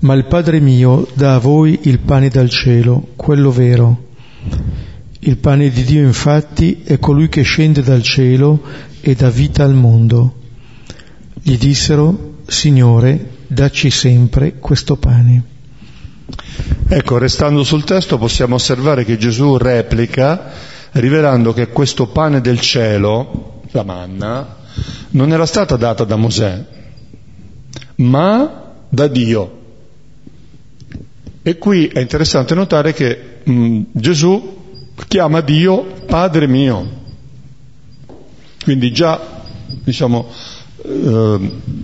ma 0.00 0.14
il 0.14 0.26
Padre 0.26 0.60
mio 0.60 1.08
dà 1.14 1.34
a 1.34 1.38
voi 1.38 1.80
il 1.82 1.98
pane 1.98 2.28
dal 2.28 2.48
cielo, 2.48 3.08
quello 3.16 3.50
vero. 3.50 4.06
Il 5.18 5.38
pane 5.38 5.70
di 5.70 5.82
Dio 5.82 6.02
infatti 6.02 6.82
è 6.84 7.00
colui 7.00 7.28
che 7.28 7.42
scende 7.42 7.82
dal 7.82 8.02
cielo 8.02 8.62
e 9.00 9.16
dà 9.16 9.28
vita 9.28 9.64
al 9.64 9.74
mondo. 9.74 10.34
Gli 11.42 11.58
dissero, 11.58 12.36
Signore, 12.46 13.30
dacci 13.48 13.90
sempre 13.90 14.54
questo 14.60 14.94
pane. 14.94 15.56
Ecco, 16.90 17.18
restando 17.18 17.64
sul 17.64 17.84
testo 17.84 18.18
possiamo 18.18 18.54
osservare 18.54 19.04
che 19.04 19.18
Gesù 19.18 19.56
replica 19.56 20.52
rivelando 20.92 21.52
che 21.52 21.68
questo 21.68 22.06
pane 22.06 22.40
del 22.40 22.60
cielo, 22.60 23.60
la 23.72 23.82
manna, 23.82 24.56
non 25.10 25.32
era 25.32 25.46
stata 25.46 25.76
data 25.76 26.04
da 26.04 26.16
Mosè, 26.16 26.64
ma 27.96 28.72
da 28.88 29.06
Dio. 29.06 29.56
E 31.42 31.58
qui 31.58 31.88
è 31.88 32.00
interessante 32.00 32.54
notare 32.54 32.92
che 32.92 33.40
mh, 33.44 33.52
mm, 33.52 33.82
Gesù 33.92 34.56
chiama 35.06 35.40
Dio 35.40 35.82
Padre 36.06 36.46
mio. 36.46 36.96
Quindi 38.62 38.92
già, 38.92 39.42
diciamo, 39.84 40.28
eh, 40.88 41.76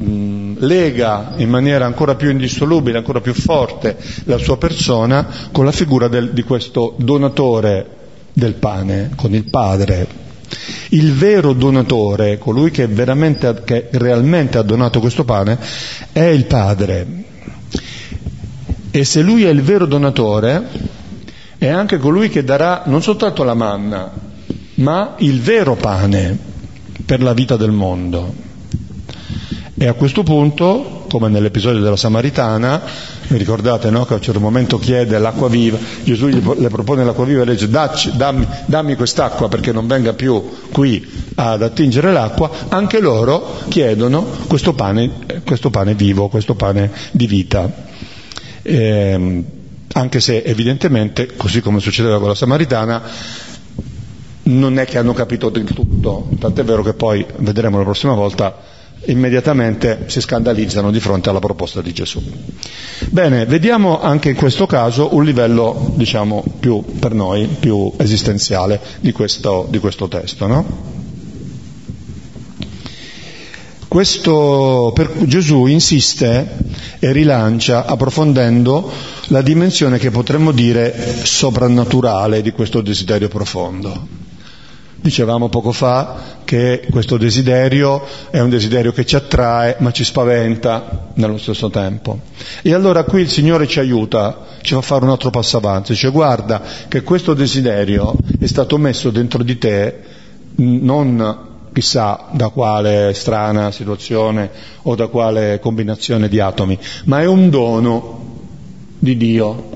lega 0.00 1.32
in 1.36 1.48
maniera 1.48 1.84
ancora 1.84 2.14
più 2.14 2.30
indissolubile, 2.30 2.98
ancora 2.98 3.20
più 3.20 3.34
forte 3.34 3.96
la 4.24 4.38
sua 4.38 4.56
persona 4.56 5.26
con 5.52 5.64
la 5.64 5.72
figura 5.72 6.08
del, 6.08 6.32
di 6.32 6.42
questo 6.42 6.94
donatore 6.98 7.96
del 8.32 8.54
pane, 8.54 9.10
con 9.16 9.34
il 9.34 9.44
Padre. 9.44 10.26
Il 10.90 11.12
vero 11.12 11.52
donatore, 11.52 12.38
colui 12.38 12.70
che, 12.70 12.88
che 12.88 13.88
realmente 13.92 14.58
ha 14.58 14.62
donato 14.62 15.00
questo 15.00 15.24
pane, 15.24 15.58
è 16.12 16.22
il 16.22 16.46
Padre. 16.46 17.06
E 18.90 19.04
se 19.04 19.20
lui 19.20 19.44
è 19.44 19.50
il 19.50 19.62
vero 19.62 19.84
donatore, 19.84 20.66
è 21.58 21.68
anche 21.68 21.98
colui 21.98 22.30
che 22.30 22.44
darà 22.44 22.84
non 22.86 23.02
soltanto 23.02 23.42
la 23.42 23.54
manna, 23.54 24.10
ma 24.74 25.14
il 25.18 25.40
vero 25.40 25.74
pane 25.74 26.47
per 27.04 27.22
la 27.22 27.32
vita 27.32 27.56
del 27.56 27.70
mondo. 27.70 28.46
E 29.80 29.86
a 29.86 29.92
questo 29.92 30.24
punto, 30.24 31.04
come 31.08 31.28
nell'episodio 31.28 31.80
della 31.80 31.94
Samaritana, 31.94 32.82
vi 33.28 33.36
ricordate 33.36 33.90
no, 33.90 34.04
che 34.04 34.14
a 34.14 34.16
un 34.16 34.22
certo 34.22 34.40
momento 34.40 34.76
chiede 34.78 35.18
l'acqua 35.18 35.48
viva, 35.48 35.78
Gesù 36.02 36.26
le 36.26 36.68
propone 36.68 37.04
l'acqua 37.04 37.24
viva 37.24 37.42
e 37.42 37.44
le 37.44 37.52
dice 37.52 37.68
Dacci, 37.68 38.16
dammi, 38.16 38.44
dammi 38.66 38.96
quest'acqua 38.96 39.48
perché 39.48 39.70
non 39.70 39.86
venga 39.86 40.14
più 40.14 40.42
qui 40.72 41.06
ad 41.36 41.62
attingere 41.62 42.10
l'acqua, 42.10 42.50
anche 42.68 42.98
loro 42.98 43.60
chiedono 43.68 44.24
questo 44.48 44.72
pane, 44.72 45.10
questo 45.44 45.70
pane 45.70 45.94
vivo, 45.94 46.26
questo 46.26 46.56
pane 46.56 46.90
di 47.12 47.26
vita. 47.28 47.70
Eh, 48.62 49.44
anche 49.92 50.20
se 50.20 50.42
evidentemente, 50.42 51.36
così 51.36 51.60
come 51.60 51.78
succedeva 51.78 52.18
con 52.18 52.28
la 52.28 52.34
Samaritana, 52.34 53.02
non 54.48 54.78
è 54.78 54.86
che 54.86 54.98
hanno 54.98 55.12
capito 55.12 55.48
del 55.50 55.64
tutto, 55.64 56.28
tant'è 56.38 56.64
vero 56.64 56.82
che 56.82 56.94
poi, 56.94 57.24
vedremo 57.38 57.78
la 57.78 57.84
prossima 57.84 58.14
volta, 58.14 58.56
immediatamente 59.06 60.04
si 60.06 60.20
scandalizzano 60.20 60.90
di 60.90 61.00
fronte 61.00 61.28
alla 61.28 61.38
proposta 61.38 61.80
di 61.82 61.92
Gesù. 61.92 62.20
Bene, 63.10 63.46
vediamo 63.46 64.00
anche 64.00 64.30
in 64.30 64.36
questo 64.36 64.66
caso 64.66 65.14
un 65.14 65.24
livello, 65.24 65.92
diciamo, 65.94 66.42
più 66.60 66.82
per 66.98 67.14
noi, 67.14 67.46
più 67.46 67.92
esistenziale 67.96 68.80
di 69.00 69.12
questo, 69.12 69.66
di 69.68 69.78
questo 69.78 70.08
testo, 70.08 70.46
no? 70.46 70.96
Questo, 73.86 74.92
per, 74.94 75.10
Gesù 75.24 75.64
insiste 75.64 76.56
e 76.98 77.12
rilancia 77.12 77.86
approfondendo 77.86 78.90
la 79.28 79.40
dimensione 79.40 79.98
che 79.98 80.10
potremmo 80.10 80.52
dire 80.52 80.94
soprannaturale 81.22 82.42
di 82.42 82.50
questo 82.50 82.82
desiderio 82.82 83.28
profondo. 83.28 84.17
Dicevamo 85.00 85.48
poco 85.48 85.70
fa 85.70 86.36
che 86.44 86.86
questo 86.90 87.16
desiderio 87.16 88.02
è 88.30 88.40
un 88.40 88.50
desiderio 88.50 88.92
che 88.92 89.06
ci 89.06 89.14
attrae 89.14 89.76
ma 89.78 89.92
ci 89.92 90.02
spaventa 90.02 91.10
nello 91.14 91.38
stesso 91.38 91.70
tempo. 91.70 92.18
E 92.62 92.74
allora 92.74 93.04
qui 93.04 93.20
il 93.20 93.30
Signore 93.30 93.68
ci 93.68 93.78
aiuta, 93.78 94.46
ci 94.60 94.74
fa 94.74 94.82
fare 94.82 95.04
un 95.04 95.10
altro 95.10 95.30
passo 95.30 95.56
avanti, 95.56 95.92
dice 95.92 96.10
guarda 96.10 96.62
che 96.88 97.02
questo 97.02 97.34
desiderio 97.34 98.16
è 98.40 98.46
stato 98.46 98.76
messo 98.76 99.10
dentro 99.10 99.44
di 99.44 99.56
te 99.56 100.00
non 100.56 101.46
chissà 101.72 102.26
da 102.32 102.48
quale 102.48 103.12
strana 103.14 103.70
situazione 103.70 104.50
o 104.82 104.96
da 104.96 105.06
quale 105.06 105.60
combinazione 105.60 106.28
di 106.28 106.40
atomi, 106.40 106.76
ma 107.04 107.20
è 107.20 107.26
un 107.26 107.50
dono 107.50 108.26
di 108.98 109.16
Dio, 109.16 109.70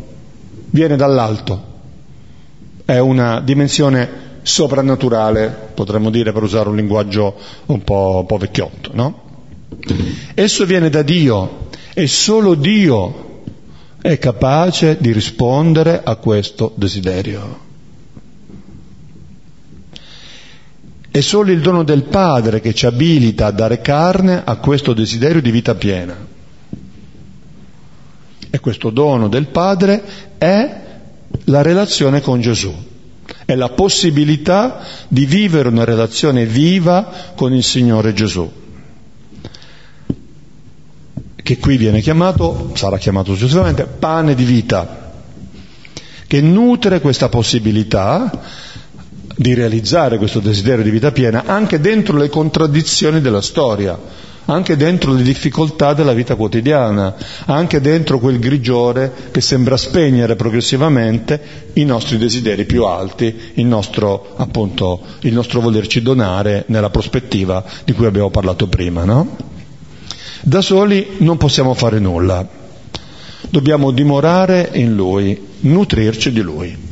viene 0.70 0.96
dall'alto, 0.96 1.62
è 2.84 2.98
una 2.98 3.40
dimensione 3.40 4.30
soprannaturale, 4.42 5.70
potremmo 5.74 6.10
dire 6.10 6.32
per 6.32 6.42
usare 6.42 6.68
un 6.68 6.76
linguaggio 6.76 7.36
un 7.66 7.82
po', 7.82 8.18
un 8.20 8.26
po 8.26 8.36
vecchiotto, 8.36 8.90
no? 8.92 9.20
Esso 10.34 10.66
viene 10.66 10.90
da 10.90 11.02
Dio 11.02 11.68
e 11.94 12.06
solo 12.06 12.54
Dio 12.54 13.30
è 14.00 14.18
capace 14.18 14.96
di 15.00 15.12
rispondere 15.12 16.00
a 16.02 16.16
questo 16.16 16.72
desiderio. 16.74 17.70
È 21.10 21.20
solo 21.20 21.50
il 21.52 21.60
dono 21.60 21.84
del 21.84 22.04
Padre 22.04 22.60
che 22.60 22.74
ci 22.74 22.86
abilita 22.86 23.46
a 23.46 23.50
dare 23.50 23.80
carne 23.80 24.42
a 24.44 24.56
questo 24.56 24.92
desiderio 24.92 25.42
di 25.42 25.50
vita 25.50 25.74
piena. 25.74 26.16
E 28.50 28.60
questo 28.60 28.90
dono 28.90 29.28
del 29.28 29.46
Padre 29.46 30.02
è 30.38 30.80
la 31.44 31.62
relazione 31.62 32.20
con 32.20 32.40
Gesù. 32.40 32.74
È 33.52 33.54
la 33.54 33.68
possibilità 33.68 34.80
di 35.08 35.26
vivere 35.26 35.68
una 35.68 35.84
relazione 35.84 36.46
viva 36.46 37.32
con 37.36 37.52
il 37.52 37.62
Signore 37.62 38.14
Gesù, 38.14 38.50
che 41.36 41.58
qui 41.58 41.76
viene 41.76 42.00
chiamato, 42.00 42.72
sarà 42.74 42.96
chiamato 42.98 43.34
successivamente, 43.34 43.84
pane 43.84 44.34
di 44.34 44.44
vita, 44.44 45.12
che 46.26 46.40
nutre 46.40 47.00
questa 47.00 47.28
possibilità 47.28 48.30
di 49.36 49.54
realizzare 49.54 50.18
questo 50.18 50.40
desiderio 50.40 50.84
di 50.84 50.90
vita 50.90 51.12
piena 51.12 51.44
anche 51.44 51.80
dentro 51.80 52.16
le 52.16 52.28
contraddizioni 52.28 53.20
della 53.20 53.42
storia, 53.42 53.98
anche 54.46 54.76
dentro 54.76 55.12
le 55.12 55.22
difficoltà 55.22 55.94
della 55.94 56.12
vita 56.12 56.34
quotidiana, 56.34 57.14
anche 57.46 57.80
dentro 57.80 58.18
quel 58.18 58.38
grigiore 58.38 59.12
che 59.30 59.40
sembra 59.40 59.76
spegnere 59.76 60.34
progressivamente 60.36 61.70
i 61.74 61.84
nostri 61.84 62.18
desideri 62.18 62.64
più 62.64 62.84
alti, 62.84 63.52
il 63.54 63.66
nostro, 63.66 64.34
appunto, 64.36 65.00
il 65.20 65.32
nostro 65.32 65.60
volerci 65.60 66.02
donare 66.02 66.64
nella 66.66 66.90
prospettiva 66.90 67.64
di 67.84 67.92
cui 67.92 68.06
abbiamo 68.06 68.30
parlato 68.30 68.66
prima. 68.66 69.04
No? 69.04 69.36
Da 70.42 70.60
soli 70.60 71.16
non 71.18 71.36
possiamo 71.36 71.74
fare 71.74 72.00
nulla, 72.00 72.46
dobbiamo 73.48 73.92
dimorare 73.92 74.70
in 74.72 74.94
Lui, 74.94 75.40
nutrirci 75.60 76.32
di 76.32 76.40
Lui. 76.40 76.90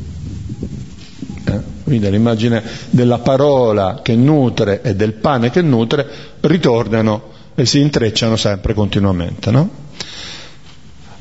Quindi 1.83 2.09
l'immagine 2.09 2.63
della 2.91 3.19
parola 3.19 3.99
che 4.01 4.15
nutre 4.15 4.81
e 4.83 4.95
del 4.95 5.15
pane 5.15 5.51
che 5.51 5.61
nutre 5.61 6.07
ritornano 6.43 7.31
e 7.61 7.67
si 7.67 7.79
intrecciano 7.81 8.37
sempre 8.37 8.73
continuamente. 8.73 9.51
No? 9.51 9.69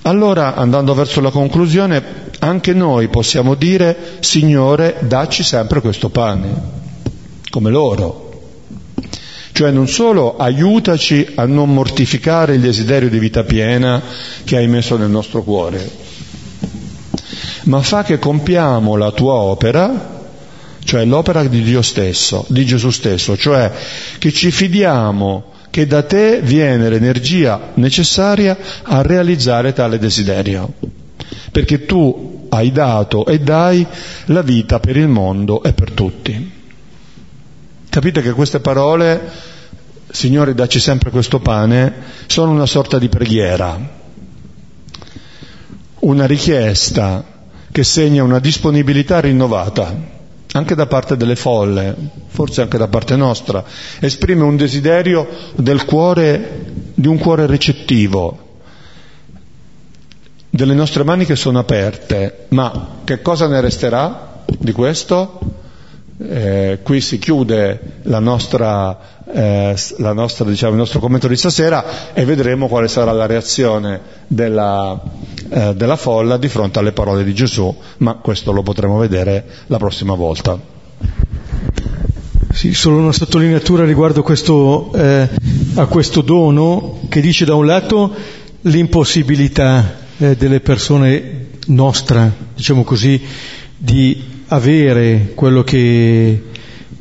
Allora, 0.03 0.55
andando 0.55 0.93
verso 0.93 1.19
la 1.19 1.31
conclusione, 1.31 2.01
anche 2.39 2.73
noi 2.73 3.09
possiamo 3.09 3.55
dire, 3.55 4.17
Signore, 4.21 4.97
dacci 5.01 5.43
sempre 5.43 5.81
questo 5.81 6.09
pane, 6.09 6.49
come 7.49 7.69
loro. 7.69 8.27
Cioè 9.51 9.71
non 9.71 9.89
solo 9.89 10.37
aiutaci 10.37 11.33
a 11.35 11.45
non 11.45 11.73
mortificare 11.73 12.55
il 12.55 12.61
desiderio 12.61 13.09
di 13.09 13.19
vita 13.19 13.43
piena 13.43 14.01
che 14.45 14.55
hai 14.55 14.67
messo 14.67 14.95
nel 14.95 15.09
nostro 15.09 15.43
cuore, 15.43 15.91
ma 17.63 17.81
fa 17.81 18.03
che 18.03 18.17
compiamo 18.19 18.95
la 18.95 19.11
tua 19.11 19.33
opera 19.33 20.17
cioè 20.81 21.05
l'opera 21.05 21.43
di 21.43 21.61
Dio 21.61 21.83
stesso, 21.83 22.45
di 22.47 22.65
Gesù 22.65 22.89
stesso, 22.89 23.37
cioè 23.37 23.71
che 24.17 24.31
ci 24.33 24.49
fidiamo 24.49 25.48
che 25.69 25.85
da 25.85 26.03
te 26.03 26.41
viene 26.41 26.89
l'energia 26.89 27.71
necessaria 27.75 28.57
a 28.83 29.01
realizzare 29.01 29.73
tale 29.73 29.99
desiderio, 29.99 30.73
perché 31.51 31.85
tu 31.85 32.47
hai 32.49 32.71
dato 32.71 33.25
e 33.25 33.39
dai 33.39 33.85
la 34.25 34.41
vita 34.41 34.79
per 34.79 34.97
il 34.97 35.07
mondo 35.07 35.61
e 35.63 35.73
per 35.73 35.91
tutti. 35.91 36.57
Capite 37.89 38.21
che 38.21 38.31
queste 38.33 38.59
parole, 38.59 39.47
Signore 40.11 40.53
dacci 40.55 40.79
sempre 40.79 41.11
questo 41.11 41.39
pane, 41.39 41.93
sono 42.27 42.51
una 42.51 42.65
sorta 42.65 42.97
di 42.97 43.09
preghiera, 43.09 43.97
una 45.99 46.25
richiesta 46.25 47.23
che 47.71 47.83
segna 47.83 48.23
una 48.23 48.39
disponibilità 48.39 49.19
rinnovata 49.19 50.17
anche 50.53 50.75
da 50.75 50.87
parte 50.87 51.15
delle 51.15 51.35
folle, 51.35 51.95
forse 52.27 52.61
anche 52.61 52.77
da 52.77 52.87
parte 52.87 53.15
nostra, 53.15 53.63
esprime 53.99 54.43
un 54.43 54.57
desiderio 54.57 55.27
del 55.55 55.85
cuore, 55.85 56.65
di 56.93 57.07
un 57.07 57.17
cuore 57.17 57.45
recettivo, 57.45 58.47
delle 60.49 60.73
nostre 60.73 61.03
mani 61.03 61.25
che 61.25 61.35
sono 61.35 61.59
aperte, 61.59 62.45
ma 62.49 62.97
che 63.03 63.21
cosa 63.21 63.47
ne 63.47 63.61
resterà 63.61 64.43
di 64.45 64.71
questo? 64.71 65.39
Eh, 66.21 66.79
qui 66.83 66.99
si 66.99 67.17
chiude 67.17 67.79
nostra, 68.03 69.23
eh, 69.31 69.73
nostra, 69.97 70.45
diciamo, 70.45 70.73
il 70.73 70.77
nostro 70.77 70.99
commento 70.99 71.29
di 71.29 71.37
stasera 71.37 72.13
e 72.13 72.25
vedremo 72.25 72.67
quale 72.67 72.89
sarà 72.89 73.13
la 73.13 73.25
reazione 73.25 74.01
della, 74.27 75.01
eh, 75.49 75.73
della 75.75 75.95
folla 75.95 76.35
di 76.35 76.49
fronte 76.49 76.79
alle 76.79 76.91
parole 76.91 77.23
di 77.23 77.33
Gesù, 77.33 77.73
ma 77.97 78.15
questo 78.15 78.51
lo 78.51 78.63
potremo 78.63 78.97
vedere 78.97 79.45
la 79.67 79.77
prossima 79.77 80.13
volta. 80.13 80.59
Sì, 82.51 82.73
solo 82.73 82.97
una 82.97 83.13
sottolineatura 83.13 83.85
riguardo 83.85 84.21
questo, 84.21 84.91
eh, 84.93 85.29
a 85.75 85.85
questo 85.85 86.19
dono 86.19 86.99
che 87.07 87.21
dice 87.21 87.45
da 87.45 87.55
un 87.55 87.65
lato 87.65 88.13
l'impossibilità 88.63 89.99
eh, 90.17 90.35
delle 90.35 90.59
persone 90.59 91.47
nostra, 91.67 92.29
diciamo 92.53 92.83
così, 92.83 93.21
di 93.77 94.28
avere 94.49 95.31
quello 95.35 95.63
che, 95.63 96.43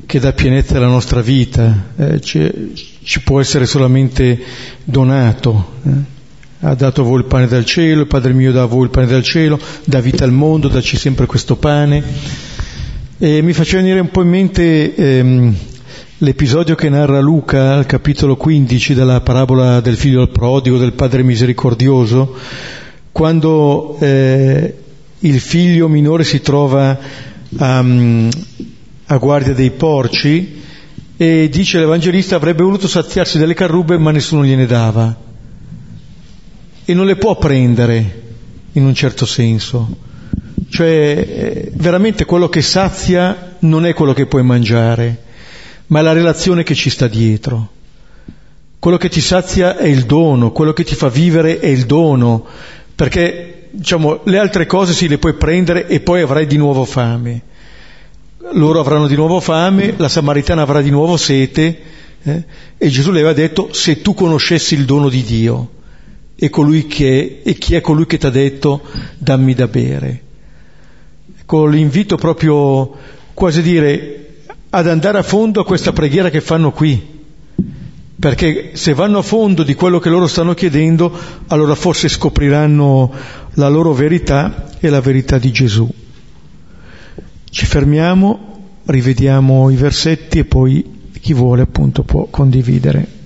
che 0.04 0.20
dà 0.20 0.32
pienezza 0.32 0.76
alla 0.76 0.86
nostra 0.86 1.20
vita, 1.20 1.90
eh, 1.96 2.20
ci, 2.20 2.72
ci, 3.02 3.20
può 3.22 3.40
essere 3.40 3.66
solamente 3.66 4.38
donato. 4.84 5.72
Eh. 5.84 6.16
Ha 6.60 6.74
dato 6.74 7.02
a 7.02 7.04
voi 7.04 7.18
il 7.18 7.26
pane 7.26 7.46
dal 7.46 7.64
cielo, 7.64 8.00
il 8.00 8.06
Padre 8.08 8.32
mio 8.32 8.52
dà 8.52 8.62
a 8.62 8.66
voi 8.66 8.84
il 8.84 8.90
pane 8.90 9.06
dal 9.06 9.22
cielo, 9.22 9.58
dà 9.84 10.00
vita 10.00 10.24
al 10.24 10.32
mondo, 10.32 10.68
dacci 10.68 10.96
sempre 10.96 11.26
questo 11.26 11.56
pane. 11.56 12.02
E 13.18 13.42
mi 13.42 13.52
faceva 13.52 13.82
venire 13.82 14.00
un 14.00 14.10
po' 14.10 14.22
in 14.22 14.28
mente 14.28 14.94
ehm, 14.94 15.54
l'episodio 16.18 16.74
che 16.74 16.88
narra 16.88 17.20
Luca 17.20 17.74
al 17.74 17.86
capitolo 17.86 18.36
15 18.36 18.94
della 18.94 19.20
parabola 19.20 19.80
del 19.80 19.96
figlio 19.96 20.20
al 20.20 20.30
prodigo, 20.30 20.78
del 20.78 20.92
Padre 20.92 21.22
misericordioso, 21.22 22.34
quando 23.12 23.96
eh, 24.00 24.74
il 25.20 25.40
figlio 25.40 25.88
minore 25.88 26.24
si 26.24 26.40
trova 26.40 26.98
a, 27.56 27.84
a 29.06 29.16
guardia 29.16 29.54
dei 29.54 29.70
porci 29.70 30.62
e 31.16 31.48
dice 31.48 31.78
l'Evangelista 31.78 32.36
avrebbe 32.36 32.62
voluto 32.62 32.86
saziarsi 32.86 33.38
delle 33.38 33.54
carrube 33.54 33.98
ma 33.98 34.10
nessuno 34.10 34.44
gliene 34.44 34.66
dava 34.66 35.16
e 36.84 36.94
non 36.94 37.06
le 37.06 37.16
può 37.16 37.36
prendere 37.36 38.22
in 38.72 38.84
un 38.84 38.94
certo 38.94 39.26
senso. 39.26 40.06
Cioè 40.70 40.88
eh, 40.88 41.70
veramente 41.74 42.24
quello 42.24 42.48
che 42.48 42.62
sazia 42.62 43.56
non 43.60 43.84
è 43.84 43.92
quello 43.92 44.14
che 44.14 44.26
puoi 44.26 44.42
mangiare, 44.42 45.22
ma 45.88 45.98
è 45.98 46.02
la 46.02 46.12
relazione 46.12 46.62
che 46.62 46.74
ci 46.74 46.88
sta 46.88 47.06
dietro. 47.06 47.72
Quello 48.78 48.96
che 48.96 49.08
ti 49.08 49.20
sazia 49.20 49.76
è 49.76 49.86
il 49.86 50.04
dono, 50.04 50.52
quello 50.52 50.72
che 50.72 50.84
ti 50.84 50.94
fa 50.94 51.08
vivere 51.08 51.58
è 51.58 51.66
il 51.66 51.84
dono, 51.84 52.46
perché 52.94 53.57
diciamo, 53.70 54.20
le 54.24 54.38
altre 54.38 54.66
cose 54.66 54.92
si 54.92 55.08
le 55.08 55.18
puoi 55.18 55.34
prendere 55.34 55.86
e 55.86 56.00
poi 56.00 56.22
avrai 56.22 56.46
di 56.46 56.56
nuovo 56.56 56.84
fame. 56.84 57.42
Loro 58.52 58.80
avranno 58.80 59.06
di 59.06 59.14
nuovo 59.14 59.40
fame, 59.40 59.94
la 59.96 60.08
Samaritana 60.08 60.62
avrà 60.62 60.80
di 60.80 60.90
nuovo 60.90 61.16
sete, 61.16 61.80
eh? 62.22 62.44
e 62.78 62.88
Gesù 62.88 63.10
le 63.10 63.20
aveva 63.20 63.34
detto, 63.34 63.72
se 63.72 64.00
tu 64.00 64.14
conoscessi 64.14 64.74
il 64.74 64.84
dono 64.84 65.08
di 65.08 65.22
Dio, 65.22 65.70
e, 66.34 66.50
che, 66.86 67.40
e 67.42 67.54
chi 67.54 67.74
è 67.74 67.80
colui 67.80 68.06
che 68.06 68.18
ti 68.18 68.26
ha 68.26 68.30
detto, 68.30 68.82
dammi 69.18 69.54
da 69.54 69.66
bere. 69.66 70.22
Ecco, 71.40 71.66
l'invito 71.66 72.16
proprio, 72.16 72.94
quasi 73.34 73.60
dire, 73.62 74.26
ad 74.70 74.86
andare 74.86 75.18
a 75.18 75.22
fondo 75.22 75.60
a 75.60 75.64
questa 75.64 75.92
preghiera 75.92 76.30
che 76.30 76.40
fanno 76.40 76.72
qui, 76.72 77.17
perché 78.18 78.70
se 78.74 78.94
vanno 78.94 79.18
a 79.18 79.22
fondo 79.22 79.62
di 79.62 79.74
quello 79.74 79.98
che 79.98 80.08
loro 80.08 80.26
stanno 80.26 80.54
chiedendo, 80.54 81.12
allora 81.48 81.74
forse 81.74 82.08
scopriranno 82.08 83.12
la 83.54 83.68
loro 83.68 83.92
verità 83.92 84.70
e 84.80 84.88
la 84.88 85.00
verità 85.00 85.38
di 85.38 85.52
Gesù. 85.52 85.88
Ci 87.50 87.66
fermiamo, 87.66 88.70
rivediamo 88.86 89.70
i 89.70 89.76
versetti 89.76 90.38
e 90.40 90.44
poi 90.44 91.10
chi 91.20 91.32
vuole 91.32 91.62
appunto 91.62 92.02
può 92.02 92.26
condividere. 92.28 93.17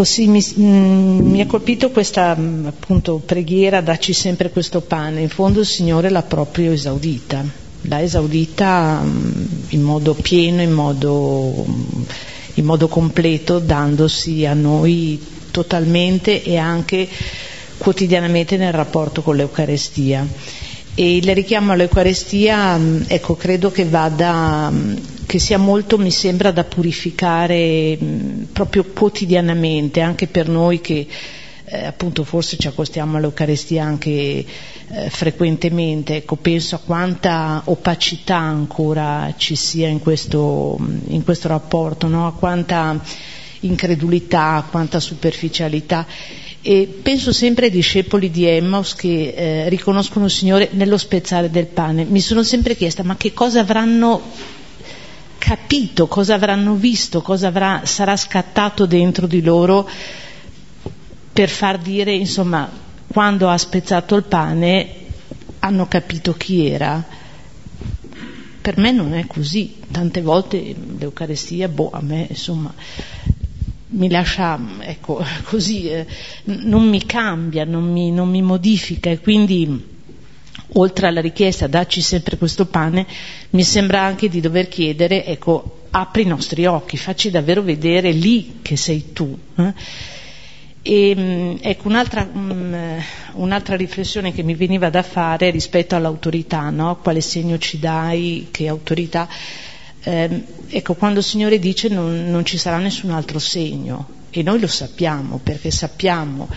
Ecco 0.00 0.04
sì, 0.04 0.28
mi, 0.28 0.38
mh, 0.40 0.62
mm, 0.62 1.30
mi, 1.30 1.40
ha 1.42 1.46
colpito 1.46 1.90
questa 1.90 2.34
mm, 2.34 2.66
appunto 2.66 3.20
preghiera, 3.24 3.82
dacci 3.82 4.14
sempre 4.14 4.50
questo 4.50 4.80
pane, 4.80 5.20
in 5.20 5.28
fondo 5.28 5.60
il 5.60 5.66
Signore 5.66 6.08
l'ha 6.08 6.22
proprio 6.22 6.72
esaudita, 6.72 7.44
l'ha 7.82 8.00
esaudita 8.00 9.00
mh, 9.00 9.66
in 9.70 9.82
modo 9.82 10.14
pieno, 10.14 10.62
in 10.62 10.72
modo, 10.72 11.66
in 12.54 12.64
modo 12.64 12.88
completo, 12.88 13.58
dandosi 13.58 14.46
a 14.46 14.54
noi 14.54 15.22
totalmente 15.50 16.42
e 16.42 16.56
anche 16.56 17.06
quotidianamente 17.76 18.56
nel 18.56 18.72
rapporto 18.72 19.20
con 19.20 19.36
l'Eucarestia. 19.36 20.26
E 20.94 21.16
il 21.16 21.34
richiamo 21.34 21.72
all'Eucarestia, 21.72 22.76
mm, 22.78 23.02
ecco, 23.06 23.36
credo 23.36 23.70
che 23.70 23.84
vada, 23.84 24.70
mm, 24.70 24.96
che 25.30 25.38
sia 25.38 25.58
molto, 25.58 25.96
mi 25.96 26.10
sembra, 26.10 26.50
da 26.50 26.64
purificare 26.64 27.96
proprio 28.52 28.82
quotidianamente, 28.82 30.00
anche 30.00 30.26
per 30.26 30.48
noi 30.48 30.80
che 30.80 31.06
eh, 31.66 31.84
appunto 31.84 32.24
forse 32.24 32.56
ci 32.56 32.66
accostiamo 32.66 33.16
all'Eucarestia 33.16 33.84
anche 33.84 34.10
eh, 34.10 34.44
frequentemente, 35.08 36.16
ecco, 36.16 36.34
penso 36.34 36.74
a 36.74 36.80
quanta 36.84 37.62
opacità 37.66 38.38
ancora 38.38 39.32
ci 39.36 39.54
sia 39.54 39.86
in 39.86 40.00
questo, 40.00 40.76
in 41.06 41.22
questo 41.22 41.46
rapporto, 41.46 42.08
no? 42.08 42.26
a 42.26 42.32
quanta 42.32 43.00
incredulità, 43.60 44.56
a 44.56 44.64
quanta 44.64 44.98
superficialità 44.98 46.08
e 46.60 46.98
penso 47.00 47.32
sempre 47.32 47.66
ai 47.66 47.70
discepoli 47.70 48.32
di 48.32 48.46
Emmaus 48.46 48.96
che 48.96 49.32
eh, 49.36 49.68
riconoscono 49.68 50.24
il 50.24 50.32
Signore 50.32 50.70
nello 50.72 50.98
spezzare 50.98 51.50
del 51.50 51.66
pane. 51.66 52.02
Mi 52.02 52.20
sono 52.20 52.42
sempre 52.42 52.74
chiesta 52.74 53.04
ma 53.04 53.16
che 53.16 53.32
cosa 53.32 53.60
avranno 53.60 54.58
capito, 55.40 56.06
cosa 56.06 56.34
avranno 56.34 56.74
visto, 56.74 57.22
cosa 57.22 57.48
avrà, 57.48 57.80
sarà 57.84 58.14
scattato 58.14 58.84
dentro 58.84 59.26
di 59.26 59.42
loro 59.42 59.88
per 61.32 61.48
far 61.48 61.78
dire, 61.78 62.12
insomma, 62.12 62.70
quando 63.06 63.48
ha 63.48 63.56
spezzato 63.56 64.14
il 64.16 64.24
pane 64.24 64.94
hanno 65.60 65.88
capito 65.88 66.34
chi 66.34 66.66
era. 66.66 67.02
Per 68.60 68.76
me 68.76 68.92
non 68.92 69.14
è 69.14 69.26
così, 69.26 69.76
tante 69.90 70.20
volte 70.20 70.74
l'Eucarestia, 70.98 71.68
boh, 71.68 71.90
a 71.90 72.02
me 72.02 72.26
insomma 72.28 72.72
mi 73.92 74.10
lascia 74.10 74.60
ecco, 74.80 75.24
così, 75.44 75.88
eh, 75.88 76.06
non 76.44 76.88
mi 76.88 77.04
cambia, 77.06 77.64
non 77.64 77.90
mi, 77.90 78.12
non 78.12 78.28
mi, 78.28 78.42
modifica 78.42 79.10
e 79.10 79.20
quindi 79.20 79.98
oltre 80.74 81.06
alla 81.06 81.20
richiesta 81.20 81.66
dacci 81.66 82.00
sempre 82.00 82.36
questo 82.36 82.66
pane, 82.66 83.06
mi 83.50 83.62
sembra 83.62 84.02
anche 84.02 84.28
di 84.28 84.40
dover 84.40 84.68
chiedere, 84.68 85.24
ecco, 85.24 85.86
apri 85.90 86.22
i 86.22 86.26
nostri 86.26 86.66
occhi, 86.66 86.96
facci 86.96 87.30
davvero 87.30 87.62
vedere 87.62 88.12
lì 88.12 88.58
che 88.62 88.76
sei 88.76 89.12
tu. 89.12 89.36
Eh? 89.56 89.72
E, 90.82 91.14
mm, 91.16 91.56
ecco, 91.60 91.88
un'altra, 91.88 92.28
um, 92.32 93.02
un'altra, 93.32 93.76
riflessione 93.76 94.32
che 94.32 94.42
mi 94.42 94.54
veniva 94.54 94.88
da 94.88 95.02
fare 95.02 95.50
rispetto 95.50 95.94
all'autorità, 95.94 96.70
no? 96.70 96.96
quale 97.02 97.20
segno 97.20 97.58
ci 97.58 97.78
dai, 97.78 98.48
che 98.50 98.68
autorità 98.68 99.28
eh, 100.02 100.44
ecco, 100.68 100.94
quando 100.94 101.18
il 101.18 101.24
Signore 101.24 101.58
dice 101.58 101.88
non, 101.88 102.30
non 102.30 102.44
ci 102.44 102.56
sarà 102.56 102.78
nessun 102.78 103.10
altro 103.10 103.38
segno, 103.38 104.18
e 104.30 104.42
noi 104.42 104.60
lo 104.60 104.66
sappiamo 104.66 105.40
perché 105.42 105.70
sappiamo 105.70 106.48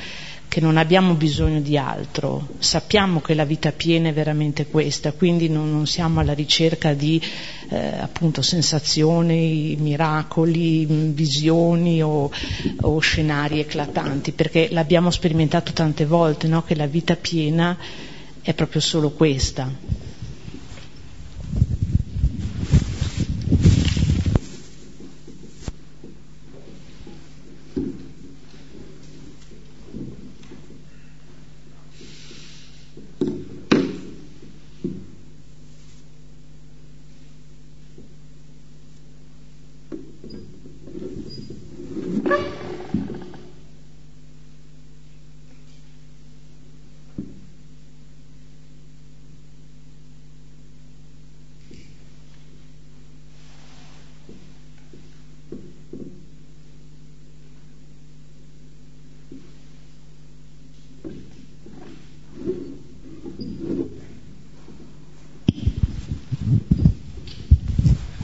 che 0.53 0.61
non 0.61 0.77
abbiamo 0.77 1.15
bisogno 1.15 1.61
di 1.61 1.79
altro, 1.79 2.49
sappiamo 2.59 3.21
che 3.21 3.33
la 3.33 3.43
vita 3.43 3.71
piena 3.71 4.09
è 4.09 4.13
veramente 4.13 4.67
questa, 4.67 5.11
quindi 5.11 5.49
non, 5.49 5.71
non 5.71 5.87
siamo 5.87 6.19
alla 6.19 6.35
ricerca 6.35 6.93
di 6.93 7.19
eh, 7.69 7.97
appunto 7.99 8.43
sensazioni, 8.43 9.75
miracoli, 9.79 10.85
visioni 10.85 12.03
o, 12.03 12.29
o, 12.81 12.99
scenari 12.99 13.61
eclatanti, 13.61 14.31
perché 14.33 14.67
l'abbiamo 14.69 15.09
sperimentato 15.09 15.73
tante 15.73 16.05
volte, 16.05 16.47
no? 16.47 16.61
che 16.61 16.75
la 16.75 16.85
vita 16.85 17.15
piena 17.15 17.75
è 18.43 18.53
proprio 18.53 18.79
solo 18.79 19.09
questa. 19.09 20.02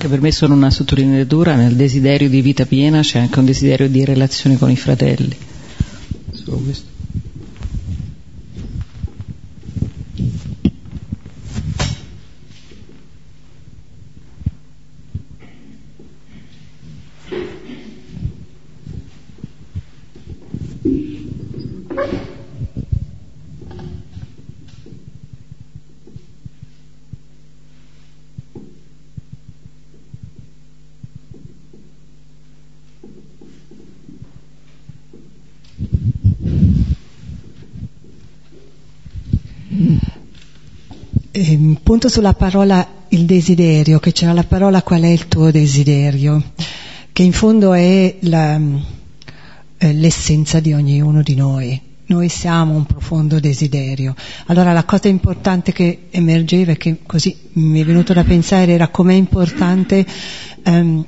Per 0.09 0.21
me 0.21 0.31
sono 0.31 0.55
una 0.55 0.71
sottolineatura, 0.71 1.55
nel 1.55 1.75
desiderio 1.75 2.27
di 2.27 2.41
vita 2.41 2.65
piena 2.65 3.01
c'è 3.01 3.19
anche 3.19 3.39
un 3.39 3.45
desiderio 3.45 3.87
di 3.87 4.03
relazione 4.03 4.57
con 4.57 4.69
i 4.69 4.75
fratelli. 4.75 5.37
Solo 6.33 6.57
questo. 6.57 6.97
Punto 41.99 42.15
sulla 42.15 42.33
parola 42.33 42.87
il 43.09 43.25
desiderio, 43.25 43.99
che 43.99 44.13
c'era 44.13 44.31
la 44.31 44.45
parola 44.45 44.81
qual 44.83 45.01
è 45.01 45.07
il 45.07 45.27
tuo 45.27 45.51
desiderio, 45.51 46.41
che 47.11 47.23
in 47.23 47.33
fondo 47.33 47.73
è 47.73 48.15
la, 48.21 48.57
eh, 49.77 49.93
l'essenza 49.93 50.61
di 50.61 50.71
ognuno 50.71 51.21
di 51.21 51.35
noi. 51.35 51.77
Noi 52.05 52.29
siamo 52.29 52.73
un 52.73 52.85
profondo 52.85 53.41
desiderio. 53.41 54.15
Allora 54.45 54.71
la 54.71 54.85
cosa 54.85 55.09
importante 55.09 55.73
che 55.73 56.03
emergeva 56.09 56.71
e 56.71 56.77
che 56.77 56.99
così 57.05 57.35
mi 57.53 57.81
è 57.81 57.83
venuto 57.83 58.13
da 58.13 58.23
pensare 58.23 58.71
era 58.71 58.87
com'è 58.87 59.13
importante 59.13 60.05
ehm, 60.63 61.05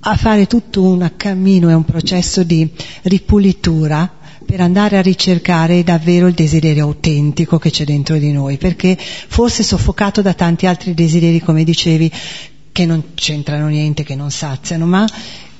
a 0.00 0.16
fare 0.16 0.46
tutto 0.46 0.82
un 0.82 1.10
cammino 1.16 1.70
e 1.70 1.72
un 1.72 1.86
processo 1.86 2.42
di 2.42 2.70
ripulitura 3.04 4.12
per 4.44 4.60
andare 4.60 4.96
a 4.96 5.02
ricercare 5.02 5.82
davvero 5.82 6.26
il 6.26 6.34
desiderio 6.34 6.84
autentico 6.84 7.58
che 7.58 7.70
c'è 7.70 7.84
dentro 7.84 8.16
di 8.18 8.32
noi, 8.32 8.56
perché 8.56 8.96
forse 8.98 9.62
soffocato 9.62 10.22
da 10.22 10.34
tanti 10.34 10.66
altri 10.66 10.94
desideri, 10.94 11.40
come 11.40 11.64
dicevi, 11.64 12.10
che 12.72 12.86
non 12.86 13.02
c'entrano 13.14 13.68
niente, 13.68 14.02
che 14.02 14.14
non 14.16 14.30
saziano, 14.30 14.86
ma 14.86 15.06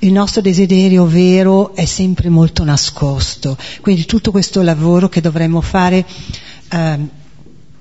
il 0.01 0.12
nostro 0.12 0.41
desiderio 0.41 1.07
vero 1.07 1.74
è 1.74 1.85
sempre 1.85 2.28
molto 2.28 2.64
nascosto. 2.64 3.57
Quindi 3.80 4.05
tutto 4.05 4.30
questo 4.30 4.62
lavoro 4.62 5.09
che 5.09 5.20
dovremmo 5.20 5.61
fare 5.61 6.05
eh, 6.70 6.99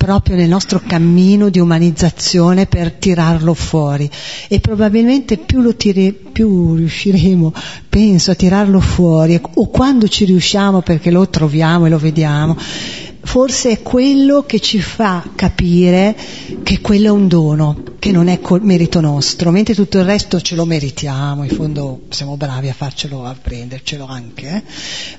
proprio 0.03 0.35
nel 0.35 0.49
nostro 0.49 0.81
cammino 0.85 1.47
di 1.47 1.59
umanizzazione 1.59 2.65
per 2.65 2.91
tirarlo 2.91 3.53
fuori. 3.53 4.09
E 4.49 4.59
probabilmente 4.59 5.37
più, 5.37 5.61
lo 5.61 5.77
tiri, 5.77 6.11
più 6.11 6.75
riusciremo, 6.75 7.53
penso, 7.87 8.31
a 8.31 8.35
tirarlo 8.35 8.81
fuori. 8.81 9.39
O 9.41 9.67
quando 9.69 10.09
ci 10.09 10.25
riusciamo 10.25 10.81
perché 10.81 11.09
lo 11.09 11.29
troviamo 11.29 11.85
e 11.85 11.89
lo 11.89 11.97
vediamo, 11.97 12.57
forse 12.57 13.69
è 13.69 13.81
quello 13.81 14.43
che 14.45 14.59
ci 14.59 14.81
fa 14.81 15.23
capire 15.35 16.13
che 16.63 16.81
quello 16.81 17.07
è 17.07 17.11
un 17.11 17.29
dono, 17.29 17.83
che 17.97 18.11
non 18.11 18.27
è 18.27 18.41
col 18.41 18.61
merito 18.61 18.99
nostro, 18.99 19.51
mentre 19.51 19.73
tutto 19.73 19.99
il 19.99 20.03
resto 20.03 20.41
ce 20.41 20.55
lo 20.55 20.65
meritiamo, 20.65 21.45
in 21.45 21.49
fondo 21.49 22.01
siamo 22.09 22.35
bravi 22.35 22.67
a 22.67 22.73
farcelo, 22.73 23.23
a 23.23 23.35
prendercelo 23.41 24.05
anche, 24.05 24.47
eh? 24.49 24.63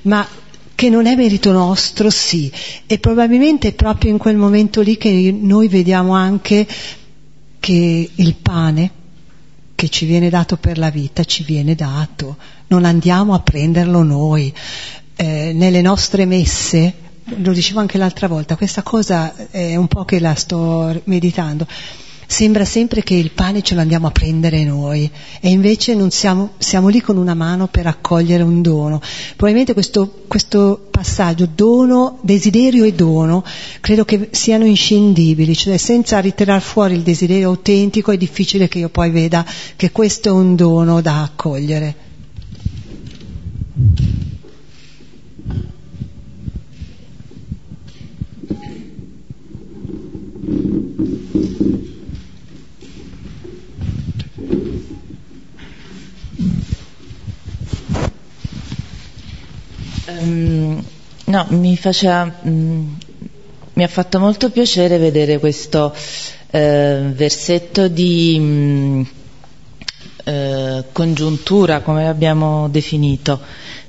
ma 0.03 0.27
che 0.75 0.89
non 0.89 1.07
è 1.07 1.15
merito 1.15 1.51
nostro, 1.51 2.09
sì, 2.09 2.51
e 2.85 2.99
probabilmente 2.99 3.69
è 3.69 3.73
proprio 3.73 4.11
in 4.11 4.17
quel 4.17 4.35
momento 4.35 4.81
lì 4.81 4.97
che 4.97 5.35
noi 5.37 5.69
vediamo 5.69 6.13
anche 6.13 6.67
che 7.59 8.09
il 8.13 8.35
pane 8.35 8.91
che 9.73 9.89
ci 9.89 10.05
viene 10.05 10.29
dato 10.29 10.57
per 10.57 10.77
la 10.77 10.89
vita 10.89 11.23
ci 11.23 11.43
viene 11.43 11.75
dato, 11.75 12.37
non 12.67 12.85
andiamo 12.85 13.33
a 13.33 13.39
prenderlo 13.39 14.03
noi. 14.03 14.53
Eh, 15.17 15.53
nelle 15.53 15.81
nostre 15.81 16.25
messe, 16.25 16.93
lo 17.23 17.53
dicevo 17.53 17.79
anche 17.79 17.97
l'altra 17.97 18.27
volta, 18.27 18.57
questa 18.57 18.83
cosa 18.83 19.33
è 19.49 19.75
un 19.77 19.87
po' 19.87 20.03
che 20.03 20.19
la 20.19 20.35
sto 20.35 21.01
meditando 21.05 21.65
Sembra 22.27 22.65
sempre 22.65 23.03
che 23.03 23.13
il 23.13 23.31
pane 23.31 23.61
ce 23.61 23.75
lo 23.75 23.81
andiamo 23.81 24.07
a 24.07 24.11
prendere 24.11 24.63
noi 24.63 25.09
e 25.39 25.49
invece 25.49 25.95
siamo, 26.09 26.51
siamo 26.57 26.87
lì 26.87 27.01
con 27.01 27.17
una 27.17 27.33
mano 27.33 27.67
per 27.67 27.87
accogliere 27.87 28.43
un 28.43 28.61
dono. 28.61 28.99
Probabilmente 29.35 29.73
questo, 29.73 30.23
questo 30.27 30.87
passaggio 30.89 31.47
dono, 31.53 32.17
desiderio 32.21 32.83
e 32.83 32.93
dono 32.93 33.43
credo 33.79 34.05
che 34.05 34.29
siano 34.31 34.65
inscindibili, 34.65 35.55
cioè 35.55 35.77
senza 35.77 36.19
ritirar 36.19 36.61
fuori 36.61 36.95
il 36.95 37.01
desiderio 37.01 37.49
autentico 37.49 38.11
è 38.11 38.17
difficile 38.17 38.67
che 38.67 38.79
io 38.79 38.89
poi 38.89 39.11
veda 39.11 39.45
che 39.75 39.91
questo 39.91 40.29
è 40.29 40.31
un 40.31 40.55
dono 40.55 41.01
da 41.01 41.21
accogliere. 41.21 42.03
Um, 60.07 60.83
no, 61.25 61.45
mi, 61.49 61.75
faceva, 61.77 62.31
um, 62.43 62.95
mi 63.73 63.83
ha 63.83 63.87
fatto 63.87 64.19
molto 64.19 64.51
piacere 64.51 64.99
vedere 64.99 65.39
questo 65.39 65.91
uh, 65.95 66.57
versetto 67.11 67.87
di 67.87 68.35
um, 68.37 69.07
uh, 70.25 70.83
congiuntura, 70.91 71.81
come 71.81 72.03
l'abbiamo 72.03 72.69
definito, 72.69 73.41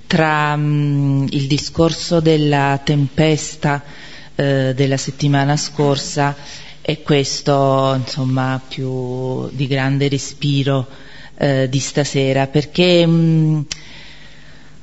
tra 0.06 0.54
il 0.54 1.46
discorso 1.46 2.20
della 2.20 2.80
tempesta 2.82 3.82
uh, 4.36 4.72
della 4.72 4.96
settimana 4.96 5.54
scorsa 5.58 6.34
e 6.80 7.02
questo, 7.02 7.92
insomma, 7.94 8.58
più 8.66 9.50
di 9.50 9.66
grande 9.66 10.08
respiro 10.08 10.86
di 11.68 11.78
stasera, 11.80 12.46
perché 12.46 13.04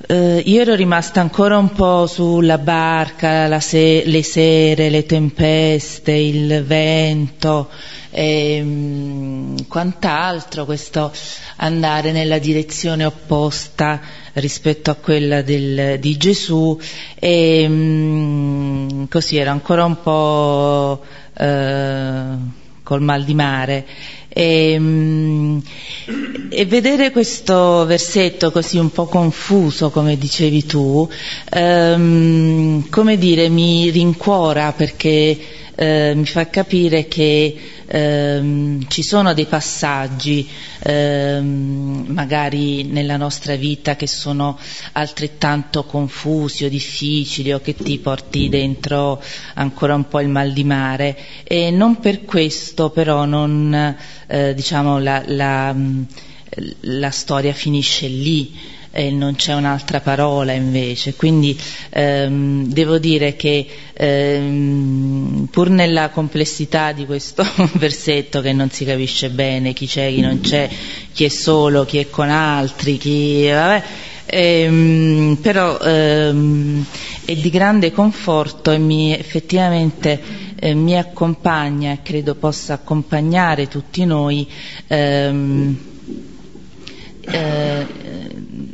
Uh, 0.06 0.42
io 0.44 0.60
ero 0.60 0.76
rimasta 0.76 1.22
ancora 1.22 1.58
un 1.58 1.72
po' 1.72 2.08
sulla 2.08 2.58
barca, 2.58 3.58
se- 3.62 4.04
le 4.06 4.22
sere, 4.22 4.90
le 4.90 5.06
tempeste, 5.06 6.12
il 6.12 6.62
vento 6.66 7.70
e 8.10 8.60
um, 8.62 9.66
quant'altro, 9.68 10.66
questo 10.66 11.10
andare 11.56 12.12
nella 12.12 12.38
direzione 12.38 13.06
opposta 13.06 14.02
rispetto 14.34 14.92
a 14.92 14.96
quella 14.96 15.42
del, 15.42 15.98
di 16.00 16.18
Gesù. 16.18 16.78
E 17.16 17.66
um, 17.66 19.08
così 19.08 19.38
ero 19.38 19.52
ancora 19.52 19.86
un 19.86 20.02
po' 20.02 21.02
uh, 21.40 22.52
col 22.84 23.02
mal 23.02 23.24
di 23.24 23.34
mare 23.34 23.86
e, 24.34 24.76
mm, 24.80 25.58
e, 26.50 26.66
vedere 26.66 27.12
questo 27.12 27.86
versetto 27.86 28.52
così 28.52 28.78
un 28.80 28.92
po' 28.92 29.06
confuso, 29.06 29.92
come 29.92 30.18
dicevi 30.18 30.66
tu, 30.66 31.08
ehm, 31.52 32.90
come 32.90 33.18
dire, 33.18 33.48
mi 33.50 33.92
rincuora 33.92 34.74
perché 34.74 35.40
eh, 35.76 36.14
mi 36.16 36.26
fa 36.26 36.50
capire 36.50 37.08
che 37.08 37.56
ehm, 37.86 38.88
ci 38.88 39.04
sono 39.04 39.34
dei 39.34 39.46
passaggi 39.46 40.48
ehm, 40.80 42.06
magari 42.10 42.84
nella 42.84 43.18
nostra 43.18 43.56
vita 43.56 43.96
che 43.96 44.08
sono 44.08 44.58
altrettanto 44.94 45.84
confusi 45.84 46.66
o 46.66 46.70
difficili 46.70 47.52
o 47.54 47.60
che 47.60 47.76
ti 47.76 47.98
porti 47.98 48.50
dentro 48.50 49.22
ancora 49.56 49.96
un 49.96 50.08
po' 50.08 50.20
il 50.20 50.30
mal 50.30 50.54
di 50.54 50.64
mare. 50.64 51.18
E 51.44 51.72
non 51.72 52.00
per 52.00 52.24
questo 52.26 52.90
però 52.90 53.26
non, 53.26 53.96
eh, 54.28 54.54
diciamo, 54.54 55.00
la, 55.00 55.24
la, 55.26 55.76
la 56.82 57.12
storia 57.12 57.54
finisce 57.54 58.08
lì 58.08 58.82
e 58.96 59.10
non 59.10 59.34
c'è 59.34 59.56
un'altra 59.56 60.02
parola 60.02 60.52
invece. 60.52 61.16
Quindi 61.16 61.60
ehm, 61.90 62.68
devo 62.68 63.00
dire 63.00 63.36
che 63.36 63.68
ehm, 63.92 65.48
pur 65.50 65.70
nella 65.72 66.10
complessità 66.10 66.92
di 66.92 67.08
questo 67.08 67.44
versetto 67.74 68.40
che 68.40 68.54
non 68.54 68.70
si 68.70 68.86
capisce 68.86 69.32
bene 69.32 69.74
chi 69.74 69.88
c'è, 69.88 70.10
chi 70.10 70.22
non 70.22 70.42
c'è, 70.42 70.70
chi 71.12 71.24
è 71.24 71.30
solo, 71.30 71.86
chi 71.86 71.98
è 71.98 72.10
con 72.12 72.30
altri, 72.30 72.98
chi... 72.98 73.48
Vabbè, 73.48 73.84
ehm, 74.28 75.40
però 75.42 75.80
ehm, 75.80 76.86
è 77.26 77.34
di 77.34 77.50
grande 77.50 77.92
conforto 77.92 78.70
e 78.70 78.78
mi, 78.78 79.18
effettivamente 79.18 80.22
eh, 80.60 80.76
mi 80.76 80.96
accompagna 80.96 81.94
e 81.94 82.00
credo 82.04 82.36
possa 82.36 82.74
accompagnare 82.74 83.68
tutti 83.68 84.06
noi 84.06 84.48
ehm, 84.86 85.93
eh, 87.26 87.86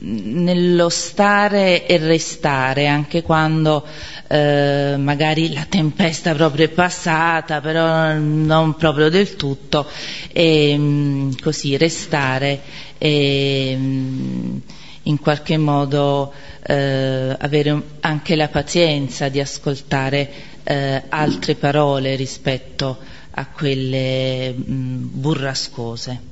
nello 0.02 0.89
stare 0.89 1.86
e 1.86 1.97
restare, 1.97 2.88
anche 2.88 3.22
quando 3.22 3.86
eh, 4.28 4.95
magari 4.97 5.54
la 5.54 5.66
tempesta 5.68 6.34
proprio 6.34 6.66
è 6.66 6.70
passata, 6.70 7.62
però 7.62 8.14
non 8.14 8.76
proprio 8.76 9.10
del 9.10 9.36
tutto, 9.36 9.88
e 10.32 10.76
mm, 10.78 11.32
così 11.41 11.78
restare 11.78 12.62
e 12.97 13.76
mm, 13.78 14.58
in 15.04 15.20
qualche 15.20 15.58
modo 15.58 16.32
eh, 16.62 17.36
avere 17.39 17.82
anche 18.02 18.36
la 18.36 18.47
pazienza 18.47 19.30
di 19.30 19.39
ascoltare 19.39 20.30
eh, 20.64 21.04
altre 21.10 21.56
parole 21.56 22.16
rispetto 22.16 22.97
a 23.32 23.47
quelle 23.47 24.52
mh, 24.52 24.72
mm, 24.72 25.08
burrascose. 25.12 26.29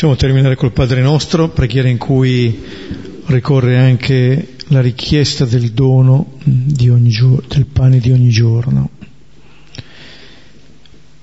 Possiamo 0.00 0.16
terminare 0.16 0.56
col 0.56 0.72
Padre 0.72 1.02
nostro, 1.02 1.50
preghiera 1.50 1.86
in 1.86 1.98
cui 1.98 2.58
ricorre 3.26 3.76
anche 3.76 4.54
la 4.68 4.80
richiesta 4.80 5.44
del 5.44 5.72
dono 5.72 6.38
giorno, 6.42 7.42
del 7.46 7.66
pane 7.66 7.98
di 7.98 8.10
ogni 8.10 8.30
giorno. 8.30 8.88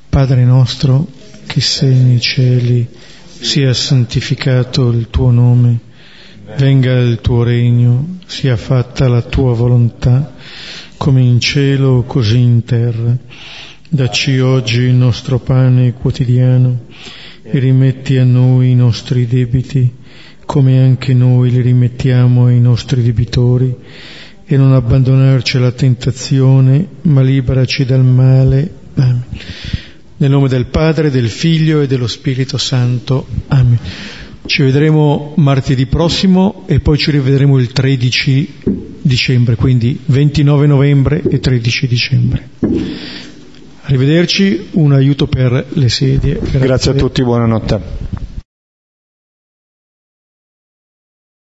Padre 0.10 0.46
nostro 0.46 1.08
che 1.48 1.60
sei 1.60 1.96
nei 1.96 2.20
cieli, 2.20 2.88
sia 3.40 3.74
santificato 3.74 4.92
il 4.92 5.08
tuo 5.10 5.32
nome, 5.32 5.80
venga 6.56 7.00
il 7.00 7.20
tuo 7.20 7.42
regno, 7.42 8.20
sia 8.28 8.58
fatta 8.58 9.08
la 9.08 9.24
tua 9.24 9.56
volontà, 9.56 10.36
come 10.98 11.22
in 11.24 11.40
cielo 11.40 12.04
così 12.04 12.38
in 12.38 12.64
terra. 12.64 13.18
Dacci 13.90 14.38
oggi 14.38 14.82
il 14.82 14.94
nostro 14.94 15.40
pane 15.40 15.94
quotidiano 15.94 16.82
e 17.50 17.60
rimetti 17.60 18.18
a 18.18 18.24
noi 18.24 18.72
i 18.72 18.76
nostri 18.76 19.26
debiti, 19.26 19.90
come 20.46 20.82
anche 20.82 21.14
noi 21.14 21.50
li 21.50 21.62
rimettiamo 21.62 22.46
ai 22.48 22.60
nostri 22.60 23.02
debitori, 23.02 23.76
e 24.46 24.58
non 24.58 24.74
abbandonarci 24.74 25.58
alla 25.58 25.72
tentazione, 25.72 26.88
ma 27.04 27.22
liberaci 27.22 27.86
dal 27.86 28.04
male. 28.04 28.72
Amen. 28.96 29.24
Nel 30.18 30.30
nome 30.30 30.48
del 30.48 30.66
Padre, 30.66 31.12
del 31.12 31.30
Figlio 31.30 31.82
e 31.82 31.88
dello 31.88 32.08
Spirito 32.08 32.58
Santo. 32.58 33.28
Amen. 33.48 33.78
Ci 34.46 34.64
vedremo 34.64 35.34
martedì 35.36 35.86
prossimo 35.86 36.64
e 36.68 36.80
poi 36.80 36.98
ci 36.98 37.12
rivedremo 37.12 37.60
il 37.60 37.72
13 37.72 38.54
dicembre, 39.02 39.56
quindi 39.56 40.00
29 40.06 40.68
novembre 40.68 41.22
e 41.22 41.40
13 41.40 41.88
dicembre. 41.88 42.50
Arrivederci, 43.88 44.68
un 44.72 44.92
aiuto 44.92 45.28
per 45.28 45.66
le 45.70 45.88
sedie. 45.88 46.34
Grazie, 46.34 46.60
Grazie 46.60 46.92
a 46.92 46.94
tutti, 46.96 47.24
buonanotte. 47.24 48.17